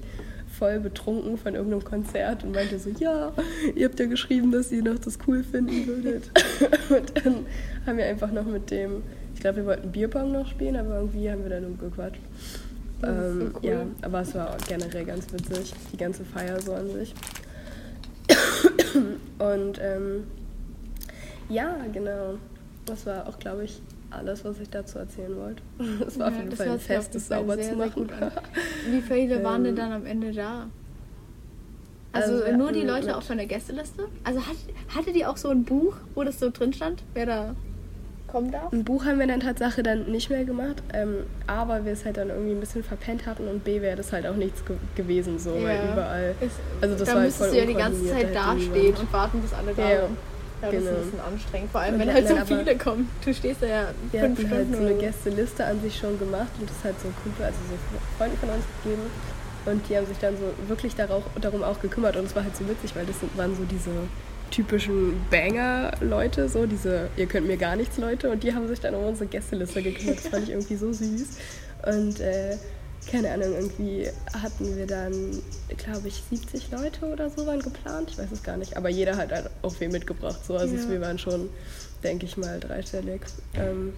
voll 0.58 0.80
betrunken 0.80 1.38
von 1.38 1.56
irgendeinem 1.56 1.84
Konzert 1.84 2.44
und 2.44 2.54
meinte 2.54 2.80
so, 2.80 2.90
ja, 2.90 3.32
ihr 3.76 3.88
habt 3.88 4.00
ja 4.00 4.08
geschrieben, 4.08 4.52
dass 4.52 4.72
ihr 4.72 4.84
noch 4.84 5.00
das 5.00 5.18
cool 5.28 5.44
finden 5.44 5.88
würdet. 5.88 6.32
und 6.90 7.26
dann 7.26 7.46
haben 7.86 7.98
wir 7.98 8.06
einfach 8.06 8.32
noch 8.32 8.46
mit 8.46 8.72
dem, 8.72 9.04
ich 9.34 9.42
glaube, 9.42 9.58
wir 9.58 9.66
wollten 9.66 9.92
Bierpong 9.92 10.32
noch 10.32 10.48
spielen, 10.48 10.76
aber 10.76 10.98
irgendwie 10.98 11.30
haben 11.30 11.44
wir 11.44 11.50
dann 11.50 11.66
umgequatscht. 11.66 12.22
Das 13.02 13.10
ist 13.10 13.34
so 13.34 13.42
Ähm, 13.42 13.52
cool. 13.56 13.70
Ja, 13.70 13.86
aber 14.02 14.22
es 14.22 14.36
war 14.36 14.58
generell 14.68 15.06
ganz 15.06 15.32
witzig, 15.32 15.74
die 15.94 15.98
ganze 15.98 16.26
Feier 16.26 16.60
so 16.60 16.74
an 16.74 16.90
sich. 16.92 17.14
Und 19.40 19.80
ähm, 19.82 20.24
ja, 21.48 21.78
genau. 21.94 22.36
Das 22.86 23.06
war 23.06 23.28
auch, 23.28 23.40
glaube 23.40 23.66
ich, 23.66 23.82
alles, 24.12 24.43
was 24.45 24.60
ich 24.60 24.69
dazu 24.69 25.00
erzählen 25.00 25.36
wollte. 25.36 25.62
Es 26.08 26.19
war 26.19 26.28
auf 26.28 26.34
Ja, 26.34 26.39
jeden 26.39 26.50
das 26.50 26.60
Fall 26.60 26.67
ein 26.69 26.76
auf 26.76 26.82
Fest, 26.82 27.13
jeden 27.13 27.13
das 27.13 27.28
sauber 27.28 27.56
sehr, 27.56 27.72
zu 27.72 27.76
machen. 27.78 28.10
Wie 28.89 29.02
viele 29.02 29.43
waren 29.43 29.63
denn 29.63 29.74
Ähm, 29.74 29.76
dann 29.78 29.91
am 29.91 30.06
Ende 30.06 30.32
da? 30.32 30.67
Also, 32.12 32.43
Also 32.43 32.58
nur 32.58 32.72
die 32.72 32.82
Leute 32.84 33.15
auch 33.15 33.24
von 33.24 33.38
der 33.38 33.45
Gästeliste? 33.45 34.04
Also 34.24 34.39
hat, 34.39 34.56
hatte 34.95 35.13
die 35.13 35.26
auch 35.26 35.38
so 35.38 35.50
ein 35.50 35.63
Buch, 35.63 35.95
wo 36.15 36.24
das 36.24 36.39
so 36.39 36.50
drin 36.50 36.74
stand, 36.74 37.04
wer 37.13 37.26
da 37.28 37.56
kommen 38.28 38.52
darf? 38.52 38.72
Ein 38.74 38.84
Buch 38.84 39.06
haben 39.06 39.19
wir 39.19 39.28
dann 39.28 39.39
Tatsache 39.41 39.84
dann 39.84 40.10
nicht 40.12 40.30
mehr 40.32 40.43
gemacht, 40.43 40.82
ähm, 40.93 41.26
A, 41.48 41.67
weil 41.67 41.86
wir 41.86 41.93
es 41.93 42.06
halt 42.06 42.17
dann 42.17 42.30
irgendwie 42.30 42.52
ein 42.54 42.60
bisschen 42.60 42.84
verpennt 42.84 43.26
hatten 43.28 43.48
und 43.48 43.63
B, 43.63 43.82
wäre 43.82 43.95
das 43.95 44.12
halt 44.12 44.26
auch 44.26 44.36
nichts 44.36 44.65
ge 44.65 44.76
gewesen, 44.95 45.38
so, 45.39 45.52
weil 45.54 45.62
Ja. 45.62 45.93
überall. 45.93 46.36
Ist, 46.41 46.56
Also 46.82 46.95
das 46.95 47.08
da 47.08 47.13
war 47.13 47.22
halt 47.22 47.30
müsstest 47.30 47.52
voll 47.52 47.58
du 47.60 47.62
ja 47.62 47.65
die 47.67 47.74
ganze 47.76 48.10
Zeit 48.10 48.36
da 48.36 48.54
hätte 48.54 48.63
dastehen 48.65 48.95
und 48.95 49.13
warten, 49.13 49.41
bis 49.41 49.54
alle 49.54 49.74
da 49.74 49.76
sind. 49.76 49.86
Ja, 49.91 50.08
das 50.62 50.72
Genau. 50.72 50.91
ist 50.91 50.98
ein 50.98 51.04
bisschen 51.04 51.19
anstrengend. 51.22 51.72
Vor 51.72 51.82
allem, 51.82 51.93
Und 51.95 52.00
wenn 52.02 52.08
wir 52.08 52.13
halt 52.13 52.28
so 52.28 52.36
viele 52.45 52.78
kommen. 52.78 53.10
Du 53.24 53.34
stehst 53.34 53.62
da 53.62 53.67
ja 53.67 53.84
Wir 54.12 54.19
fünf 54.22 54.38
halt 54.39 54.48
Stunden 54.48 54.74
so 54.76 54.80
eine. 54.82 54.93
Gästeliste 54.95 55.65
an 55.65 55.82
sich 55.82 55.98
schon 55.98 56.17
gemacht 56.19 56.52
und 56.60 56.69
das 56.69 56.78
hat 56.84 57.00
so 57.02 57.08
Kumpel, 57.24 57.45
also 57.45 57.58
so 57.69 57.76
Freunde 58.17 58.38
von 58.38 58.50
uns 58.50 58.63
gegeben. 58.84 59.04
Und 59.65 59.88
die 59.89 59.98
haben 59.98 60.06
sich 60.08 60.17
dann 60.17 60.36
so 60.38 60.69
wirklich 60.69 60.95
darauf, 60.95 61.24
darum 61.41 61.63
auch 61.63 61.80
gekümmert. 61.82 62.15
Und 62.15 62.26
es 62.26 62.36
war 62.36 62.43
halt 62.43 62.56
so 62.56 62.67
witzig, 62.67 62.95
weil 62.95 63.06
das 63.06 63.15
waren 63.36 63.56
so 63.56 63.63
diese 63.65 63.91
typischen 64.52 65.22
Banger-Leute, 65.30 66.50
so 66.50 66.65
diese 66.65 67.10
Ihr 67.17 67.26
könnt 67.28 67.45
mir 67.48 67.58
gar 67.58 67.76
nichts 67.76 67.98
Leute. 67.98 68.30
Und 68.30 68.43
die 68.43 68.54
haben 68.54 68.67
sich 68.67 68.80
dann 68.80 68.95
um 68.95 69.04
unsere 69.06 69.28
Gästeliste 69.28 69.82
gekümmert. 69.84 70.17
Das 70.17 70.28
fand 70.28 70.43
ich 70.43 70.50
irgendwie 70.52 70.76
so 70.76 70.91
süß. 70.91 71.38
Und 71.86 72.19
äh, 72.19 72.58
keine 73.08 73.32
Ahnung, 73.32 73.54
irgendwie 73.54 74.08
hatten 74.34 74.76
wir 74.78 74.86
dann, 74.88 75.14
glaube 75.78 76.08
ich, 76.08 76.22
70 76.30 76.72
Leute 76.72 77.06
oder 77.06 77.30
so 77.30 77.46
waren 77.48 77.60
geplant. 77.60 78.10
Ich 78.12 78.18
weiß 78.18 78.32
es 78.32 78.44
gar 78.44 78.58
nicht. 78.58 78.78
Aber 78.78 78.90
jeder 78.90 79.18
hat 79.18 79.32
halt 79.32 79.50
auch 79.62 79.74
viel 79.74 79.90
mitgebracht. 79.90 80.46
So. 80.46 80.56
Also 80.56 80.76
Ja. 80.76 80.90
wir 80.90 81.02
waren 81.02 81.18
schon, 81.18 81.50
denke 82.04 82.26
ich 82.26 82.38
mal, 82.38 82.60
dreistellig. 82.60 83.22
Ähm, 83.56 83.94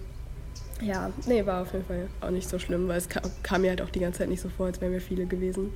ja, 0.80 1.10
nee, 1.26 1.44
war 1.46 1.62
auf 1.62 1.72
jeden 1.72 1.84
Fall 1.84 2.08
auch 2.20 2.30
nicht 2.30 2.48
so 2.48 2.58
schlimm, 2.58 2.88
weil 2.88 2.98
es 2.98 3.08
kam, 3.08 3.22
kam 3.42 3.60
mir 3.62 3.70
halt 3.70 3.82
auch 3.82 3.90
die 3.90 4.00
ganze 4.00 4.20
Zeit 4.20 4.28
nicht 4.28 4.40
so 4.40 4.48
vor, 4.48 4.66
als 4.66 4.80
wären 4.80 4.92
wir 4.92 5.00
viele 5.00 5.26
gewesen. 5.26 5.72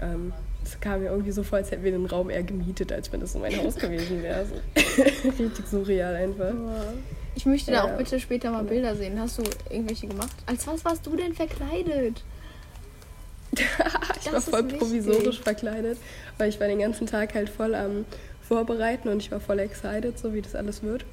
Ähm, 0.00 0.32
es 0.64 0.78
kam 0.80 1.00
mir 1.02 1.10
irgendwie 1.10 1.32
so 1.32 1.42
vor, 1.42 1.58
als 1.58 1.70
hätten 1.70 1.84
wir 1.84 1.92
den 1.92 2.06
Raum 2.06 2.30
eher 2.30 2.42
gemietet, 2.42 2.92
als 2.92 3.12
wenn 3.12 3.20
das 3.20 3.32
so 3.32 3.38
mein 3.38 3.56
Haus 3.56 3.76
gewesen 3.76 4.22
wäre. 4.22 4.44
So. 4.46 5.02
Richtig 5.44 5.66
surreal 5.66 6.14
einfach. 6.16 6.52
Ich 7.38 7.46
möchte 7.46 7.70
da 7.70 7.84
auch 7.84 7.96
bitte 7.96 8.18
später 8.18 8.50
mal 8.50 8.64
Bilder 8.64 8.96
sehen. 8.96 9.20
Hast 9.20 9.38
du 9.38 9.44
irgendwelche 9.70 10.08
gemacht? 10.08 10.34
Als 10.46 10.66
was 10.66 10.84
warst 10.84 11.06
du 11.06 11.14
denn 11.14 11.34
verkleidet? 11.34 12.24
ich 13.52 14.32
war 14.32 14.40
voll 14.40 14.64
wichtig. 14.64 14.80
provisorisch 14.80 15.38
verkleidet, 15.38 15.98
weil 16.36 16.48
ich 16.48 16.58
war 16.58 16.66
den 16.66 16.80
ganzen 16.80 17.06
Tag 17.06 17.34
halt 17.34 17.48
voll 17.48 17.76
am 17.76 18.06
Vorbereiten 18.42 19.08
und 19.08 19.22
ich 19.22 19.30
war 19.30 19.38
voll 19.38 19.60
excited, 19.60 20.18
so 20.18 20.34
wie 20.34 20.42
das 20.42 20.56
alles 20.56 20.82
wird. 20.82 21.04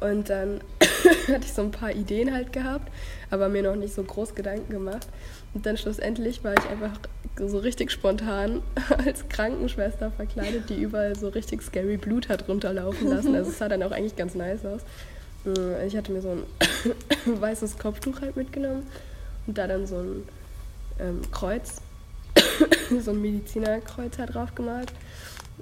Und 0.00 0.30
dann 0.30 0.60
hatte 1.26 1.44
ich 1.44 1.52
so 1.52 1.62
ein 1.62 1.72
paar 1.72 1.90
Ideen 1.90 2.32
halt 2.32 2.52
gehabt, 2.52 2.92
aber 3.32 3.48
mir 3.48 3.64
noch 3.64 3.74
nicht 3.74 3.94
so 3.94 4.04
groß 4.04 4.36
Gedanken 4.36 4.70
gemacht. 4.70 5.08
Und 5.54 5.66
dann 5.66 5.76
schlussendlich 5.76 6.44
war 6.44 6.52
ich 6.52 6.70
einfach 6.70 6.92
so 7.36 7.58
richtig 7.58 7.90
spontan 7.90 8.62
als 9.04 9.28
Krankenschwester 9.28 10.12
verkleidet, 10.12 10.70
die 10.70 10.80
überall 10.80 11.16
so 11.16 11.30
richtig 11.30 11.62
scary 11.62 11.96
Blut 11.96 12.28
hat 12.28 12.46
runterlaufen 12.46 13.08
lassen. 13.08 13.34
Also 13.34 13.50
es 13.50 13.58
sah 13.58 13.68
dann 13.68 13.82
auch 13.82 13.90
eigentlich 13.90 14.14
ganz 14.14 14.36
nice 14.36 14.64
aus. 14.64 14.82
Äh, 15.46 15.86
Ich 15.86 15.96
hatte 15.96 16.12
mir 16.12 16.22
so 16.22 16.30
ein 16.30 16.42
weißes 17.40 17.78
Kopftuch 17.78 18.20
halt 18.20 18.36
mitgenommen 18.36 18.86
und 19.46 19.58
da 19.58 19.66
dann 19.66 19.86
so 19.86 19.96
ein 19.96 20.28
ähm, 20.98 21.20
Kreuz, 21.30 21.80
so 23.00 23.10
ein 23.10 23.20
Medizinerkreuz 23.20 24.18
halt 24.18 24.34
drauf 24.34 24.54
gemalt. 24.54 24.92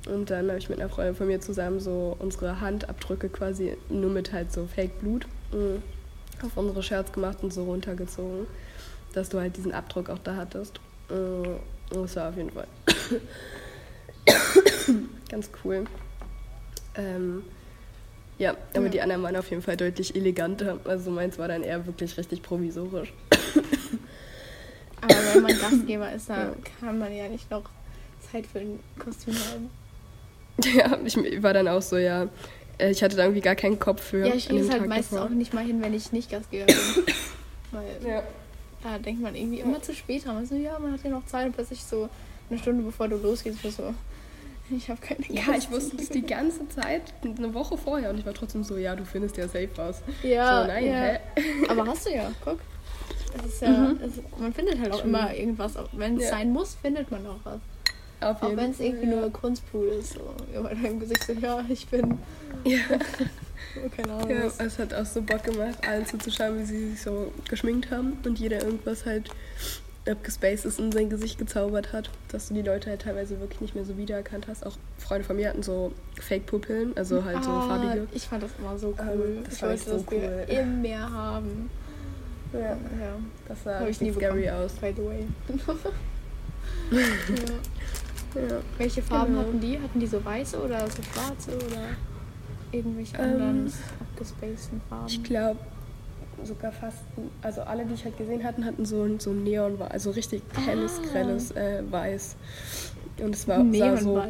Und 0.09 0.31
dann 0.31 0.49
habe 0.49 0.59
ich 0.59 0.69
mit 0.71 0.81
einer 0.81 0.89
Freundin 0.89 1.15
von 1.15 1.27
mir 1.27 1.41
zusammen 1.41 1.79
so 1.79 2.17
unsere 2.19 2.61
Handabdrücke 2.61 3.29
quasi 3.29 3.77
nur 3.91 4.11
mit 4.11 4.33
halt 4.33 4.53
so 4.53 4.67
Fake 4.67 4.99
Blut 5.01 5.27
äh, 5.53 6.45
auf 6.45 6.57
unsere 6.57 6.83
Shirts 6.83 7.13
gemacht 7.13 7.39
und 7.43 7.53
so 7.53 7.65
runtergezogen, 7.65 8.47
dass 9.13 9.29
du 9.29 9.39
halt 9.39 9.57
diesen 9.57 9.73
Abdruck 9.73 10.09
auch 10.11 10.19
da 10.19 10.37
hattest. 10.37 10.81
Äh, 11.11 11.95
Das 11.95 12.17
war 12.17 12.31
auf 12.31 12.37
jeden 12.37 12.51
Fall 12.51 12.67
ganz 15.31 15.51
cool. 15.63 15.85
Ähm, 16.95 17.43
ja, 18.39 18.57
aber 18.75 18.85
Ja. 18.85 18.89
die 18.89 19.01
anderen 19.01 19.23
waren 19.23 19.37
auf 19.37 19.51
jeden 19.51 19.63
Fall 19.63 19.77
deutlich 19.77 20.15
eleganter. 20.17 20.79
Also 20.85 21.11
meins 21.11 21.39
war 21.39 21.49
dann 21.49 21.63
eher 21.63 21.85
wirklich 21.87 22.17
richtig 22.19 22.43
provisorisch. 22.43 23.13
Aber 25.01 25.15
wenn 25.35 25.43
man 25.43 25.59
Gastgeber 25.59 26.13
ist, 26.13 26.29
da 26.29 26.45
Ja. 26.45 26.55
kann 26.81 26.99
man 26.99 27.15
ja 27.15 27.29
nicht 27.29 27.51
noch 27.51 27.65
Zeit 28.31 28.47
für 28.47 28.61
ein 28.61 28.79
Kostüm 28.99 29.35
haben. 29.35 29.71
Ja, 30.65 30.99
ich 31.05 31.43
war 31.43 31.55
dann 31.55 31.67
auch 31.67 31.83
so, 31.83 31.97
ja. 31.97 32.29
äh, 32.79 32.91
Ich 32.91 33.03
hatte 33.03 33.17
da 33.17 33.23
irgendwie 33.25 33.41
gar 33.41 33.57
keinen 33.57 33.79
Kopf 33.79 34.03
für. 34.03 34.27
Ja, 34.29 34.35
ich 34.35 34.49
gehe 34.49 34.61
halt 34.61 34.71
Tag 34.71 34.87
meistens 34.89 35.17
davor. 35.17 35.27
auch 35.27 35.31
nicht 35.31 35.53
mal 35.55 35.65
hin, 35.65 35.83
wenn 35.83 35.95
ich 35.95 36.13
nicht 36.13 36.31
Gastgeber 36.31 36.67
bin. 36.67 36.77
Weil 37.73 37.85
Ja. 38.09 38.23
da 38.83 38.99
denkt 38.99 39.23
man 39.23 39.35
irgendwie 39.35 39.61
immer 39.61 39.81
zu 39.83 39.95
spät 39.95 40.25
dran. 40.25 40.35
Man 40.37 40.47
so, 40.47 40.55
ja, 40.55 40.79
man 40.79 40.93
hat 40.93 41.03
ja 41.03 41.11
noch 41.11 41.25
Zeit 41.27 41.47
und 41.47 41.53
plötzlich 41.55 41.83
so 41.83 42.09
eine 42.51 42.59
Stunde 42.59 42.85
bevor 42.85 43.09
du 43.09 43.17
losgehst, 43.17 43.61
bist 43.63 43.79
so, 43.79 43.95
ich 44.71 44.89
habe 44.89 45.01
keine 45.01 45.21
ja, 45.29 45.55
ich 45.57 45.71
wusste 45.71 45.97
das 45.97 46.09
die 46.09 46.23
ganze 46.23 46.69
Zeit, 46.69 47.03
eine 47.25 47.53
Woche 47.55 47.77
vorher. 47.77 48.11
Und 48.11 48.19
ich 48.19 48.27
war 48.27 48.33
trotzdem 48.35 48.65
so, 48.65 48.77
ja, 48.77 48.95
du 48.97 49.05
findest 49.05 49.37
ja 49.37 49.47
safe 49.47 49.69
raus. 49.77 50.03
Ja, 50.23 50.63
so, 50.63 50.69
nein, 50.69 50.87
ja. 50.87 50.93
hä? 50.93 51.19
Aber 51.69 51.87
hast 51.87 52.07
du 52.07 52.11
ja, 52.15 52.31
guck. 52.45 52.59
Es 53.39 53.47
ist 53.55 53.63
ja, 53.63 53.69
Mhm. 53.71 53.99
es, 54.03 54.13
man 54.39 54.53
findet 54.53 54.79
halt 54.79 54.93
auch 54.93 54.99
Stimmt. 55.01 55.15
immer 55.15 55.35
irgendwas. 55.35 55.73
Wenn 55.93 56.17
es 56.17 56.25
Ja. 56.25 56.31
sein 56.31 56.53
muss, 56.53 56.75
findet 56.81 57.11
man 57.11 57.27
auch 57.27 57.39
was. 57.45 57.61
Auf 58.21 58.43
Auch 58.43 58.57
wenn 58.57 58.71
es 58.71 58.79
irgendwie 58.79 59.07
Fall, 59.09 59.17
nur 59.21 59.33
Kunstpool 59.33 59.87
ist. 59.89 60.13
So. 60.15 60.35
Über 60.57 60.69
deinem 60.69 61.01
Gesicht 61.01 61.25
so, 61.25 61.33
ja, 61.33 61.65
ich 61.69 61.87
bin. 61.89 62.19
Ja. 62.65 62.79
Oh, 63.77 63.89
keine 63.97 64.13
Ahnung. 64.13 64.29
Ja, 64.31 64.45
was. 64.45 64.59
es 64.61 64.79
hat 64.79 64.93
auch 64.93 65.07
so 65.07 65.23
Bock 65.23 65.45
gemacht, 65.45 65.79
allen 65.89 66.05
zuzuschauen, 66.05 66.59
wie 66.59 66.65
sie 66.65 66.91
sich 66.91 67.01
so 67.01 67.33
geschminkt 67.49 67.91
haben 67.91 68.19
und 68.27 68.39
jeder 68.39 68.63
irgendwas 68.63 69.07
halt 69.07 69.31
abgespacedes 70.09 70.79
in 70.79 70.91
sein 70.91 71.09
Gesicht 71.11 71.39
gezaubert 71.39 71.93
hat, 71.93 72.11
dass 72.29 72.49
du 72.49 72.55
die 72.55 72.63
Leute 72.63 72.91
halt 72.91 73.03
teilweise 73.03 73.39
wirklich 73.41 73.61
nicht 73.61 73.75
mehr 73.75 73.85
so 73.85 73.97
wiedererkannt 73.97 74.49
hast. 74.49 74.67
Auch 74.67 74.77
Freunde 74.99 75.25
von 75.25 75.37
mir 75.37 75.49
hatten 75.49 75.63
so 75.63 75.93
Fake-Pupillen, 76.21 76.97
also 76.97 77.25
halt 77.25 77.43
so 77.45 77.51
Ah, 77.51 77.69
farbige. 77.69 78.07
Ich 78.13 78.25
fand 78.27 78.43
das 78.43 78.51
immer 78.59 78.77
so 78.79 78.89
Ähm, 78.99 79.09
cool. 79.15 79.39
das 79.45 79.55
ich 79.55 79.61
fand 79.61 79.71
wollte 79.73 79.85
so 79.85 79.97
das 79.99 80.05
cool. 80.13 80.45
immer 80.49 80.65
mehr 80.67 81.11
haben. 81.11 81.71
Ja, 82.53 82.61
Ja, 82.61 82.77
das 83.49 83.63
sah 83.65 83.87
ich 83.87 84.01
nie 84.01 84.13
scary 84.13 84.43
bekommen, 84.43 84.63
aus. 84.65 84.73
by 84.75 84.93
the 84.97 85.03
way. 85.05 85.27
ja. 86.91 88.41
Ja. 88.41 88.61
Welche 88.79 89.03
Farben 89.03 89.35
Genau. 89.35 89.47
hatten 89.47 89.61
die? 89.61 89.79
Hatten 89.79 90.01
die 90.01 90.07
so 90.07 90.25
weiße 90.25 90.59
oder 90.63 90.81
so 90.91 91.03
schwarze 91.03 91.55
oder 91.55 91.83
irgendwelche 92.73 93.17
Ähm, 93.17 93.23
anderen 93.23 93.73
abgespaceden 94.01 94.81
Farben? 94.89 95.07
Ich 95.07 95.23
glaube 95.23 95.59
sogar 96.47 96.73
fast, 96.73 96.99
also 97.43 97.63
alle, 97.63 97.85
die 97.87 97.95
ich 97.95 98.05
halt 98.05 98.17
gesehen 98.19 98.43
hatten, 98.45 98.65
hatten 98.65 98.85
so, 98.85 99.03
ein- 99.03 99.21
so 99.21 99.33
Neon, 99.33 99.81
also 99.83 100.11
richtig 100.11 100.43
helles, 100.67 101.01
Ah. 101.01 101.09
grelles 101.13 101.51
äh, 101.53 101.83
Weiß. 101.91 102.37
Und 103.21 103.35
es 103.35 103.47
war 103.47 103.65
sah 103.73 103.97
so 103.99 104.21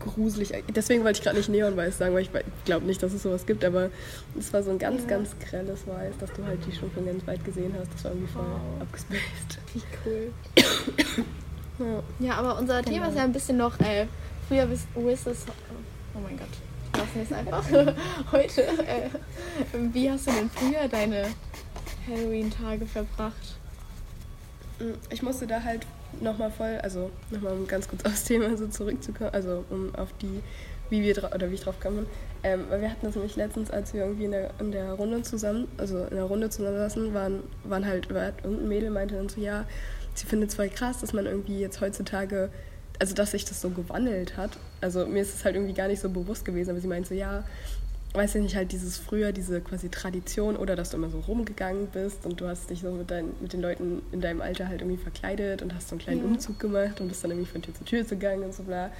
gruselig. 0.00 0.52
Deswegen 0.74 1.04
wollte 1.04 1.18
ich 1.18 1.24
gerade 1.24 1.36
nicht 1.36 1.48
Neonweiß 1.48 1.98
sagen, 1.98 2.14
weil 2.14 2.22
ich 2.22 2.30
glaube 2.64 2.86
nicht, 2.86 3.02
dass 3.02 3.12
es 3.12 3.22
sowas 3.22 3.44
gibt, 3.44 3.64
aber 3.64 3.90
es 4.38 4.52
war 4.52 4.62
so 4.62 4.70
ein 4.70 4.78
ganz, 4.78 5.02
Ja. 5.02 5.08
ganz 5.08 5.30
grelles 5.38 5.86
Weiß, 5.86 6.14
dass 6.20 6.32
du 6.32 6.44
halt 6.44 6.58
die 6.66 6.72
schon 6.74 6.90
von 6.92 7.04
ganz 7.04 7.26
weit 7.26 7.44
gesehen 7.44 7.74
hast. 7.78 7.92
Das 7.92 8.04
war 8.04 8.12
irgendwie 8.12 8.32
voll 8.32 8.42
Wow. 8.44 8.82
abgespaced. 8.82 9.58
Wie 9.74 9.82
cool. 10.06 10.32
Ja. 11.80 12.02
Ja, 12.26 12.34
aber 12.34 12.58
unser 12.58 12.82
Genau. 12.82 12.92
Thema 12.96 13.08
ist 13.08 13.16
ja 13.16 13.22
ein 13.22 13.32
bisschen 13.32 13.56
noch 13.56 13.78
äh, 13.78 14.06
früher 14.48 14.66
bis 14.66 14.80
wo 14.96 15.08
ist 15.10 15.26
es? 15.28 15.44
Oh 16.12 16.18
mein 16.18 16.36
Gott. 16.36 16.48
Wir 16.92 17.00
lassen 17.00 17.20
es 17.22 17.32
einfach 17.32 17.64
heute. 18.32 18.62
Äh, 18.62 19.10
wie 19.92 20.10
hast 20.10 20.26
du 20.26 20.32
denn 20.32 20.50
früher 20.50 20.88
deine 20.88 21.24
Halloween-Tage 22.08 22.86
verbracht? 22.86 23.56
Ich 25.10 25.22
musste 25.22 25.46
da 25.46 25.62
halt 25.62 25.86
nochmal 26.20 26.50
voll, 26.50 26.78
also 26.82 27.10
nochmal 27.30 27.52
um 27.52 27.66
ganz 27.66 27.88
kurz 27.88 28.04
aufs 28.06 28.24
Thema 28.24 28.56
so 28.56 28.66
zurückzukommen, 28.68 29.30
also 29.32 29.64
um 29.70 29.94
auf 29.94 30.08
die, 30.20 30.40
wie 30.90 31.02
wir 31.02 31.18
oder 31.34 31.50
wie 31.50 31.54
ich 31.54 31.60
drauf 31.60 31.80
kam. 31.80 32.06
Ähm, 32.42 32.66
weil 32.68 32.80
wir 32.80 32.90
hatten 32.90 33.04
das 33.04 33.14
nämlich 33.16 33.36
letztens, 33.36 33.70
als 33.70 33.92
wir 33.94 34.02
irgendwie 34.02 34.24
in 34.24 34.30
der, 34.30 34.50
in 34.60 34.70
der 34.70 34.92
Runde 34.92 35.22
zusammen, 35.22 35.68
also 35.76 36.04
in 36.04 36.14
der 36.16 36.24
Runde 36.24 36.50
zusammensaßen, 36.50 37.12
waren, 37.12 37.42
waren 37.64 37.84
halt, 37.84 38.12
war, 38.14 38.32
irgendein 38.42 38.68
Mädel 38.68 38.90
meinte 38.90 39.16
dann 39.16 39.28
so, 39.28 39.40
ja, 39.40 39.64
sie 40.14 40.26
findet 40.26 40.50
es 40.50 40.54
voll 40.54 40.68
krass, 40.68 41.00
dass 41.00 41.12
man 41.12 41.26
irgendwie 41.26 41.58
jetzt 41.58 41.80
heutzutage, 41.80 42.50
also 42.98 43.14
dass 43.14 43.30
sich 43.32 43.44
das 43.44 43.60
so 43.60 43.70
gewandelt 43.70 44.36
hat. 44.36 44.50
Also 44.80 45.06
mir 45.06 45.22
ist 45.22 45.34
es 45.34 45.44
halt 45.44 45.54
irgendwie 45.54 45.74
gar 45.74 45.88
nicht 45.88 46.00
so 46.00 46.08
bewusst 46.08 46.44
gewesen, 46.44 46.70
aber 46.70 46.80
sie 46.80 46.88
meinte 46.88 47.08
so, 47.10 47.14
ja, 47.14 47.44
weiß 48.14 48.36
ich 48.36 48.42
nicht, 48.42 48.56
halt 48.56 48.72
dieses 48.72 48.96
früher, 48.96 49.32
diese 49.32 49.60
quasi 49.60 49.88
Tradition 49.90 50.56
oder 50.56 50.74
dass 50.76 50.90
du 50.90 50.96
immer 50.96 51.10
so 51.10 51.20
rumgegangen 51.20 51.88
bist 51.88 52.24
und 52.24 52.40
du 52.40 52.48
hast 52.48 52.70
dich 52.70 52.80
so 52.80 52.90
mit, 52.90 53.10
dein, 53.10 53.26
mit 53.40 53.52
den 53.52 53.60
Leuten 53.60 54.02
in 54.12 54.20
deinem 54.20 54.40
Alter 54.40 54.66
halt 54.68 54.80
irgendwie 54.80 55.00
verkleidet 55.00 55.62
und 55.62 55.74
hast 55.74 55.88
so 55.88 55.94
einen 55.94 56.00
kleinen 56.00 56.20
Ja. 56.20 56.26
Umzug 56.26 56.58
gemacht 56.58 57.00
und 57.00 57.08
bist 57.08 57.22
dann 57.22 57.30
irgendwie 57.32 57.50
von 57.50 57.62
Tür 57.62 57.74
zu 57.74 57.84
Tür 57.84 58.04
gegangen 58.04 58.44
und 58.44 58.54
so 58.54 58.62
bla. 58.62 58.90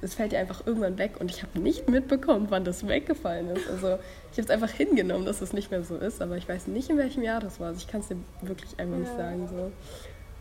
Das 0.00 0.14
fällt 0.14 0.30
dir 0.30 0.38
einfach 0.38 0.64
irgendwann 0.64 0.96
weg 0.96 1.14
und 1.18 1.28
ich 1.28 1.42
habe 1.42 1.58
nicht 1.58 1.88
mitbekommen, 1.88 2.46
wann 2.50 2.64
das 2.64 2.86
weggefallen 2.86 3.48
ist. 3.50 3.68
Also 3.68 3.98
ich 4.30 4.38
habe 4.38 4.42
es 4.42 4.50
einfach 4.50 4.70
hingenommen, 4.70 5.24
dass 5.26 5.40
es 5.40 5.52
nicht 5.52 5.72
mehr 5.72 5.82
so 5.82 5.96
ist, 5.96 6.22
aber 6.22 6.36
ich 6.36 6.48
weiß 6.48 6.68
nicht, 6.68 6.88
in 6.90 6.98
welchem 6.98 7.24
Jahr 7.24 7.40
das 7.40 7.58
war. 7.58 7.68
Also 7.68 7.78
ich 7.80 7.88
kann 7.88 8.02
es 8.02 8.08
dir 8.08 8.16
wirklich 8.42 8.78
einfach 8.78 8.96
nicht 8.98 9.10
Ja. 9.10 9.16
sagen. 9.16 9.48
So. 9.48 9.72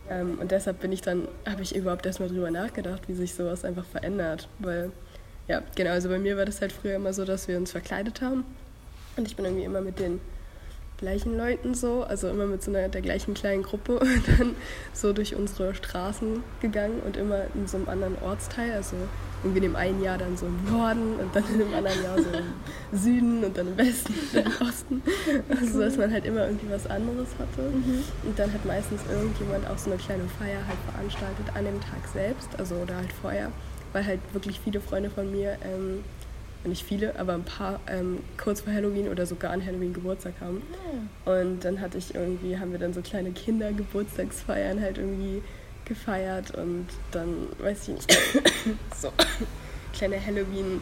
Ähm, 0.09 0.37
und 0.39 0.51
deshalb 0.51 0.79
bin 0.79 0.91
ich 0.91 1.01
dann, 1.01 1.27
habe 1.45 1.61
ich 1.61 1.75
überhaupt 1.75 2.05
erstmal 2.05 2.29
drüber 2.29 2.51
nachgedacht, 2.51 3.07
wie 3.07 3.13
sich 3.13 3.33
sowas 3.33 3.65
einfach 3.65 3.85
verändert. 3.85 4.47
Weil, 4.59 4.91
ja, 5.47 5.61
genau, 5.75 5.91
also 5.91 6.09
bei 6.09 6.19
mir 6.19 6.37
war 6.37 6.45
das 6.45 6.61
halt 6.61 6.71
früher 6.71 6.95
immer 6.95 7.13
so, 7.13 7.25
dass 7.25 7.47
wir 7.47 7.57
uns 7.57 7.71
verkleidet 7.71 8.21
haben. 8.21 8.45
Und 9.15 9.27
ich 9.27 9.35
bin 9.35 9.45
irgendwie 9.45 9.65
immer 9.65 9.81
mit 9.81 9.99
den 9.99 10.19
gleichen 10.97 11.37
Leuten 11.37 11.75
so, 11.75 12.03
also 12.03 12.27
immer 12.27 12.45
mit 12.45 12.63
so 12.63 12.71
einer 12.71 12.89
der 12.89 13.01
gleichen 13.01 13.33
kleinen 13.33 13.63
Gruppe 13.63 13.99
dann 14.37 14.55
so 14.93 15.13
durch 15.13 15.35
unsere 15.35 15.75
Straßen 15.75 16.43
gegangen 16.59 17.01
und 17.05 17.17
immer 17.17 17.43
in 17.53 17.67
so 17.67 17.77
einem 17.77 17.89
anderen 17.89 18.17
Ortsteil, 18.21 18.73
also 18.73 18.95
irgendwie 19.43 19.57
in 19.57 19.71
dem 19.71 19.75
einen 19.75 20.01
Jahr 20.01 20.17
dann 20.17 20.35
so 20.35 20.47
im 20.47 20.65
Norden 20.65 21.15
und 21.19 21.35
dann 21.35 21.43
in 21.53 21.59
dem 21.59 21.73
anderen 21.73 22.03
Jahr 22.03 22.17
so 22.17 22.29
im 22.29 22.53
Süden 22.99 23.43
und 23.43 23.55
dann 23.55 23.67
im 23.67 23.77
Westen 23.77 24.13
und 24.13 24.33
dann 24.33 24.45
im 24.45 24.67
Osten. 24.67 25.01
Also 25.49 25.79
dass 25.79 25.97
man 25.97 26.11
halt 26.11 26.25
immer 26.25 26.45
irgendwie 26.45 26.71
was 26.71 26.87
anderes 26.87 27.29
hatte. 27.37 27.69
Und 28.23 28.37
dann 28.37 28.51
hat 28.51 28.65
meistens 28.65 29.01
irgendjemand 29.11 29.69
auch 29.69 29.77
so 29.77 29.91
eine 29.91 29.99
kleine 29.99 30.23
Feier 30.39 30.65
halt 30.67 30.79
veranstaltet 30.91 31.45
an 31.53 31.65
dem 31.65 31.79
Tag 31.81 32.07
selbst, 32.11 32.49
also 32.57 32.75
oder 32.75 32.95
halt 32.95 33.13
vorher, 33.21 33.51
weil 33.93 34.05
halt 34.05 34.19
wirklich 34.33 34.59
viele 34.59 34.81
Freunde 34.81 35.11
von 35.11 35.31
mir 35.31 35.57
ähm, 35.63 36.03
nicht 36.67 36.83
viele, 36.83 37.17
aber 37.19 37.33
ein 37.33 37.43
paar 37.43 37.79
ähm, 37.87 38.19
kurz 38.37 38.61
vor 38.61 38.73
Halloween 38.73 39.07
oder 39.07 39.25
sogar 39.25 39.51
an 39.51 39.65
Halloween 39.65 39.93
Geburtstag 39.93 40.33
haben. 40.41 40.61
Und 41.25 41.63
dann 41.63 41.81
hatte 41.81 41.97
ich 41.97 42.15
irgendwie, 42.15 42.57
haben 42.57 42.71
wir 42.71 42.79
dann 42.79 42.93
so 42.93 43.01
kleine 43.01 43.31
Kindergeburtstagsfeiern 43.31 44.81
halt 44.81 44.97
irgendwie 44.97 45.41
gefeiert 45.85 46.51
und 46.51 46.87
dann, 47.11 47.47
weiß 47.59 47.87
ich 47.87 47.95
nicht, 47.95 48.17
so 48.95 49.11
kleine 49.93 50.23
Halloween 50.23 50.81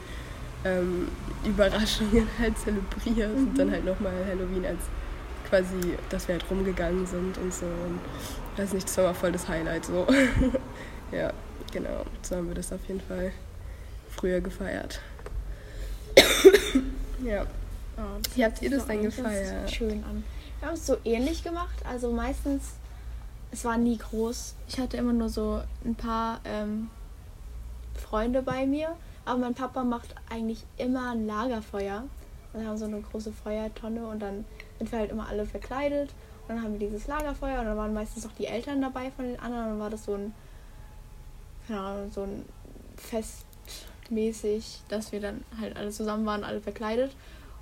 ähm, 0.63 1.08
Überraschungen 1.45 2.28
halt 2.39 2.58
zelebriert 2.58 3.36
und 3.36 3.58
dann 3.58 3.71
halt 3.71 3.86
nochmal 3.86 4.13
Halloween 4.28 4.65
als 4.65 4.82
quasi, 5.48 5.95
dass 6.10 6.28
wir 6.28 6.36
halt 6.36 6.50
rumgegangen 6.50 7.06
sind 7.06 7.38
und 7.38 7.54
so. 7.54 7.65
Und 7.65 8.00
weiß 8.58 8.74
nicht, 8.74 8.88
das 8.88 8.98
war 8.98 9.13
voll 9.13 9.32
das 9.32 9.48
Highlight 9.48 9.86
so. 9.86 10.08
ja, 11.12 11.32
genau. 11.71 12.04
So 12.24 12.36
haben 12.36 12.48
wir 12.48 12.56
das 12.56 12.74
auf 12.74 12.84
jeden 12.88 13.02
Fall 13.02 13.32
früher 14.10 14.41
gefeiert. 14.41 15.02
ja. 17.23 17.45
Oh, 17.97 18.01
Wie 18.36 18.43
habt 18.45 18.62
ihr 18.62 18.69
das 18.69 18.86
denn 18.86 19.04
gefeiert? 19.04 19.71
Schön 19.71 20.04
an. 20.04 20.23
Wir 20.60 20.67
haben 20.67 20.75
es 20.75 20.86
so 20.86 20.97
ähnlich 21.04 21.43
gemacht. 21.43 21.75
Also 21.89 22.12
meistens, 22.12 22.73
es 23.51 23.63
war 23.65 23.78
nie 23.78 23.97
groß. 23.97 24.56
Ich 24.67 24.80
hatte 24.80 24.97
immer 24.97 25.13
nur 25.13 25.30
so 25.30 25.62
ein 25.84 25.95
paar 25.95 26.39
ähm, 26.45 26.89
Freunde 27.93 28.41
bei 28.41 28.65
mir. 28.65 28.95
Aber 29.25 29.39
mein 29.39 29.54
Papa 29.54 29.84
macht 29.84 30.13
eigentlich 30.30 30.63
immer 30.78 31.12
ein 31.12 31.25
Lagerfeuer. 31.25 32.04
Und 32.54 32.62
wir 32.62 32.67
haben 32.67 32.78
so 32.78 32.86
eine 32.86 33.01
große 33.01 33.32
Feuertonne 33.32 34.08
und 34.08 34.19
dann 34.21 34.45
sind 34.78 34.91
wir 34.91 34.99
halt 34.99 35.12
immer 35.12 35.28
alle 35.28 35.45
verkleidet. 35.45 36.10
Und 36.47 36.56
dann 36.56 36.63
haben 36.63 36.80
wir 36.80 36.88
dieses 36.88 37.08
Lagerfeuer 37.08 37.60
und 37.60 37.65
dann 37.65 37.78
waren 37.78 37.93
meistens 37.93 38.25
auch 38.25 38.32
die 38.38 38.45
Eltern 38.45 38.82
dabei 38.82 39.12
von 39.12 39.25
den 39.25 39.39
anderen. 39.39 39.63
Und 39.63 39.69
dann 39.71 39.80
war 39.80 39.89
das 39.89 40.06
so 40.06 40.13
ein, 40.13 40.34
keine 41.67 41.80
Ahnung, 41.80 42.12
so 42.12 42.21
ein 42.21 42.45
Festmäßig, 44.06 44.82
dass 44.88 45.12
wir 45.12 45.20
dann 45.20 45.44
halt 45.60 45.76
alle 45.78 45.89
zusammen 45.89 46.26
waren, 46.26 46.44
alle 46.44 46.62
verkleidet. 46.62 47.12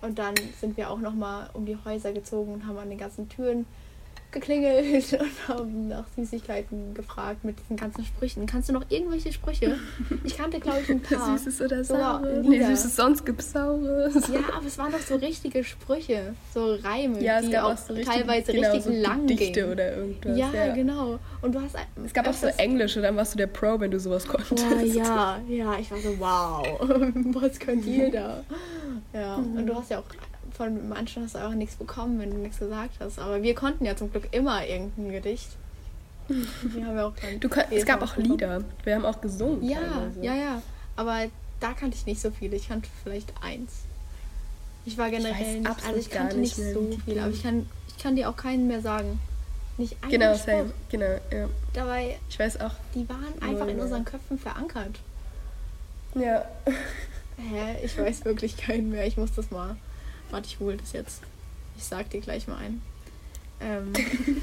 Und 0.01 0.19
dann 0.19 0.35
sind 0.59 0.75
wir 0.75 0.89
auch 0.89 0.99
nochmal 0.99 1.49
um 1.53 1.65
die 1.65 1.77
Häuser 1.85 2.11
gezogen 2.11 2.53
und 2.53 2.67
haben 2.67 2.77
an 2.77 2.89
den 2.89 2.97
ganzen 2.97 3.29
Türen 3.29 3.65
geklingelt 4.33 5.13
und 5.19 5.47
haben 5.47 5.87
nach 5.87 6.05
Süßigkeiten 6.17 6.93
gefragt 6.93 7.43
mit 7.45 7.57
diesen 7.61 7.77
ganzen 7.77 8.03
Sprüchen. 8.03 8.45
Kannst 8.45 8.67
du 8.69 8.73
noch 8.73 8.83
irgendwelche 8.89 9.31
Sprüche? 9.31 9.77
Ich 10.25 10.35
kannte, 10.37 10.59
glaube 10.59 10.79
ich, 10.81 10.89
ein 10.89 11.01
paar. 11.01 11.37
Süßes 11.37 11.61
oder 11.61 11.83
Sogar 11.83 12.21
Saures? 12.21 12.45
Nee. 12.45 12.63
Süßes, 12.65 12.95
sonst 12.95 13.25
gibt's 13.25 13.51
Saures. 13.51 14.15
Ja, 14.27 14.39
aber 14.57 14.65
es 14.67 14.77
waren 14.77 14.91
doch 14.91 14.99
so 14.99 15.15
richtige 15.15 15.63
Sprüche, 15.63 16.33
so 16.53 16.75
Reime, 16.75 17.21
Ja, 17.21 17.39
es 17.39 17.45
die 17.45 17.51
gab 17.51 17.63
auch 17.65 17.71
auch 17.73 17.77
so 17.77 17.93
richtig, 17.93 18.13
teilweise 18.13 18.51
genau, 18.51 18.71
richtig 18.71 18.93
so 18.95 19.01
lang 19.01 19.21
Gedichte 19.27 19.59
gingen. 19.61 19.71
oder 19.71 19.95
irgendwas. 19.95 20.37
ja, 20.37 20.73
genau. 20.73 21.19
Und 21.41 21.55
du 21.55 21.61
hast 21.61 21.75
Es 22.05 22.13
gab 22.13 22.27
auch 22.27 22.33
so 22.33 22.47
Englische, 22.47 23.01
dann 23.01 23.15
warst 23.15 23.33
du 23.33 23.37
der 23.37 23.47
Pro, 23.47 23.79
wenn 23.79 23.91
du 23.91 23.99
sowas 23.99 24.27
konntest. 24.27 24.65
Boah, 24.67 24.85
ja, 24.85 25.39
ja, 25.47 25.77
ich 25.79 25.89
war 25.91 25.97
so, 25.99 26.19
wow, 26.19 26.79
was 27.41 27.59
könnt 27.59 27.85
ihr 27.85 28.11
da? 28.11 28.43
Ja, 29.13 29.35
und 29.35 29.65
du 29.65 29.75
hast 29.75 29.91
ja 29.91 29.99
auch 29.99 30.03
von 30.55 30.87
manchen 30.89 31.23
hast 31.23 31.35
du 31.35 31.39
einfach 31.39 31.53
nichts 31.55 31.75
bekommen, 31.75 32.19
wenn 32.19 32.31
du 32.31 32.37
nichts 32.37 32.59
gesagt 32.59 32.95
hast. 32.99 33.19
Aber 33.19 33.41
wir 33.41 33.55
konnten 33.55 33.85
ja 33.85 33.95
zum 33.95 34.11
Glück 34.11 34.27
immer 34.31 34.65
irgendein 34.65 35.11
Gedicht. 35.11 35.49
Wir 36.29 36.85
haben 36.85 36.95
ja 36.95 37.07
auch 37.07 37.13
Du 37.41 37.49
kon- 37.49 37.63
es 37.69 37.85
gab 37.85 38.01
auch 38.01 38.13
bekommen. 38.13 38.31
Lieder. 38.31 38.63
Wir 38.85 38.95
haben 38.95 39.03
auch 39.05 39.19
gesungen. 39.19 39.61
Ja, 39.67 39.79
teilweise. 39.79 40.21
ja, 40.23 40.33
ja. 40.35 40.61
Aber 40.95 41.25
da 41.59 41.73
kannte 41.73 41.97
ich 41.97 42.05
nicht 42.05 42.21
so 42.21 42.31
viele. 42.31 42.55
Ich 42.55 42.69
kannte 42.69 42.87
vielleicht 43.03 43.33
eins. 43.43 43.71
Ich 44.85 44.97
war 44.97 45.09
generell 45.09 45.33
weiß 45.33 45.53
nicht, 45.55 45.67
absolut 45.67 45.87
also 45.95 45.99
ich 45.99 46.09
kannte 46.09 46.37
nicht 46.37 46.57
nicht 46.57 46.73
so 46.73 46.89
viele, 47.05 47.21
aber 47.23 47.31
ich 47.31 47.43
kann, 47.43 47.67
ich 47.89 47.97
kann 48.01 48.15
dir 48.15 48.29
auch 48.29 48.35
keinen 48.37 48.67
mehr 48.67 48.79
sagen. 48.81 49.19
Nicht 49.77 49.97
einen 50.01 50.11
Genau, 50.11 50.35
same. 50.35 50.71
Genau, 50.89 51.05
ja. 51.31 51.49
Dabei, 51.73 52.17
Ich 52.29 52.39
weiß 52.39 52.61
auch. 52.61 52.71
die 52.95 53.07
waren 53.09 53.33
einfach 53.41 53.67
in 53.67 53.79
unseren 53.81 54.05
Köpfen 54.05 54.37
verankert. 54.39 54.99
Ja. 56.15 56.45
Hä? 57.37 57.77
Ich 57.83 57.97
weiß 57.97 58.23
wirklich 58.23 58.55
keinen 58.55 58.91
mehr. 58.91 59.05
Ich 59.07 59.17
muss 59.17 59.33
das 59.35 59.51
mal. 59.51 59.75
Warte, 60.33 60.47
ich 60.47 60.59
hole 60.59 60.77
das 60.77 60.91
jetzt. 60.93 61.21
Ich 61.77 61.83
sag 61.83 62.09
dir 62.09 62.19
gleich 62.19 62.47
mal 62.47 62.57
ein. 62.57 62.81
Ähm, 63.61 63.93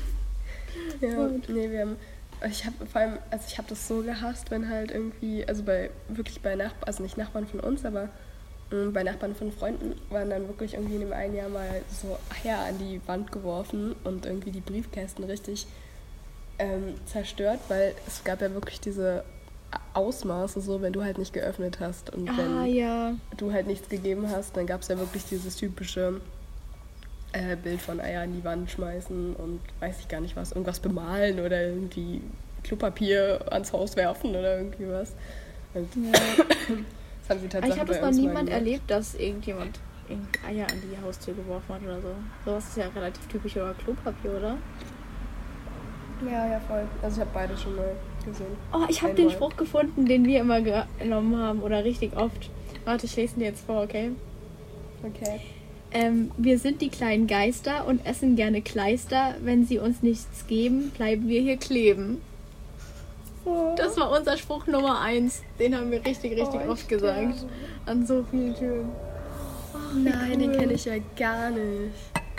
Ja, 1.00 1.28
nee, 1.48 1.70
wir 1.70 1.80
haben. 1.80 1.96
Ich 2.48 2.64
habe 2.64 2.86
vor 2.86 3.00
allem, 3.00 3.18
also 3.30 3.44
ich 3.48 3.58
habe 3.58 3.68
das 3.68 3.86
so 3.86 4.02
gehasst, 4.02 4.50
wenn 4.50 4.68
halt 4.68 4.90
irgendwie, 4.90 5.44
also 5.46 5.62
bei 5.62 5.90
wirklich 6.08 6.40
bei 6.40 6.54
Nachbarn, 6.54 6.84
also 6.86 7.02
nicht 7.02 7.18
Nachbarn 7.18 7.46
von 7.46 7.60
uns, 7.60 7.84
aber 7.84 8.08
ähm, 8.72 8.94
bei 8.94 9.02
Nachbarn 9.02 9.34
von 9.34 9.52
Freunden 9.52 10.00
waren 10.08 10.30
dann 10.30 10.48
wirklich 10.48 10.74
irgendwie 10.74 10.94
in 10.94 11.00
dem 11.00 11.12
einen 11.12 11.34
Jahr 11.34 11.50
mal 11.50 11.82
so 11.90 12.18
Eier 12.42 12.60
an 12.60 12.78
die 12.78 13.00
Wand 13.06 13.30
geworfen 13.30 13.94
und 14.04 14.24
irgendwie 14.24 14.52
die 14.52 14.62
Briefkästen 14.62 15.24
richtig 15.24 15.66
ähm, 16.58 16.94
zerstört, 17.04 17.60
weil 17.68 17.94
es 18.06 18.24
gab 18.24 18.40
ja 18.40 18.54
wirklich 18.54 18.80
diese 18.80 19.24
Ausmaße 19.94 20.60
so, 20.60 20.82
wenn 20.82 20.92
du 20.92 21.02
halt 21.02 21.18
nicht 21.18 21.32
geöffnet 21.32 21.78
hast 21.80 22.10
und 22.10 22.28
ah, 22.28 22.34
wenn 22.36 22.74
ja. 22.74 23.14
du 23.36 23.52
halt 23.52 23.66
nichts 23.66 23.88
gegeben 23.88 24.28
hast, 24.30 24.56
dann 24.56 24.66
gab 24.66 24.82
es 24.82 24.88
ja 24.88 24.98
wirklich 24.98 25.24
dieses 25.24 25.56
typische 25.56 26.20
äh, 27.32 27.56
Bild 27.56 27.80
von 27.80 28.00
Eier 28.00 28.22
an 28.22 28.32
die 28.32 28.44
Wand 28.44 28.70
schmeißen 28.70 29.34
und 29.36 29.60
weiß 29.80 30.00
ich 30.00 30.08
gar 30.08 30.20
nicht 30.20 30.36
was, 30.36 30.52
irgendwas 30.52 30.80
bemalen 30.80 31.40
oder 31.40 31.62
irgendwie 31.62 32.20
Klopapier 32.64 33.40
ans 33.50 33.72
Haus 33.72 33.96
werfen 33.96 34.30
oder 34.30 34.58
irgendwie 34.58 34.88
was. 34.88 35.14
Und 35.74 35.88
ja. 35.94 36.12
das 36.12 37.30
haben 37.30 37.40
sie 37.40 37.48
tatsächlich 37.48 37.74
ich 37.74 37.80
habe 37.80 37.92
das 37.92 38.00
noch 38.00 38.10
niemand 38.10 38.48
erlebt, 38.48 38.90
dass 38.90 39.14
irgendjemand 39.14 39.78
Eier 40.46 40.66
an 40.68 40.82
die 40.82 41.00
Haustür 41.04 41.34
geworfen 41.34 41.74
hat 41.74 41.82
oder 41.82 42.00
so. 42.00 42.14
Sowas 42.44 42.68
ist 42.68 42.76
ja 42.76 42.88
relativ 42.88 43.26
typisch 43.28 43.56
über 43.56 43.74
Klopapier, 43.74 44.32
oder? 44.32 44.56
Ja, 46.28 46.46
ja, 46.46 46.60
voll. 46.60 46.86
Also 47.02 47.16
ich 47.16 47.20
habe 47.20 47.30
beide 47.32 47.56
schon 47.56 47.76
mal 47.76 47.94
gesehen. 48.24 48.56
Oh, 48.72 48.84
ich 48.88 49.02
habe 49.02 49.14
den. 49.14 49.30
Spruch 49.30 49.56
gefunden, 49.56 50.06
den 50.06 50.26
wir 50.26 50.40
immer 50.40 50.60
genommen 50.60 51.36
haben 51.36 51.62
oder 51.62 51.84
richtig 51.84 52.16
oft. 52.16 52.50
Warte, 52.84 53.06
ich 53.06 53.16
lese 53.16 53.36
ihn 53.36 53.40
dir 53.40 53.46
jetzt 53.46 53.64
vor, 53.66 53.82
okay? 53.82 54.10
Okay. 55.02 55.40
Ähm, 55.92 56.30
wir 56.36 56.58
sind 56.58 56.80
die 56.80 56.88
kleinen 56.88 57.26
Geister 57.26 57.86
und 57.86 58.06
essen 58.06 58.36
gerne 58.36 58.62
Kleister. 58.62 59.34
Wenn 59.42 59.64
sie 59.64 59.78
uns 59.78 60.02
nichts 60.02 60.46
geben, 60.46 60.90
bleiben 60.90 61.28
wir 61.28 61.40
hier 61.40 61.56
kleben. 61.56 62.20
Das 63.76 63.96
war 63.96 64.10
unser 64.16 64.36
Spruch 64.36 64.66
Nummer 64.66 65.00
eins. 65.00 65.42
Den 65.58 65.76
haben 65.76 65.90
wir 65.90 66.04
richtig, 66.04 66.32
richtig 66.32 66.60
Oh, 66.66 66.72
oft 66.72 66.88
gesagt. 66.88 67.46
An 67.86 68.06
so 68.06 68.24
vielen 68.30 68.54
Türen. 68.54 68.90
Nein, 70.04 70.38
den 70.38 70.50
cool. 70.50 70.56
kenne 70.56 70.72
ich 70.74 70.84
ja 70.84 70.94
gar 71.18 71.50
nicht. 71.50 71.94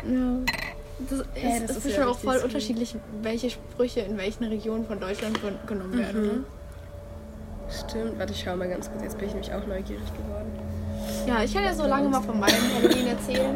Ja. 0.07 0.39
Das 1.09 1.19
ist, 1.19 1.25
Hä, 1.33 1.49
das 1.61 1.69
ist 1.71 1.77
ist 1.77 1.83
bestimmt 1.83 2.05
ja 2.05 2.11
auch 2.11 2.17
voll 2.19 2.33
sweet. 2.35 2.43
unterschiedlich, 2.45 2.95
welche 3.21 3.49
Sprüche 3.49 4.01
in 4.01 4.17
welchen 4.17 4.43
Regionen 4.45 4.85
von 4.85 4.99
Deutschland 4.99 5.41
gen- 5.41 5.55
genommen 5.67 5.97
werden, 5.97 6.21
Mhm. 6.21 6.29
oder? 6.29 6.39
Stimmt, 7.71 8.19
warte, 8.19 8.33
ich 8.33 8.41
schau 8.43 8.55
mal 8.55 8.67
ganz 8.67 8.89
kurz. 8.91 9.03
Jetzt 9.03 9.17
bin 9.17 9.27
ich 9.27 9.33
nämlich 9.33 9.53
auch 9.53 9.65
neugierig 9.65 10.03
geworden. 10.13 10.51
Ja, 11.27 11.43
ich 11.43 11.53
kann 11.53 11.63
ja 11.63 11.73
so 11.73 11.85
lange 11.87 12.09
mal 12.09 12.21
von 12.21 12.39
meinem 12.39 12.53
Halloween 12.75 13.07
erzählen, 13.07 13.55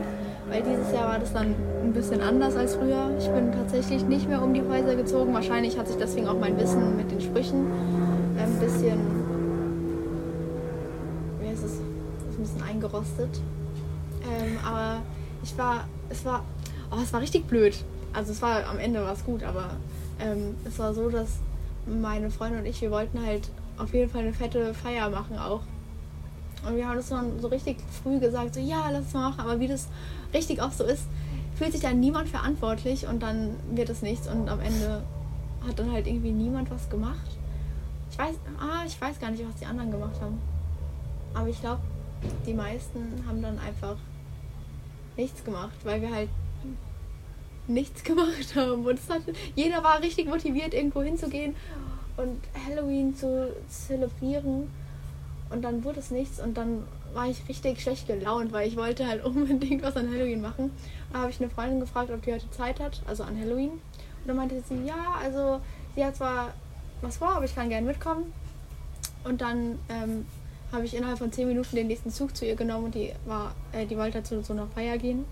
weil 0.49 0.63
dieses 0.63 0.91
Jahr 0.93 1.09
war 1.09 1.19
das 1.19 1.33
dann 1.33 1.53
ein 1.83 1.91
bisschen 1.93 2.21
anders 2.21 2.55
als 2.55 2.75
früher. 2.75 3.11
Ich 3.19 3.27
bin 3.27 3.51
tatsächlich 3.51 4.03
nicht 4.05 4.27
mehr 4.29 4.41
um 4.41 4.53
die 4.53 4.61
Häuser 4.61 4.95
gezogen. 4.95 5.33
Wahrscheinlich 5.33 5.77
hat 5.77 5.87
sich 5.87 5.97
deswegen 5.97 6.27
auch 6.27 6.39
mein 6.39 6.57
Wissen 6.59 6.95
mit 6.97 7.11
den 7.11 7.19
Sprüchen 7.21 7.65
ein 8.37 8.59
bisschen, 8.59 8.99
wie 11.41 11.47
heißt 11.49 11.63
es, 11.65 11.73
ein 11.79 12.37
bisschen 12.41 12.63
eingerostet. 12.63 13.29
Ähm, 14.23 14.57
aber 14.65 15.01
ich 15.43 15.57
war, 15.57 15.87
es 16.09 16.23
war, 16.25 16.43
oh, 16.91 16.97
es 17.01 17.13
war 17.13 17.21
richtig 17.21 17.47
blöd. 17.47 17.75
Also 18.13 18.31
es 18.31 18.41
war 18.41 18.65
am 18.67 18.79
Ende 18.79 19.03
war 19.03 19.13
es 19.13 19.23
gut, 19.25 19.43
aber 19.43 19.71
ähm, 20.19 20.55
es 20.65 20.79
war 20.79 20.93
so, 20.93 21.09
dass 21.09 21.39
meine 21.85 22.29
Freunde 22.29 22.59
und 22.59 22.65
ich, 22.65 22.81
wir 22.81 22.91
wollten 22.91 23.25
halt 23.25 23.49
auf 23.77 23.93
jeden 23.93 24.09
Fall 24.09 24.21
eine 24.21 24.33
fette 24.33 24.73
Feier 24.73 25.09
machen 25.09 25.37
auch. 25.37 25.61
Und 26.67 26.77
wir 26.77 26.87
haben 26.87 26.97
das 26.97 27.09
dann 27.09 27.39
so 27.39 27.47
richtig 27.47 27.77
früh 28.03 28.19
gesagt, 28.19 28.55
so 28.55 28.59
ja, 28.59 28.89
lass 28.89 29.07
es 29.07 29.13
mal 29.13 29.29
machen. 29.29 29.41
Aber 29.41 29.59
wie 29.59 29.67
das 29.67 29.87
richtig 30.33 30.63
oft 30.63 30.77
so 30.77 30.83
ist, 30.83 31.03
fühlt 31.55 31.71
sich 31.71 31.81
dann 31.81 31.99
niemand 31.99 32.29
verantwortlich 32.29 33.07
und 33.07 33.21
dann 33.21 33.55
wird 33.71 33.89
es 33.89 34.01
nichts 34.01 34.27
und 34.27 34.49
am 34.49 34.59
Ende 34.59 35.03
hat 35.67 35.77
dann 35.77 35.91
halt 35.91 36.07
irgendwie 36.07 36.31
niemand 36.31 36.71
was 36.71 36.89
gemacht. 36.89 37.37
Ich 38.11 38.17
weiß, 38.17 38.35
ah, 38.59 38.83
ich 38.85 38.99
weiß 38.99 39.19
gar 39.19 39.31
nicht, 39.31 39.45
was 39.47 39.55
die 39.55 39.65
anderen 39.65 39.91
gemacht 39.91 40.19
haben. 40.21 40.39
Aber 41.33 41.47
ich 41.47 41.59
glaube, 41.59 41.81
die 42.45 42.53
meisten 42.53 43.23
haben 43.27 43.41
dann 43.41 43.59
einfach 43.59 43.97
nichts 45.17 45.43
gemacht, 45.43 45.75
weil 45.83 46.01
wir 46.01 46.13
halt 46.13 46.29
nichts 47.67 48.03
gemacht 48.03 48.55
haben. 48.55 48.85
Und 48.85 48.99
hat, 49.09 49.21
jeder 49.55 49.83
war 49.83 50.01
richtig 50.01 50.27
motiviert, 50.27 50.73
irgendwo 50.73 51.01
hinzugehen 51.01 51.55
und 52.17 52.39
Halloween 52.67 53.15
zu 53.15 53.53
zelebrieren. 53.69 54.69
Und 55.49 55.61
dann 55.61 55.83
wurde 55.83 55.99
es 55.99 56.11
nichts 56.11 56.39
und 56.39 56.57
dann 56.57 56.83
war 57.13 57.27
ich 57.27 57.47
richtig 57.47 57.81
schlecht 57.81 58.07
gelaunt, 58.07 58.51
weil 58.51 58.67
ich 58.67 58.75
wollte 58.75 59.07
halt 59.07 59.23
unbedingt 59.25 59.83
was 59.83 59.95
an 59.95 60.09
Halloween 60.09 60.41
machen. 60.41 60.71
Da 61.13 61.19
habe 61.19 61.31
ich 61.31 61.39
eine 61.39 61.49
Freundin 61.49 61.79
gefragt, 61.79 62.11
ob 62.11 62.21
die 62.23 62.33
heute 62.33 62.49
Zeit 62.51 62.79
hat, 62.79 63.01
also 63.07 63.23
an 63.23 63.39
Halloween. 63.39 63.71
Und 63.71 64.27
dann 64.27 64.35
meinte 64.35 64.61
sie, 64.67 64.85
ja, 64.85 65.15
also 65.21 65.61
sie 65.95 66.03
hat 66.03 66.15
zwar 66.15 66.53
was 67.01 67.17
vor, 67.17 67.29
aber 67.29 67.45
ich 67.45 67.55
kann 67.55 67.69
gerne 67.69 67.85
mitkommen. 67.85 68.33
Und 69.23 69.41
dann 69.41 69.79
ähm, 69.89 70.25
habe 70.71 70.85
ich 70.85 70.95
innerhalb 70.95 71.17
von 71.17 71.31
10 71.31 71.47
Minuten 71.47 71.75
den 71.75 71.87
nächsten 71.87 72.11
Zug 72.11 72.35
zu 72.35 72.45
ihr 72.45 72.55
genommen 72.55 72.85
und 72.85 72.95
die 72.95 73.11
war, 73.25 73.55
äh, 73.71 73.85
die 73.85 73.97
wollte 73.97 74.23
zu 74.23 74.43
so 74.43 74.53
einer 74.53 74.67
Feier 74.67 74.97
gehen. 74.97 75.25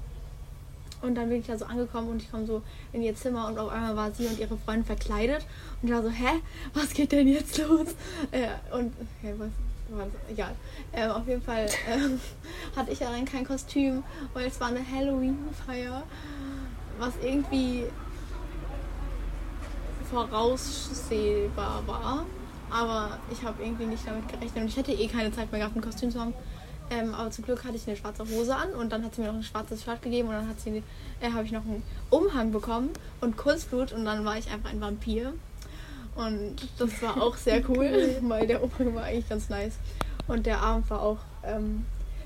Und 1.03 1.15
dann 1.15 1.29
bin 1.29 1.39
ich 1.39 1.47
da 1.47 1.57
so 1.57 1.65
angekommen 1.65 2.09
und 2.09 2.21
ich 2.21 2.31
komme 2.31 2.45
so 2.45 2.61
in 2.93 3.01
ihr 3.01 3.13
Zimmer 3.13 3.47
und 3.47 3.59
auf 3.59 3.69
einmal 3.69 3.95
war 3.95 4.11
sie 4.11 4.25
und 4.25 4.39
ihre 4.39 4.57
Freundin 4.57 4.85
verkleidet. 4.85 5.45
Und 5.81 5.89
ich 5.89 5.93
war 5.93 6.01
so, 6.01 6.09
hä? 6.09 6.41
Was 6.73 6.93
geht 6.93 7.11
denn 7.11 7.27
jetzt 7.27 7.57
los? 7.57 7.89
Äh, 8.31 8.47
und, 8.75 8.93
hä, 9.21 9.33
was? 9.37 9.49
war 9.89 10.07
egal. 10.29 10.55
Ähm, 10.93 11.11
auf 11.11 11.27
jeden 11.27 11.41
Fall 11.41 11.67
ähm, 11.87 12.19
hatte 12.75 12.91
ich 12.91 12.99
ja 12.99 13.11
dann 13.11 13.25
kein 13.25 13.45
Kostüm, 13.45 14.03
weil 14.33 14.47
es 14.47 14.59
war 14.59 14.69
eine 14.69 14.79
Halloween-Feier, 14.79 16.03
was 16.99 17.13
irgendwie 17.21 17.83
voraussehbar 20.09 21.83
war. 21.85 22.25
Aber 22.69 23.19
ich 23.31 23.43
habe 23.43 23.61
irgendwie 23.61 23.85
nicht 23.85 24.07
damit 24.07 24.27
gerechnet 24.27 24.63
und 24.63 24.67
ich 24.67 24.77
hätte 24.77 24.93
eh 24.93 25.07
keine 25.07 25.31
Zeit 25.31 25.51
mehr 25.51 25.59
gehabt, 25.59 25.75
ein 25.75 25.81
Kostüm 25.81 26.09
zu 26.09 26.19
haben. 26.19 26.33
Ähm, 26.93 27.15
aber 27.15 27.31
zum 27.31 27.45
Glück 27.45 27.63
hatte 27.63 27.75
ich 27.75 27.87
eine 27.87 27.97
schwarze 27.97 28.23
Hose 28.29 28.55
an 28.55 28.69
und 28.73 28.91
dann 28.91 29.03
hat 29.03 29.15
sie 29.15 29.21
mir 29.21 29.27
noch 29.27 29.35
ein 29.35 29.43
schwarzes 29.43 29.83
Shirt 29.83 30.01
gegeben 30.01 30.27
und 30.27 30.35
dann 30.35 30.47
hat 30.47 30.59
sie, 30.59 30.83
äh, 31.21 31.31
habe 31.31 31.45
ich 31.45 31.51
noch 31.51 31.63
einen 31.63 31.81
Umhang 32.09 32.51
bekommen 32.51 32.89
und 33.21 33.35
Kunstblut 33.35 33.93
und 33.93 34.05
dann 34.05 34.23
war 34.25 34.37
ich 34.37 34.51
einfach 34.51 34.69
ein 34.69 34.79
Vampir. 34.79 35.33
Und 36.15 36.55
das 36.77 37.01
war 37.01 37.21
auch 37.21 37.35
sehr 37.35 37.67
cool, 37.69 38.17
weil 38.21 38.45
der 38.45 38.63
Umhang 38.63 38.93
war 38.93 39.03
eigentlich 39.03 39.27
ganz 39.27 39.49
nice. 39.49 39.73
Und 40.27 40.45
der 40.45 40.59
Abend 40.59 40.89
war 40.89 41.01
auch 41.01 41.17
ähm, 41.43 41.85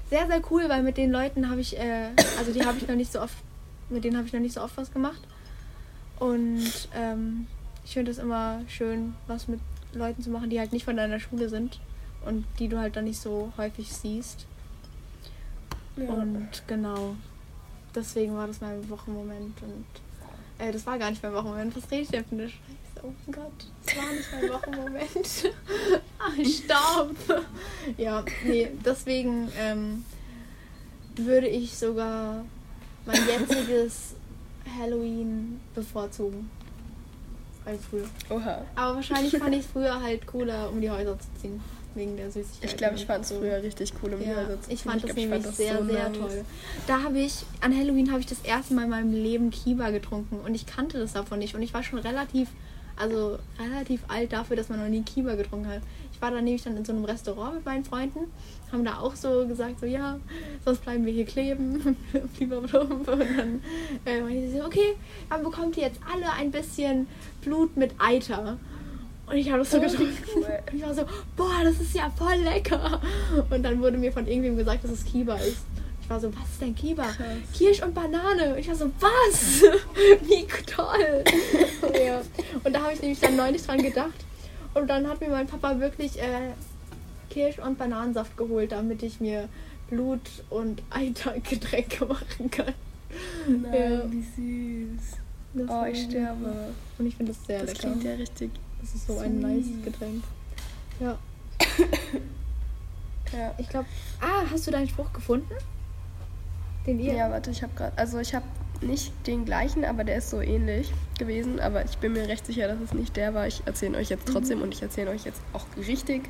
sehr, 0.10 0.28
sehr 0.28 0.42
cool, 0.52 0.66
weil 0.68 0.84
mit 0.84 0.98
den 0.98 1.12
Leuten 1.12 1.50
habe 1.50 1.62
ich, 1.62 1.78
äh, 1.78 2.10
also 2.38 2.52
die 2.52 2.66
habe 2.66 2.78
ich 2.78 2.88
noch 2.88 2.96
nicht 2.96 3.12
so 3.12 3.22
oft, 3.22 3.38
mit 3.90 4.04
denen 4.04 4.18
habe 4.18 4.28
ich 4.28 4.34
noch 4.34 4.42
nicht 4.42 4.54
so 4.54 4.62
oft 4.62 4.76
was 4.76 4.92
gemacht. 4.92 5.22
Und 6.20 6.90
ähm, 6.94 7.48
ich 7.86 7.94
finde 7.94 8.12
es 8.12 8.18
immer 8.18 8.62
schön, 8.68 9.16
was 9.28 9.48
mit 9.48 9.60
Leuten 9.94 10.22
zu 10.22 10.30
machen, 10.30 10.50
die 10.50 10.60
halt 10.60 10.74
nicht 10.74 10.84
von 10.84 10.98
deiner 10.98 11.20
Schule 11.20 11.48
sind 11.48 11.80
und 12.26 12.46
die 12.60 12.68
du 12.68 12.78
halt 12.78 12.96
dann 12.96 13.06
nicht 13.06 13.20
so 13.20 13.54
häufig 13.58 13.94
siehst. 13.94 14.46
Ja. 15.98 16.10
Und 16.10 16.50
genau, 16.68 17.16
deswegen 17.96 18.36
war 18.36 18.48
das 18.48 18.62
mein 18.62 18.88
Wochenmoment. 18.90 19.62
Und 19.62 19.86
äh, 20.60 20.72
das 20.72 20.86
war 20.86 20.98
gar 20.98 21.10
nicht 21.10 21.24
mein 21.24 21.34
Wochenmoment. 21.34 21.76
Was 21.76 21.90
rede 21.92 22.04
ich 22.04 22.10
denn 22.10 22.26
für 22.26 22.36
eine 22.36 22.50
Scheiße? 22.50 23.04
Oh 23.04 23.14
mein 23.26 23.36
Gott, 23.36 23.66
das 23.86 23.98
war 23.98 24.12
nicht 24.12 24.32
mein 24.32 24.50
Wochenmoment. 24.50 25.54
ah, 26.20 26.32
ich 26.38 26.58
starb. 26.58 27.16
ja, 27.98 28.24
nee, 28.44 28.70
deswegen 28.84 29.50
ähm, 29.58 30.04
würde 31.16 31.48
ich 31.48 31.78
sogar 31.78 32.44
mein 33.06 33.22
jetziges 33.28 34.16
Halloween 34.80 35.60
bevorzugen. 35.74 36.50
Als 37.66 37.86
früher. 37.86 38.08
Oha. 38.30 38.62
Aber 38.76 38.96
wahrscheinlich 38.96 39.38
fand 39.38 39.54
ich 39.54 39.62
es 39.62 39.68
früher 39.68 40.02
halt 40.02 40.26
cooler, 40.26 40.70
um 40.70 40.80
die 40.80 40.90
Häuser 40.90 41.20
zu 41.20 41.28
ziehen. 41.42 41.62
Wegen 41.98 42.16
der 42.16 42.32
Süßigkeit. 42.32 42.70
Ich 42.72 42.78
glaube, 42.78 42.96
ich 42.96 43.06
fand 43.06 43.26
es 43.26 43.32
früher 43.32 43.62
richtig 43.62 43.92
cool, 44.02 44.12
die 44.20 44.26
Ja, 44.30 44.48
zu 44.62 44.72
ich 44.72 44.84
fand 44.84 45.04
das 45.04 45.04
glaub, 45.06 45.18
ich 45.18 45.24
nämlich 45.24 45.44
fand 45.44 45.46
das 45.46 45.58
sehr, 45.58 45.78
so 45.80 45.86
sehr 45.86 46.10
nice. 46.10 46.18
toll. 46.18 46.46
Da 46.88 47.04
habe 47.04 47.20
ich, 47.20 47.44
an 47.62 47.76
Halloween 47.78 48.12
habe 48.12 48.20
ich 48.22 48.28
das 48.28 48.40
erste 48.42 48.74
Mal 48.74 48.84
in 48.84 48.90
meinem 48.90 49.12
Leben 49.14 49.50
Kiba 49.50 49.90
getrunken 49.90 50.40
und 50.46 50.54
ich 50.56 50.66
kannte 50.66 51.00
das 51.00 51.14
davon 51.14 51.40
nicht 51.40 51.56
und 51.56 51.62
ich 51.62 51.74
war 51.74 51.84
schon 51.84 52.00
relativ, 52.00 52.50
also 52.96 53.38
relativ 53.60 54.02
alt 54.08 54.32
dafür, 54.32 54.56
dass 54.56 54.70
man 54.70 54.80
noch 54.80 54.88
nie 54.88 55.02
Kiba 55.02 55.36
getrunken 55.36 55.68
hat. 55.68 55.82
Ich 56.14 56.22
war 56.22 56.32
dann 56.32 56.46
nämlich 56.46 56.64
dann 56.64 56.76
in 56.76 56.84
so 56.84 56.94
einem 56.94 57.06
Restaurant 57.06 57.56
mit 57.56 57.66
meinen 57.66 57.86
Freunden, 57.86 58.32
haben 58.72 58.84
da 58.84 58.98
auch 58.98 59.16
so 59.16 59.48
gesagt, 59.48 59.80
so 59.80 59.86
ja, 59.86 60.20
sonst 60.66 60.84
bleiben 60.84 61.06
wir 61.06 61.14
hier 61.14 61.26
kleben. 61.26 61.96
Blablabla. 62.40 62.82
und 62.82 63.08
dann 63.08 63.62
äh, 64.06 64.22
meinte 64.22 64.50
sie 64.50 64.58
so, 64.58 64.66
okay, 64.66 64.96
dann 65.30 65.44
bekommt 65.44 65.78
ihr 65.78 65.84
jetzt 65.84 66.00
alle 66.12 66.32
ein 66.34 66.50
bisschen 66.50 67.08
Blut 67.42 67.78
mit 67.78 67.92
Eiter. 68.00 68.58
Und 69.28 69.36
ich 69.36 69.50
habe 69.50 69.60
das 69.60 69.72
so 69.72 69.78
Oh, 69.78 69.82
getrunken. 69.82 70.14
cool. 70.36 70.46
Und 70.72 70.78
ich 70.78 70.84
war 70.84 70.94
so, 70.94 71.04
boah, 71.36 71.60
das 71.64 71.80
ist 71.82 71.94
ja 71.94 72.10
voll 72.18 72.36
lecker. 72.44 73.02
Und 73.50 73.64
dann 73.64 73.82
wurde 73.82 73.98
mir 73.98 74.12
von 74.12 74.26
irgendwem 74.26 74.56
gesagt, 74.58 74.84
dass 74.84 74.92
es 74.92 75.04
Kiba 75.06 75.36
ist. 75.36 75.66
Ich 76.02 76.10
war 76.10 76.20
so, 76.22 76.34
was 76.34 76.50
ist 76.50 76.62
denn 76.62 76.74
Kiba? 76.74 77.04
Krass. 77.04 77.18
Kirsch 77.54 77.84
und 77.84 77.94
Banane. 77.94 78.54
Und 78.54 78.58
ich 78.60 78.70
war 78.70 78.76
so, 78.76 78.90
was? 79.02 79.62
Wie 80.22 80.46
toll. 80.66 81.24
ja. 82.06 82.22
Und 82.64 82.74
da 82.74 82.82
habe 82.84 82.94
ich 82.94 83.02
nämlich 83.02 83.20
dann 83.20 83.36
neulich 83.36 83.66
dran 83.66 83.82
gedacht. 83.82 84.14
Und 84.74 84.88
dann 84.90 85.06
hat 85.08 85.20
mir 85.20 85.28
mein 85.30 85.48
Papa 85.48 85.78
wirklich 85.80 86.18
äh, 86.20 86.52
Kirsch- 87.30 87.60
und 87.60 87.78
Bananensaft 87.78 88.38
geholt, 88.38 88.72
damit 88.72 89.04
ich 89.04 89.20
mir 89.20 89.50
Blut- 89.90 90.44
und 90.50 90.82
Eitergetränke 90.90 92.06
machen 92.08 92.50
kann. 92.50 92.74
Nein, 93.48 93.74
Ja. 93.74 94.12
wie 94.12 94.22
süß. 94.22 95.18
Das 95.56 95.70
Oh, 95.70 95.86
ich 95.92 96.04
sterbe. 96.04 96.54
Und 96.98 97.06
ich 97.06 97.16
finde 97.18 97.34
das 97.34 97.46
sehr 97.46 97.60
Das 97.62 97.70
lecker. 97.74 97.80
klingt 97.90 98.04
ja 98.06 98.14
richtig. 98.14 98.52
Das 98.82 98.96
ist 98.96 99.08
so 99.08 99.18
ein 99.20 99.40
nice. 99.40 99.66
Getränk. 99.84 100.24
Ja. 101.00 101.18
Ja. 103.34 103.54
Ich 103.58 103.68
glaube. 103.68 103.86
Ah, 104.22 104.44
hast 104.50 104.66
du 104.68 104.72
deinen 104.72 104.88
Spruch 104.88 105.12
gefunden? 105.12 105.54
Den 106.86 106.98
ihr. 107.00 107.14
Ja, 107.14 107.30
warte, 107.30 107.52
ich 107.52 107.62
habe 107.62 107.74
gerade. 107.76 107.92
Also, 107.98 108.20
ich 108.20 108.34
habe 108.34 108.46
nicht 108.80 109.12
den 109.28 109.44
gleichen, 109.44 109.84
aber 109.84 110.06
der 110.06 110.18
ist 110.20 110.30
so 110.30 110.40
ähnlich 110.40 110.94
gewesen. 111.20 111.60
Aber 111.60 111.84
ich 111.84 111.98
bin 111.98 112.14
mir 112.14 112.26
recht 112.30 112.46
sicher, 112.46 112.70
dass 112.70 112.80
es 112.80 112.94
nicht 112.94 113.18
der 113.18 113.34
war. 113.34 113.46
Ich 113.46 113.62
erzähle 113.66 113.98
euch 113.98 114.08
jetzt 114.10 114.30
Mhm. 114.30 114.32
trotzdem 114.32 114.62
und 114.62 114.74
ich 114.74 114.82
erzähle 114.82 115.10
euch 115.12 115.26
jetzt 115.26 115.42
auch 115.52 115.66
richtig 115.76 116.30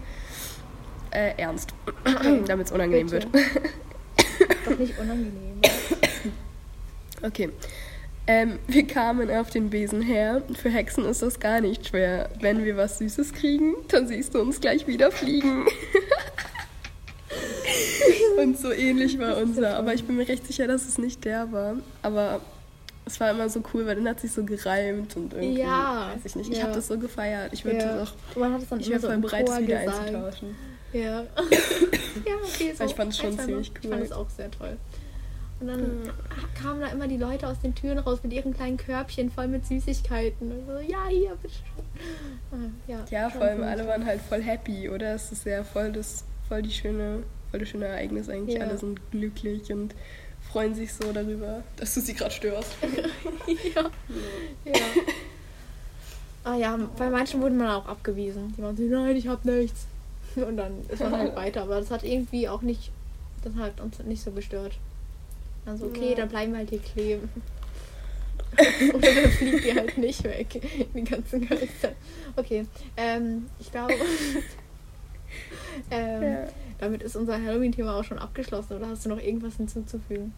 äh, 1.11 1.33
ernst, 1.37 1.69
damit 2.47 2.65
es 2.65 2.71
unangenehm 2.71 3.07
Bitte. 3.11 3.31
wird. 3.31 3.45
Doch 4.65 4.79
nicht 4.79 4.97
unangenehm. 4.97 5.61
Okay. 7.23 7.49
Ähm, 8.29 8.59
wir 8.67 8.85
kamen 8.85 9.31
auf 9.31 9.49
den 9.49 9.69
Besen 9.69 10.01
her. 10.01 10.41
Für 10.53 10.69
Hexen 10.69 11.05
ist 11.05 11.21
das 11.21 11.39
gar 11.39 11.61
nicht 11.61 11.87
schwer. 11.87 12.29
Wenn 12.41 12.65
wir 12.65 12.75
was 12.75 12.97
Süßes 12.97 13.31
kriegen, 13.33 13.75
dann 13.87 14.07
siehst 14.07 14.35
du 14.35 14.41
uns 14.41 14.59
gleich 14.59 14.85
wieder 14.85 15.11
fliegen. 15.11 15.65
Und 18.37 18.57
so 18.59 18.71
ähnlich 18.71 19.17
war 19.19 19.37
unser. 19.37 19.77
Aber 19.77 19.93
ich 19.93 20.03
bin 20.05 20.17
mir 20.17 20.27
recht 20.27 20.45
sicher, 20.45 20.67
dass 20.67 20.87
es 20.87 20.97
nicht 20.97 21.25
der 21.25 21.51
war. 21.51 21.77
Aber 22.01 22.41
es 23.05 23.19
war 23.19 23.31
immer 23.31 23.49
so 23.49 23.63
cool, 23.73 23.85
weil 23.85 23.95
dann 23.95 24.07
hat 24.07 24.19
sich 24.19 24.31
so 24.31 24.43
gereimt 24.43 25.15
und 25.15 25.33
irgendwie. 25.33 25.61
Ja, 25.61 26.11
Weiß 26.13 26.25
ich 26.25 26.35
nicht. 26.35 26.51
Ich 26.51 26.57
ja. 26.57 26.63
habe 26.65 26.73
das 26.75 26.87
so 26.87 26.97
gefeiert. 26.99 27.51
Ich 27.53 27.63
würde 27.65 27.79
Ja. 27.79 28.03
auch. 28.03 28.37
Man 28.37 28.53
hat 28.53 28.61
es 28.61 28.69
dann 28.69 28.79
Ich 28.79 28.89
wäre 28.89 28.99
so 28.99 29.07
voll 29.07 29.17
bereit, 29.17 29.47
es 29.49 29.59
wieder 29.59 29.79
gesagt. 29.79 29.99
einzutauschen. 29.99 30.55
Ja. 30.93 31.01
ja, 32.25 32.35
okay, 32.43 32.73
so. 32.77 32.83
Ich 32.83 32.95
fand 32.95 33.11
es 33.13 33.17
schon 33.17 33.39
ziemlich 33.39 33.71
Ich 33.73 33.83
cool. 33.85 33.91
fand 33.91 34.03
es 34.03 34.11
auch 34.11 34.29
sehr 34.29 34.51
toll. 34.51 34.77
Und 35.59 35.67
dann 35.67 35.81
Mhm. 36.03 36.09
kamen 36.53 36.81
da 36.81 36.87
immer 36.87 37.07
die 37.07 37.17
Leute 37.17 37.47
aus 37.47 37.59
den 37.59 37.73
Türen 37.73 37.97
raus 37.99 38.19
mit 38.23 38.31
ihren 38.33 38.53
kleinen 38.53 38.77
Körbchen 38.77 39.31
voll 39.31 39.47
mit 39.47 39.65
Süßigkeiten. 39.65 40.51
Und 40.51 40.65
so, 40.67 40.77
ja, 40.79 41.07
hier, 41.09 41.35
bitteschön. 41.41 41.63
Ah, 42.51 42.55
Ja, 42.87 43.05
Ja, 43.09 43.29
vor 43.29 43.41
allem 43.41 43.63
alle 43.63 43.87
waren 43.87 44.05
halt 44.05 44.21
voll 44.21 44.41
happy, 44.41 44.87
oder? 44.89 45.15
Es 45.15 45.31
ist 45.31 45.45
ja 45.45 45.63
voll 45.63 45.91
das, 45.91 46.23
voll 46.47 46.61
die 46.61 46.71
schöne, 46.71 47.23
voll 47.49 47.59
das 47.61 47.69
schöne 47.69 47.85
Ereignis 47.85 48.29
eigentlich. 48.29 48.57
Ja. 48.57 48.65
Alle 48.65 48.77
sind 48.77 48.99
glücklich 49.11 49.71
und 49.73 49.95
freuen 50.51 50.75
sich 50.75 50.93
so 50.93 51.11
darüber, 51.11 51.63
dass 51.77 51.93
du 51.95 52.01
sie 52.01 52.13
gerade 52.13 52.31
störst. 52.31 52.75
ja. 53.75 53.81
ja. 54.63 54.79
Ah 56.43 56.55
ja, 56.55 56.77
bei 56.97 57.09
manchen 57.09 57.41
wurde 57.41 57.55
man 57.55 57.69
auch 57.71 57.87
abgewiesen. 57.87 58.53
Die 58.57 58.61
waren 58.61 58.77
so, 58.77 58.83
nein, 58.83 59.15
ich 59.15 59.27
hab 59.27 59.43
nichts. 59.43 59.85
Und 60.35 60.55
dann 60.57 60.71
ist 60.87 61.01
man 61.01 61.11
halt 61.17 61.35
weiter. 61.35 61.63
Aber 61.63 61.79
das 61.79 61.89
hat 61.91 62.03
irgendwie 62.03 62.47
auch 62.47 62.61
nicht, 62.61 62.91
das 63.43 63.53
hat 63.55 63.81
uns 63.81 63.99
nicht 63.99 64.21
so 64.23 64.31
gestört. 64.31 64.77
Also 65.67 65.85
okay, 65.85 66.09
Ja. 66.11 66.15
dann 66.15 66.29
bleiben 66.29 66.51
wir 66.53 66.59
halt 66.59 66.69
hier 66.69 66.79
kleben. 66.79 67.29
Oder 68.93 69.13
dann 69.13 69.31
fliegt 69.31 69.65
ihr 69.65 69.75
halt 69.75 69.97
nicht 69.97 70.23
weg, 70.23 70.61
die 70.95 71.03
ganzen 71.03 71.47
Geister. 71.47 71.91
Okay, 72.35 72.65
ähm, 72.95 73.45
ich 73.59 73.69
glaube, 73.71 73.93
ähm, 75.91 76.23
Ja. 76.23 76.47
damit 76.79 77.03
ist 77.03 77.15
unser 77.15 77.41
Halloween-Thema 77.41 77.99
auch 77.99 78.03
schon 78.03 78.17
abgeschlossen. 78.17 78.77
Oder 78.77 78.87
hast 78.89 79.05
du 79.05 79.09
noch 79.09 79.19
irgendwas 79.21 79.57
hinzuzufügen? 79.57 80.33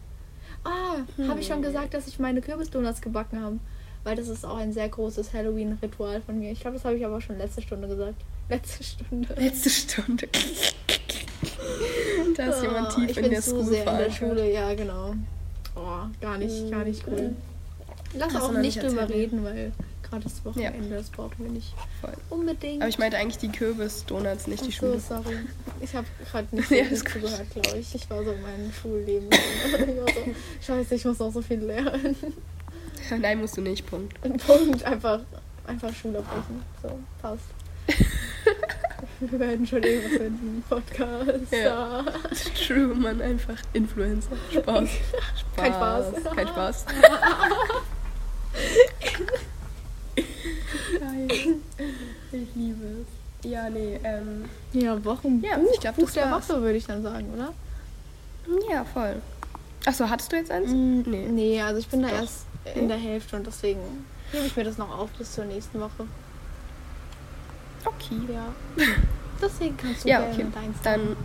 Ah, 0.64 0.96
habe 1.28 1.40
ich 1.40 1.46
schon 1.46 1.56
Hm. 1.56 1.62
gesagt, 1.62 1.94
dass 1.94 2.08
ich 2.08 2.18
meine 2.18 2.40
Kürbisdonuts 2.42 3.00
gebacken 3.00 3.40
habe? 3.40 3.58
Weil 4.04 4.16
das 4.16 4.28
ist 4.28 4.44
auch 4.44 4.56
ein 4.56 4.72
sehr 4.72 4.88
großes 4.88 5.32
Halloween-Ritual 5.32 6.20
von 6.22 6.38
mir. 6.38 6.50
Ich 6.52 6.60
glaube, 6.60 6.76
das 6.76 6.84
habe 6.84 6.96
ich 6.96 7.04
aber 7.06 7.20
schon 7.20 7.38
letzte 7.38 7.62
Stunde 7.62 7.86
gesagt. 7.88 8.14
Letzte 8.48 8.82
Stunde. 8.82 9.34
Letzte 9.38 9.70
Stunde. 9.70 10.28
da 12.36 12.44
ist 12.46 12.62
jemand 12.62 12.88
Ah, 12.88 12.94
tief 12.94 13.10
ich 13.10 13.16
in 13.16 13.22
bin 13.24 13.32
der 13.32 13.42
zu 13.42 13.50
School 13.50 13.64
sehr 13.64 13.86
in 13.86 13.98
der. 13.98 14.10
Schule, 14.10 14.52
ja, 14.52 14.74
genau. 14.74 15.14
Oh, 15.76 16.06
gar 16.20 16.38
nicht, 16.38 16.70
gar 16.70 16.84
nicht 16.84 17.02
cool. 17.06 17.34
Lass 18.14 18.34
Hast 18.34 18.42
auch 18.42 18.52
nicht 18.52 18.82
drüber 18.82 19.08
reden, 19.08 19.44
weil 19.44 19.72
gerade 20.02 20.24
das 20.24 20.44
Wochenende, 20.44 20.96
das 20.96 21.10
brauchen 21.10 21.36
wir 21.38 21.50
nicht 21.50 21.72
Voll. 22.00 22.12
unbedingt. 22.30 22.82
Aber 22.82 22.88
ich 22.88 22.98
meinte 22.98 23.16
eigentlich 23.16 23.38
die 23.38 23.48
Kürbis-Donuts, 23.56 24.48
nicht 24.48 24.64
die 24.66 24.70
Ach 24.70 24.80
so, 24.80 24.86
Schule. 24.88 25.00
sorry. 25.00 25.36
Ich 25.80 25.94
habe 25.94 26.06
gerade 26.30 26.48
nicht 26.56 26.70
Ja, 26.70 26.84
so 26.88 27.04
zugehört, 27.04 27.46
glaube 27.54 27.78
ich. 27.78 27.94
Ich 27.94 28.10
war 28.10 28.24
so 28.24 28.32
in 28.32 28.42
meinem 28.42 28.72
Schulleben. 28.72 29.28
so, 29.86 30.66
scheiße, 30.66 30.94
ich 30.96 31.04
muss 31.04 31.18
noch 31.20 31.32
so 31.32 31.40
viel 31.40 31.60
lernen. 31.60 32.16
Nein, 33.18 33.40
musst 33.40 33.56
du 33.56 33.60
nicht, 33.60 33.86
Punkt. 33.86 34.20
Punkt, 34.46 34.82
einfach, 34.84 35.20
einfach 35.66 35.94
Schule 35.94 36.18
abbrechen. 36.18 36.62
So, 36.82 36.98
passt. 37.22 37.44
Wir 39.20 39.38
werden 39.38 39.66
schon 39.66 39.82
irgendwas 39.82 40.18
finden. 40.18 40.64
Podcast. 40.68 41.52
Ja. 41.52 42.04
True, 42.66 42.94
man, 42.94 43.20
einfach 43.20 43.56
Influencer. 43.74 44.30
Spaß. 44.50 44.88
Spaß. 44.90 45.44
Kein 45.56 45.72
Spaß. 45.74 46.04
Kein 46.34 46.48
Spaß. 46.48 46.84
Geil. 50.98 51.28
Ich 52.32 52.48
liebe 52.54 52.84
es. 53.02 53.50
Ja, 53.50 53.68
nee, 53.70 53.98
ähm. 54.04 54.44
Ja, 54.72 55.02
Wochen. 55.04 55.42
Ja, 55.42 55.58
ich 55.72 55.80
glaub, 55.80 55.96
Buch 55.96 56.04
das 56.04 56.14
der. 56.14 56.30
Woche, 56.30 56.60
würde 56.62 56.76
ich 56.76 56.86
dann 56.86 57.02
sagen, 57.02 57.26
oder? 57.34 57.52
Ja, 58.70 58.84
voll. 58.84 59.16
Achso, 59.86 60.08
hattest 60.08 60.30
du 60.32 60.36
jetzt 60.36 60.50
eins? 60.50 60.70
Mm, 60.70 61.02
Nee. 61.06 61.26
Nee, 61.30 61.62
also 61.62 61.78
ich 61.78 61.88
bin 61.88 62.02
da 62.02 62.08
Doch. 62.08 62.16
erst 62.20 62.44
in 62.74 62.88
der 62.88 62.98
Hälfte 62.98 63.36
und 63.36 63.46
deswegen 63.46 63.80
hebe 64.32 64.46
ich 64.46 64.56
mir 64.56 64.64
das 64.64 64.76
noch 64.76 64.96
auf 64.98 65.10
bis 65.12 65.32
zur 65.32 65.44
nächsten 65.46 65.80
Woche. 65.80 66.06
Okay. 67.84 68.32
Ja. 68.32 68.46
Deswegen 69.42 69.76
kannst 69.76 70.04
du 70.04 70.08
Ja, 70.08 70.20
gerne 70.20 70.32
okay. 70.34 70.46
deins 70.54 70.76
Dann 70.82 71.16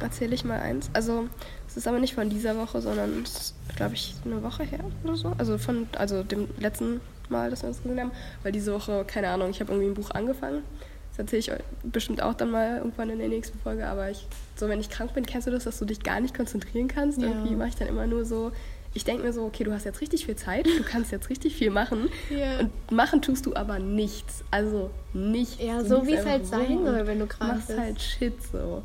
erzähle 0.00 0.34
ich 0.34 0.44
mal 0.44 0.60
eins. 0.60 0.90
Also, 0.92 1.28
es 1.68 1.76
ist 1.76 1.86
aber 1.86 1.98
nicht 1.98 2.14
von 2.14 2.30
dieser 2.30 2.56
Woche, 2.56 2.80
sondern 2.80 3.22
es 3.22 3.36
ist, 3.36 3.54
glaube 3.76 3.94
ich, 3.94 4.14
eine 4.24 4.42
Woche 4.42 4.62
her 4.62 4.80
oder 5.04 5.16
so. 5.16 5.32
Also 5.38 5.58
von 5.58 5.86
also 5.96 6.22
dem 6.22 6.48
letzten 6.58 7.00
Mal, 7.28 7.50
dass 7.50 7.62
wir 7.62 7.68
uns 7.68 7.82
gesehen 7.82 8.00
haben. 8.00 8.12
Weil 8.42 8.52
diese 8.52 8.72
Woche, 8.72 9.04
keine 9.06 9.28
Ahnung, 9.28 9.50
ich 9.50 9.60
habe 9.60 9.72
irgendwie 9.72 9.90
ein 9.90 9.94
Buch 9.94 10.10
angefangen. 10.10 10.62
Das 11.10 11.18
erzähle 11.20 11.40
ich 11.40 11.52
euch 11.52 11.62
bestimmt 11.82 12.22
auch 12.22 12.34
dann 12.34 12.50
mal 12.50 12.78
irgendwann 12.78 13.10
in 13.10 13.18
der 13.18 13.28
nächsten 13.28 13.58
Folge. 13.58 13.86
Aber 13.86 14.10
ich, 14.10 14.26
so 14.54 14.68
wenn 14.68 14.80
ich 14.80 14.90
krank 14.90 15.14
bin, 15.14 15.24
kennst 15.24 15.46
du 15.46 15.50
das, 15.50 15.64
dass 15.64 15.78
du 15.78 15.84
dich 15.84 16.02
gar 16.02 16.20
nicht 16.20 16.34
konzentrieren 16.34 16.88
kannst? 16.88 17.20
Ja. 17.20 17.28
Irgendwie 17.28 17.56
mache 17.56 17.68
ich 17.68 17.76
dann 17.76 17.88
immer 17.88 18.06
nur 18.06 18.24
so. 18.24 18.52
Ich 18.96 19.04
denke 19.04 19.22
mir 19.24 19.32
so, 19.32 19.44
okay, 19.44 19.62
du 19.62 19.72
hast 19.72 19.84
jetzt 19.84 20.00
richtig 20.00 20.24
viel 20.24 20.36
Zeit, 20.36 20.66
du 20.66 20.82
kannst 20.82 21.12
jetzt 21.12 21.28
richtig 21.28 21.54
viel 21.54 21.70
machen. 21.70 22.08
Ja. 22.30 22.60
Und 22.60 22.70
machen 22.90 23.20
tust 23.20 23.44
du 23.44 23.54
aber 23.54 23.78
nichts. 23.78 24.42
Also 24.50 24.90
nichts. 25.12 25.62
Ja, 25.62 25.82
Du 25.82 25.88
so 25.88 26.06
wie 26.06 26.14
es 26.14 26.24
halt 26.24 26.46
sein 26.46 26.82
soll, 26.82 27.06
wenn 27.06 27.18
du 27.18 27.26
krank 27.26 27.54
machst 27.54 27.68
bist. 27.68 27.78
halt 27.78 28.00
Shit 28.00 28.34
so. 28.50 28.82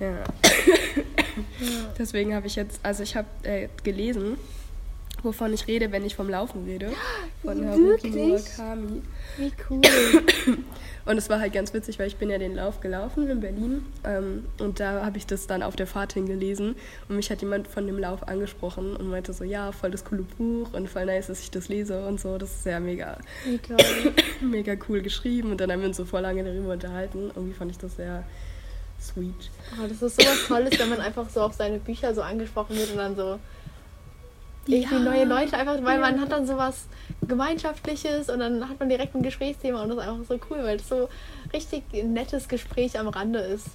Ja. 0.00 0.24
Deswegen 1.98 2.34
habe 2.34 2.46
ich 2.48 2.56
jetzt, 2.56 2.80
also 2.82 3.04
ich 3.04 3.14
habe 3.14 3.28
äh, 3.44 3.68
gelesen, 3.84 4.36
wovon 5.22 5.52
ich 5.54 5.68
rede, 5.68 5.92
wenn 5.92 6.04
ich 6.04 6.16
vom 6.16 6.28
Laufen 6.28 6.64
rede. 6.64 6.90
Von 7.42 7.64
Haruki? 7.64 8.08
Murakami. 8.10 9.02
Wie 9.38 9.52
cool. 9.70 9.80
Und 11.04 11.18
es 11.18 11.28
war 11.28 11.40
halt 11.40 11.52
ganz 11.52 11.74
witzig, 11.74 11.98
weil 11.98 12.06
ich 12.06 12.16
bin 12.16 12.30
ja 12.30 12.38
den 12.38 12.54
Lauf 12.54 12.80
gelaufen 12.80 13.28
in 13.28 13.40
Berlin 13.40 13.84
ähm, 14.04 14.46
und 14.60 14.78
da 14.78 15.04
habe 15.04 15.18
ich 15.18 15.26
das 15.26 15.46
dann 15.46 15.62
auf 15.62 15.74
der 15.74 15.86
Fahrt 15.86 16.12
hingelesen 16.12 16.76
und 17.08 17.16
mich 17.16 17.30
hat 17.30 17.40
jemand 17.40 17.66
von 17.66 17.86
dem 17.86 17.98
Lauf 17.98 18.28
angesprochen 18.28 18.94
und 18.96 19.08
meinte 19.08 19.32
so, 19.32 19.44
ja, 19.44 19.72
voll 19.72 19.90
das 19.90 20.04
coole 20.04 20.22
Buch 20.22 20.72
und 20.72 20.88
voll 20.88 21.06
nice, 21.06 21.26
dass 21.26 21.40
ich 21.40 21.50
das 21.50 21.68
lese 21.68 22.06
und 22.06 22.20
so. 22.20 22.38
Das 22.38 22.52
ist 22.54 22.66
ja 22.66 22.78
mega, 22.78 23.18
mega 24.40 24.74
cool 24.88 25.02
geschrieben 25.02 25.50
und 25.50 25.60
dann 25.60 25.72
haben 25.72 25.80
wir 25.80 25.88
uns 25.88 25.96
so 25.96 26.04
voll 26.04 26.20
lange 26.20 26.44
darüber 26.44 26.72
unterhalten. 26.72 27.30
Irgendwie 27.34 27.54
fand 27.54 27.70
ich 27.72 27.78
das 27.78 27.96
sehr 27.96 28.24
sweet. 29.00 29.50
Oh, 29.80 29.86
das 29.88 30.00
ist 30.02 30.20
sowas 30.20 30.46
Tolles, 30.46 30.78
wenn 30.78 30.88
man 30.88 31.00
einfach 31.00 31.28
so 31.28 31.40
auf 31.40 31.54
seine 31.54 31.78
Bücher 31.78 32.14
so 32.14 32.22
angesprochen 32.22 32.76
wird 32.76 32.92
und 32.92 32.98
dann 32.98 33.16
so 33.16 33.38
irgendwie 34.66 34.94
Ja. 34.94 35.00
neue 35.00 35.24
Leute 35.24 35.56
einfach, 35.56 35.82
weil 35.82 36.00
Ja. 36.00 36.10
man 36.10 36.20
hat 36.20 36.32
dann 36.32 36.46
sowas 36.46 36.86
Gemeinschaftliches 37.26 38.28
und 38.28 38.38
dann 38.40 38.68
hat 38.68 38.78
man 38.78 38.88
direkt 38.88 39.14
ein 39.14 39.22
Gesprächsthema 39.22 39.82
und 39.82 39.88
das 39.90 39.98
ist 39.98 40.04
einfach 40.08 40.24
so 40.28 40.40
cool, 40.50 40.58
weil 40.62 40.76
es 40.76 40.88
so 40.88 41.08
richtig 41.52 41.82
ein 41.94 42.12
nettes 42.12 42.48
Gespräch 42.48 42.98
am 42.98 43.08
Rande 43.08 43.40
ist. 43.40 43.66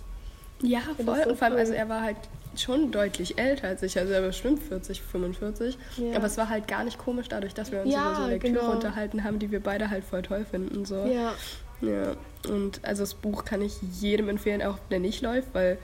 Ja, 0.61 0.79
voll. 1.03 1.21
so 1.23 1.29
und 1.29 1.37
vor 1.37 1.45
allem, 1.45 1.53
cool. 1.53 1.59
also 1.59 1.73
er 1.73 1.87
war 1.89 2.01
halt 2.01 2.17
schon 2.55 2.91
deutlich 2.91 3.37
älter 3.37 3.67
als 3.67 3.83
ich. 3.83 3.97
Also 3.99 4.13
er 4.13 4.21
war 4.21 4.29
bestimmt 4.29 4.63
40, 4.63 5.01
45. 5.01 5.77
Ja. 5.97 6.15
Aber 6.15 6.25
es 6.25 6.37
war 6.37 6.49
halt 6.49 6.67
gar 6.67 6.83
nicht 6.83 6.97
komisch 6.97 7.27
dadurch, 7.29 7.53
dass 7.53 7.71
wir 7.71 7.81
uns 7.83 7.93
über 7.93 8.15
so 8.15 8.27
Lektüre 8.27 8.53
genau. 8.53 8.71
unterhalten 8.71 9.23
haben, 9.23 9.37
die 9.39 9.51
wir 9.51 9.59
beide 9.61 9.89
halt 9.89 10.03
voll 10.03 10.23
toll 10.23 10.45
finden. 10.49 10.85
So. 10.85 10.95
Ja. 11.05 11.33
Ja. 11.81 12.15
Und 12.49 12.83
also 12.83 13.03
das 13.03 13.13
Buch 13.13 13.45
kann 13.45 13.61
ich 13.61 13.73
jedem 14.01 14.29
empfehlen, 14.29 14.63
auch 14.63 14.79
der 14.89 14.99
nicht 14.99 15.21
läuft, 15.21 15.49
weil 15.53 15.77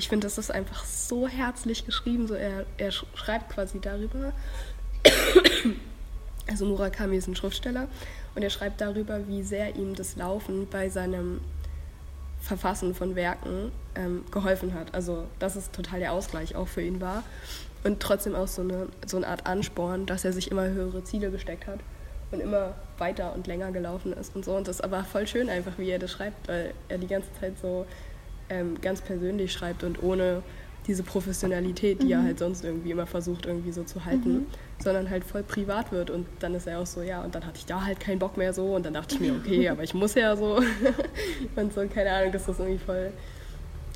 ich 0.00 0.08
finde, 0.08 0.26
das 0.26 0.38
ist 0.38 0.50
einfach 0.50 0.84
so 0.86 1.28
herzlich 1.28 1.84
geschrieben. 1.84 2.26
So 2.26 2.32
er, 2.34 2.64
er 2.78 2.90
sch- 2.90 3.04
schreibt 3.14 3.50
quasi 3.52 3.80
darüber. 3.80 4.32
Also 6.48 6.64
Murakami 6.64 7.16
ist 7.18 7.28
ein 7.28 7.36
Schriftsteller 7.36 7.86
und 8.34 8.42
er 8.42 8.48
schreibt 8.48 8.80
darüber, 8.80 9.28
wie 9.28 9.42
sehr 9.42 9.76
ihm 9.76 9.94
das 9.94 10.16
Laufen 10.16 10.66
bei 10.70 10.88
seinem 10.88 11.42
Verfassen 12.40 12.94
von 12.94 13.14
Werken 13.14 13.70
ähm, 13.94 14.24
geholfen 14.30 14.72
hat. 14.72 14.94
Also 14.94 15.24
dass 15.38 15.54
es 15.54 15.70
total 15.70 16.00
der 16.00 16.12
Ausgleich 16.12 16.56
auch 16.56 16.66
für 16.66 16.80
ihn 16.80 17.02
war 17.02 17.22
und 17.84 18.00
trotzdem 18.00 18.34
auch 18.34 18.48
so 18.48 18.62
eine, 18.62 18.88
so 19.06 19.18
eine 19.18 19.26
Art 19.28 19.46
Ansporn, 19.46 20.06
dass 20.06 20.24
er 20.24 20.32
sich 20.32 20.50
immer 20.50 20.66
höhere 20.66 21.04
Ziele 21.04 21.30
gesteckt 21.30 21.66
hat 21.66 21.80
und 22.30 22.40
immer 22.40 22.74
weiter 22.96 23.34
und 23.34 23.46
länger 23.46 23.70
gelaufen 23.70 24.14
ist 24.14 24.34
und 24.34 24.46
so. 24.46 24.56
Und 24.56 24.66
das 24.66 24.76
ist 24.76 24.82
aber 24.82 25.04
voll 25.04 25.26
schön 25.26 25.50
einfach, 25.50 25.72
wie 25.76 25.90
er 25.90 25.98
das 25.98 26.10
schreibt, 26.10 26.48
weil 26.48 26.72
er 26.88 26.96
die 26.96 27.06
ganze 27.06 27.28
Zeit 27.38 27.52
so 27.60 27.84
ähm, 28.50 28.80
ganz 28.80 29.00
persönlich 29.00 29.52
schreibt 29.52 29.82
und 29.84 30.02
ohne 30.02 30.42
diese 30.86 31.02
Professionalität, 31.02 32.02
die 32.02 32.12
er 32.12 32.22
halt 32.22 32.38
sonst 32.38 32.64
irgendwie 32.64 32.90
immer 32.90 33.06
versucht 33.06 33.46
irgendwie 33.46 33.70
so 33.70 33.84
zu 33.84 34.04
halten, 34.04 34.46
sondern 34.82 35.10
halt 35.10 35.24
voll 35.24 35.42
privat 35.42 35.92
wird. 35.92 36.10
Und 36.10 36.26
dann 36.40 36.54
ist 36.54 36.66
er 36.66 36.80
auch 36.80 36.86
so, 36.86 37.02
ja, 37.02 37.22
und 37.22 37.34
dann 37.34 37.46
hatte 37.46 37.58
ich 37.58 37.66
da 37.66 37.84
halt 37.84 38.00
keinen 38.00 38.18
Bock 38.18 38.36
mehr 38.36 38.52
so. 38.52 38.74
Und 38.74 38.86
dann 38.86 38.94
dachte 38.94 39.14
ich 39.14 39.20
mir, 39.20 39.34
okay, 39.40 39.68
aber 39.68 39.82
ich 39.82 39.94
muss 39.94 40.14
ja 40.14 40.34
so. 40.36 40.60
Und 41.56 41.74
so, 41.74 41.86
keine 41.86 42.10
Ahnung, 42.10 42.32
das 42.32 42.48
ist 42.48 42.58
irgendwie 42.58 42.78
voll 42.78 43.12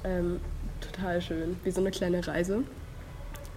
ähm, 0.05 0.40
total 0.80 1.20
schön, 1.20 1.57
wie 1.64 1.70
so 1.70 1.80
eine 1.80 1.90
kleine 1.90 2.24
Reise. 2.26 2.62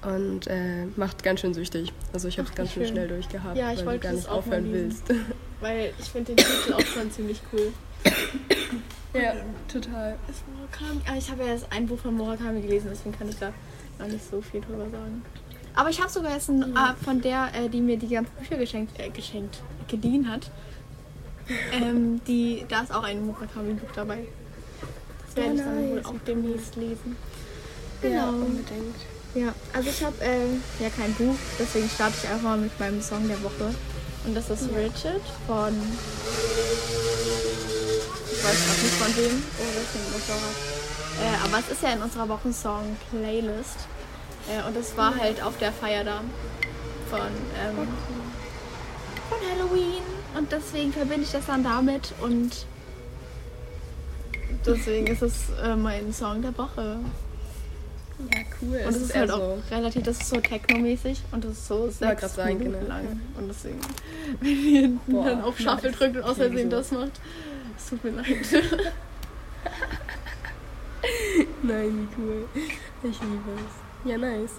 Und 0.01 0.47
äh, 0.47 0.85
macht 0.95 1.23
ganz 1.23 1.41
schön 1.41 1.53
süchtig. 1.53 1.91
Also 2.13 2.27
ich 2.29 2.39
habe 2.39 2.47
es 2.47 2.55
ganz 2.55 2.71
schön 2.71 2.87
schnell 2.87 3.07
durchgehabt, 3.07 3.57
Ja, 3.57 3.73
ich 3.73 3.85
weil 3.85 3.97
du 3.97 4.03
gar 4.07 4.13
nicht 4.13 4.29
aufhören 4.29 4.71
willst. 4.71 5.03
Weil 5.59 5.91
ich 5.99 6.05
finde 6.11 6.33
den 6.33 6.37
Titel 6.37 6.73
auch 6.73 6.85
schon 6.85 7.11
ziemlich 7.11 7.41
cool. 7.51 7.73
Ja, 9.13 9.33
total. 9.71 10.17
Ist 10.29 10.43
Murakami? 10.47 11.01
Ah, 11.09 11.17
ich 11.17 11.29
habe 11.31 11.43
ja 11.43 11.49
erst 11.53 11.67
ein 11.71 11.87
Buch 11.87 11.99
von 11.99 12.15
Murakami 12.15 12.61
gelesen, 12.61 12.87
deswegen 12.91 13.17
kann 13.17 13.29
ich 13.29 13.37
da 13.37 13.51
noch 13.99 14.07
nicht 14.07 14.29
so 14.29 14.41
viel 14.41 14.61
drüber 14.61 14.89
sagen. 14.89 15.23
Aber 15.75 15.89
ich 15.89 15.99
habe 16.01 16.09
sogar 16.09 16.33
jetzt 16.33 16.49
ein, 16.49 16.75
äh, 16.75 16.93
von 17.03 17.21
der, 17.21 17.49
äh, 17.53 17.69
die 17.69 17.81
mir 17.81 17.97
die 17.97 18.07
ganzen 18.07 18.31
Bücher 18.39 18.57
geschenkt, 18.57 18.99
äh, 18.99 19.09
geschenkt, 19.09 19.59
geliehen 19.87 20.29
hat. 20.29 20.49
Ähm, 21.71 22.19
die, 22.25 22.65
da 22.67 22.81
ist 22.81 22.93
auch 22.93 23.03
ein 23.03 23.25
Murakami-Buch 23.25 23.89
dabei. 23.95 24.25
Das 25.27 25.35
werde 25.35 25.55
ich 25.55 25.61
dann 25.61 25.89
wohl 25.91 26.01
auch 26.03 26.15
demnächst 26.25 26.75
lesen. 26.75 27.15
Ja, 28.01 28.09
Genau. 28.09 28.29
unbedingt. 28.45 28.95
Ja, 29.35 29.53
also 29.73 29.89
ich 29.89 30.03
habe 30.03 30.15
äh, 30.21 30.83
ja 30.83 30.89
kein 30.89 31.13
Buch, 31.13 31.35
deswegen 31.59 31.87
starte 31.89 32.15
ich 32.23 32.29
einfach 32.29 32.43
mal 32.43 32.57
mit 32.57 32.77
meinem 32.79 33.01
Song 33.01 33.27
der 33.27 33.41
Woche. 33.43 33.73
Und 34.25 34.35
das 34.35 34.49
ist 34.49 34.69
Richard 34.75 35.21
von. 35.45 35.73
Ich 38.47 38.53
weiß 38.53 38.65
gerade 38.65 38.81
nicht 38.81 38.93
von 38.93 39.17
wem. 39.17 39.43
Oh, 39.59 39.63
ist 39.81 39.95
ein 39.95 40.11
Motorrad. 40.13 40.55
Äh, 41.19 41.45
aber 41.45 41.59
es 41.59 41.69
ist 41.69 41.83
ja 41.83 41.89
in 41.89 42.01
unserer 42.01 42.29
Wochensong-Playlist. 42.29 43.87
Äh, 44.47 44.65
und 44.65 44.77
es 44.77 44.95
war 44.95 45.17
halt 45.17 45.43
auf 45.43 45.57
der 45.57 45.73
Feier 45.73 46.05
da 46.05 46.21
von, 47.09 47.19
ähm, 47.19 47.87
von 49.29 49.37
Halloween. 49.51 50.01
Und 50.37 50.49
deswegen 50.49 50.93
verbinde 50.93 51.23
ich 51.23 51.31
das 51.31 51.45
dann 51.45 51.61
damit 51.61 52.13
und 52.21 52.65
deswegen 54.65 55.07
ist 55.07 55.23
es 55.23 55.49
äh, 55.61 55.75
mein 55.75 56.13
Song 56.13 56.41
der 56.41 56.57
Woche. 56.57 56.99
Ja, 58.31 58.39
cool. 58.61 58.81
Und 58.87 58.95
es 58.95 59.01
ist 59.01 59.09
eher 59.11 59.21
halt 59.21 59.31
auch 59.31 59.57
relativ, 59.71 60.03
das 60.03 60.21
ist 60.21 60.29
so 60.29 60.37
techno-mäßig 60.37 61.21
und 61.31 61.43
das 61.43 61.51
ist 61.51 61.67
so 61.67 61.89
sechs 61.89 62.37
Minuten 62.37 62.63
genau. 62.63 62.87
lang. 62.87 63.21
Und 63.37 63.49
deswegen, 63.49 63.79
wenn 64.39 64.65
ihr 64.65 64.89
Boah, 65.07 65.25
dann 65.25 65.41
auf 65.41 65.59
Shuffle 65.59 65.91
drückt 65.91 66.15
und 66.15 66.23
aus 66.23 66.37
Versehen 66.37 66.69
das 66.69 66.91
macht, 66.91 67.19
es 67.77 67.89
tut 67.89 68.03
mir 68.03 68.11
leid. 68.11 68.27
Nein, 71.63 72.09
wie 72.09 72.21
cool. 72.21 72.47
Ich 72.55 73.21
liebe 73.21 73.51
es. 73.55 74.09
Ja, 74.09 74.17
nice. 74.17 74.53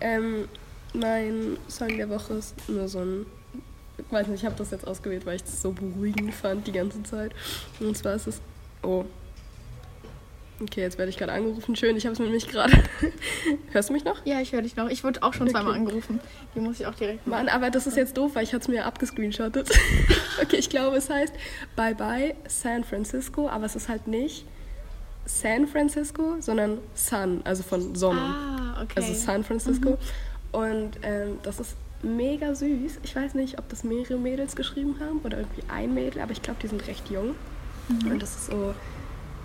Ähm, 0.00 0.48
mein 0.94 1.56
Song 1.68 1.96
der 1.96 2.08
Woche 2.08 2.34
ist 2.34 2.54
nur 2.68 2.88
so 2.88 3.00
ein. 3.00 3.26
Ich 3.96 4.12
weiß 4.12 4.28
nicht, 4.28 4.40
ich 4.40 4.46
habe 4.46 4.56
das 4.56 4.70
jetzt 4.70 4.86
ausgewählt, 4.86 5.26
weil 5.26 5.36
ich 5.36 5.44
das 5.44 5.60
so 5.60 5.72
beruhigend 5.72 6.34
fand 6.34 6.66
die 6.66 6.72
ganze 6.72 7.02
Zeit. 7.02 7.32
Und 7.80 7.96
zwar 7.96 8.14
ist 8.14 8.26
es. 8.28 8.40
Oh. 8.82 9.04
Okay, 10.60 10.80
jetzt 10.80 10.98
werde 10.98 11.10
ich 11.10 11.16
gerade 11.16 11.32
angerufen. 11.32 11.76
Schön, 11.76 11.96
ich 11.96 12.04
habe 12.04 12.14
es 12.14 12.18
nämlich 12.18 12.48
gerade. 12.48 12.72
Hörst 13.70 13.90
du 13.90 13.92
mich 13.92 14.04
noch? 14.04 14.24
ja, 14.26 14.40
ich 14.40 14.52
höre 14.52 14.62
dich 14.62 14.74
noch. 14.74 14.88
Ich 14.90 15.04
wurde 15.04 15.22
auch 15.22 15.32
schon 15.32 15.42
Okay. 15.46 15.52
zweimal 15.52 15.74
angerufen. 15.74 16.18
Die 16.54 16.60
muss 16.60 16.80
ich 16.80 16.86
auch 16.86 16.94
direkt 16.96 17.26
machen. 17.26 17.46
Mann, 17.46 17.54
aber 17.54 17.70
das 17.70 17.86
ist 17.86 17.96
jetzt 17.96 18.16
doof, 18.16 18.32
weil 18.34 18.42
ich 18.42 18.52
hatte 18.52 18.62
es 18.62 18.68
mir 18.68 18.84
abgescreenshottet. 18.84 19.70
okay, 20.42 20.56
ich 20.56 20.68
glaube, 20.68 20.96
es 20.96 21.08
heißt 21.10 21.32
Bye 21.76 21.94
Bye 21.94 22.34
San 22.48 22.82
Francisco, 22.82 23.48
aber 23.48 23.66
es 23.66 23.76
ist 23.76 23.88
halt 23.88 24.08
nicht 24.08 24.44
San 25.26 25.68
Francisco, 25.68 26.36
sondern 26.40 26.78
Sun, 26.94 27.42
also 27.44 27.62
von 27.62 27.94
Sonne. 27.94 28.20
Ah, 28.20 28.82
okay. 28.82 28.94
Also 28.96 29.14
San 29.14 29.44
Francisco. 29.44 29.96
Und 30.50 30.92
ähm, 31.02 31.38
das 31.44 31.60
ist 31.60 31.76
mega 32.02 32.54
süß. 32.54 32.98
Ich 33.04 33.14
weiß 33.14 33.34
nicht, 33.34 33.58
ob 33.58 33.68
das 33.68 33.84
mehrere 33.84 34.16
Mädels 34.18 34.56
geschrieben 34.56 34.96
haben 35.00 35.20
oder 35.22 35.38
irgendwie 35.38 35.62
ein 35.68 35.94
Mädel, 35.94 36.20
aber 36.22 36.32
ich 36.32 36.42
glaube, 36.42 36.58
die 36.62 36.66
sind 36.68 36.84
recht 36.88 37.10
jung. 37.10 37.34
Und 37.88 38.20
das 38.20 38.30
ist 38.36 38.46
so, 38.46 38.74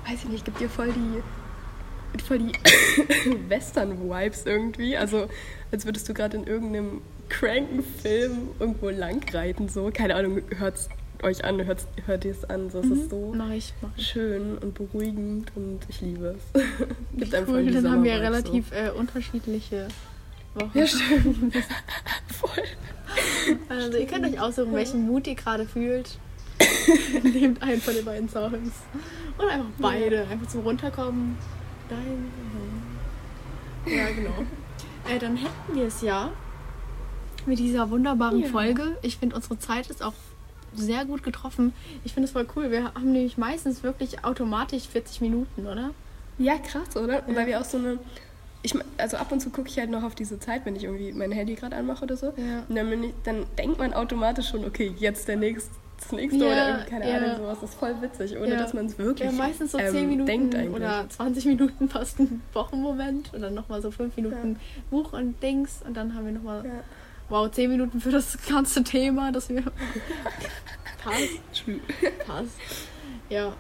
weiß 0.08 0.24
ich 0.24 0.30
nicht, 0.30 0.46
gibt 0.46 0.60
dir 0.60 0.70
voll 0.70 0.92
die, 0.92 2.22
voll 2.24 2.40
die 2.40 2.52
Western-Vibes 3.50 4.46
irgendwie. 4.46 4.98
Also, 4.98 5.28
als 5.72 5.86
würdest 5.86 6.08
du 6.10 6.14
gerade 6.14 6.38
in 6.38 6.46
irgendeinem 6.46 7.02
cranken 7.30 7.84
Film 7.84 8.50
irgendwo 8.60 8.90
langreiten, 8.90 9.70
so. 9.70 9.90
Keine 9.94 10.16
Ahnung, 10.16 10.42
hört's 10.58 10.90
euch 11.24 11.44
an, 11.46 11.64
hört's, 11.66 11.88
hört 12.06 12.26
ihr 12.26 12.32
es 12.32 12.44
an. 12.46 12.70
So, 12.70 12.80
es 12.80 12.88
ist 12.88 13.10
so 13.10 13.34
Mach 13.36 13.52
ich, 13.52 13.74
mach 13.82 13.90
ich. 13.96 14.08
schön 14.08 14.58
und 14.58 14.74
beruhigend 14.74 15.52
und 15.56 15.80
ich 15.88 16.02
liebe 16.02 16.36
es. 16.38 16.62
Gibt 17.18 17.34
einfach 17.34 17.54
Cool, 17.54 17.72
dann 17.72 17.90
haben 17.90 18.04
wir 18.04 18.20
relativ 18.20 18.72
äh, 18.72 18.90
unterschiedliche 18.90 19.88
Wochen. 20.54 20.70
So. 20.74 20.80
Ja, 20.80 20.88
stimmt. 20.88 21.56
Voll. 22.28 22.64
Also 23.70 23.98
ihr 23.98 24.08
könnt 24.08 24.26
euch 24.26 24.40
aussuchen, 24.40 24.74
welchen 24.74 25.06
Mut 25.06 25.28
ihr 25.28 25.36
gerade 25.36 25.66
fühlt. 25.66 26.18
Nehmt 27.24 27.62
einen 27.62 27.82
von 27.82 27.94
den 27.94 28.06
beiden 28.06 28.30
Songs. 28.30 28.72
Oder 29.38 29.50
einfach 29.50 29.70
beide. 29.80 30.28
Einfach 30.30 30.48
zum 30.48 30.62
Runterkommen. 30.62 31.38
Dein. 31.90 32.32
Ja, 33.94 34.10
genau. 34.12 34.32
Äh, 35.10 35.20
dann 35.20 35.36
hätten 35.36 35.76
wir 35.76 35.88
es 35.88 36.02
ja 36.02 36.32
mit 37.46 37.60
dieser 37.60 37.90
wunderbaren 37.90 38.40
Ja. 38.40 38.48
Folge. 38.48 38.98
Ich 39.02 39.18
finde, 39.18 39.36
unsere 39.36 39.60
Zeit 39.60 39.90
ist 39.90 40.02
auch 40.02 40.14
sehr 40.74 41.04
gut 41.04 41.24
getroffen. 41.24 41.74
Ich 42.04 42.14
finde 42.14 42.28
es 42.28 42.32
voll 42.32 42.48
cool. 42.56 42.72
Wir 42.72 42.86
haben 42.86 43.12
nämlich 43.12 43.38
meistens 43.38 43.84
wirklich 43.84 44.24
automatisch 44.24 44.84
40 44.88 45.20
Minuten, 45.20 45.68
oder? 45.68 45.92
Ja, 46.38 46.58
krass, 46.58 46.96
oder? 46.96 47.28
Ja. 47.28 47.36
Weil 47.36 47.48
wir 47.48 47.60
auch 47.60 47.66
so 47.66 47.78
eine. 47.78 48.00
Ich, 48.62 48.74
also 48.98 49.18
ab 49.18 49.30
und 49.32 49.42
zu 49.42 49.50
gucke 49.50 49.68
ich 49.68 49.78
halt 49.78 49.90
noch 49.90 50.04
auf 50.04 50.16
diese 50.16 50.40
Zeit, 50.40 50.66
wenn 50.66 50.78
ich 50.78 50.86
irgendwie 50.86 51.12
mein 51.12 51.34
Handy 51.34 51.56
gerade 51.56 51.76
anmache 51.76 52.06
oder 52.06 52.16
so. 52.16 52.28
Ja. 52.38 52.64
Und 52.70 52.76
dann, 52.76 53.04
ich, 53.04 53.14
dann 53.26 53.46
denkt 53.58 53.78
man 53.78 53.94
automatisch 53.94 54.48
schon, 54.50 54.64
okay, 54.64 54.94
jetzt 54.98 55.28
der 55.28 55.36
nächste, 55.36 55.70
das 56.00 56.12
nächste 56.12 56.40
Ja, 56.40 56.46
oder 56.52 56.68
irgendwie, 56.70 56.90
keine 56.90 57.10
ja. 57.10 57.18
Ahnung, 57.18 57.38
sowas. 57.38 57.58
Das 57.62 57.70
ist 57.70 57.80
voll 57.80 57.96
witzig, 58.02 58.38
ohne 58.38 58.50
Ja. 58.52 58.58
dass 58.58 58.74
man 58.74 58.86
es 58.88 58.98
wirklich 58.98 59.32
Ja, 59.32 59.36
meistens 59.38 59.72
so 59.72 59.78
10 59.78 59.96
ähm, 59.96 60.10
Minuten 60.10 60.26
denkt 60.28 60.56
eigentlich. 60.56 60.70
oder 60.76 61.06
20 61.10 61.46
Minuten 61.46 61.90
fast 61.90 62.20
ein 62.20 62.42
Wochenmoment 62.54 63.34
und 63.34 63.42
dann 63.42 63.54
nochmal 63.54 63.82
so 63.82 63.92
5 63.92 64.16
Minuten 64.18 64.60
Buch 64.90 65.14
und 65.14 65.42
Dings 65.42 65.82
und 65.86 65.96
dann 65.96 66.14
haben 66.16 66.26
wir 66.26 66.34
nochmal, 66.34 66.66
Ja. 66.66 66.72
wow, 67.30 67.50
10 67.50 67.70
Minuten 67.70 68.02
für 68.02 68.12
das 68.12 68.38
ganze 68.48 68.84
Thema, 68.84 69.32
das 69.32 69.50
wir. 69.50 69.64
passt, 71.04 71.66
passt. 72.28 72.58
Ja, 73.30 73.54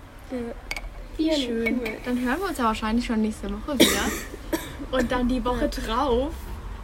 Ja, 1.17 1.34
schön. 1.36 1.79
cool. 1.79 1.88
Dann 2.05 2.19
hören 2.25 2.39
wir 2.39 2.49
uns 2.49 2.57
ja 2.57 2.63
wahrscheinlich 2.65 3.05
schon 3.05 3.21
nächste 3.21 3.49
Woche 3.51 3.79
wieder. 3.79 4.11
Und 4.91 5.11
dann 5.11 5.27
die 5.27 5.43
Woche 5.43 5.69
drauf. 5.69 6.31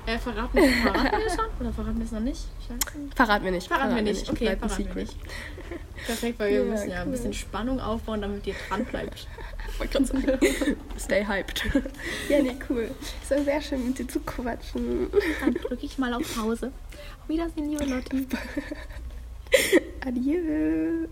Äh, 0.10 0.18
verraten, 0.18 0.58
verraten 0.58 1.04
wir 1.20 1.24
das 1.26 1.36
schon? 1.36 1.46
Oder 1.60 1.72
verraten 1.74 1.98
wir 2.00 2.06
es 2.06 2.12
noch 2.12 2.20
nicht? 2.20 2.42
Verraten 3.16 3.46
wir 3.46 3.52
nicht. 3.52 3.68
Verraten 3.68 3.96
wir 3.96 4.02
nicht. 4.02 4.30
Okay, 4.30 4.50
ein 4.50 4.58
verraten 4.60 4.78
wir 4.80 4.86
Secret. 4.86 5.08
nicht. 5.08 5.18
Perfekt, 6.06 6.40
weil 6.40 6.52
wir 6.52 6.60
Ja, 6.60 6.64
müssen 6.66 6.90
ja 6.90 7.02
ein 7.02 7.08
cool. 7.08 7.12
bisschen 7.12 7.34
Spannung 7.34 7.80
aufbauen, 7.80 8.22
damit 8.22 8.48
ihr 8.48 8.56
dran 8.68 8.86
bleibt. 8.86 9.28
Wollte 9.78 9.94
gerade 9.94 10.06
sagen. 10.06 10.40
Stay 11.00 11.26
hyped. 11.26 11.64
ja, 12.30 12.42
nee, 12.42 12.56
cool. 12.70 12.90
Es 13.24 13.30
war 13.32 13.44
sehr 13.44 13.62
schön, 13.62 13.86
mit 13.88 14.00
dir 14.00 14.08
zu 14.08 14.20
quatschen. 14.22 15.10
Dann 15.42 15.54
drücke 15.54 15.86
ich 15.86 15.98
mal 16.00 16.14
auf 16.14 16.36
Pause. 16.36 16.72
Auf 17.22 17.30
Wiedersehen, 17.30 17.70
liebe 17.70 17.86
Lotti. 17.86 18.28
Adieu. 20.06 21.08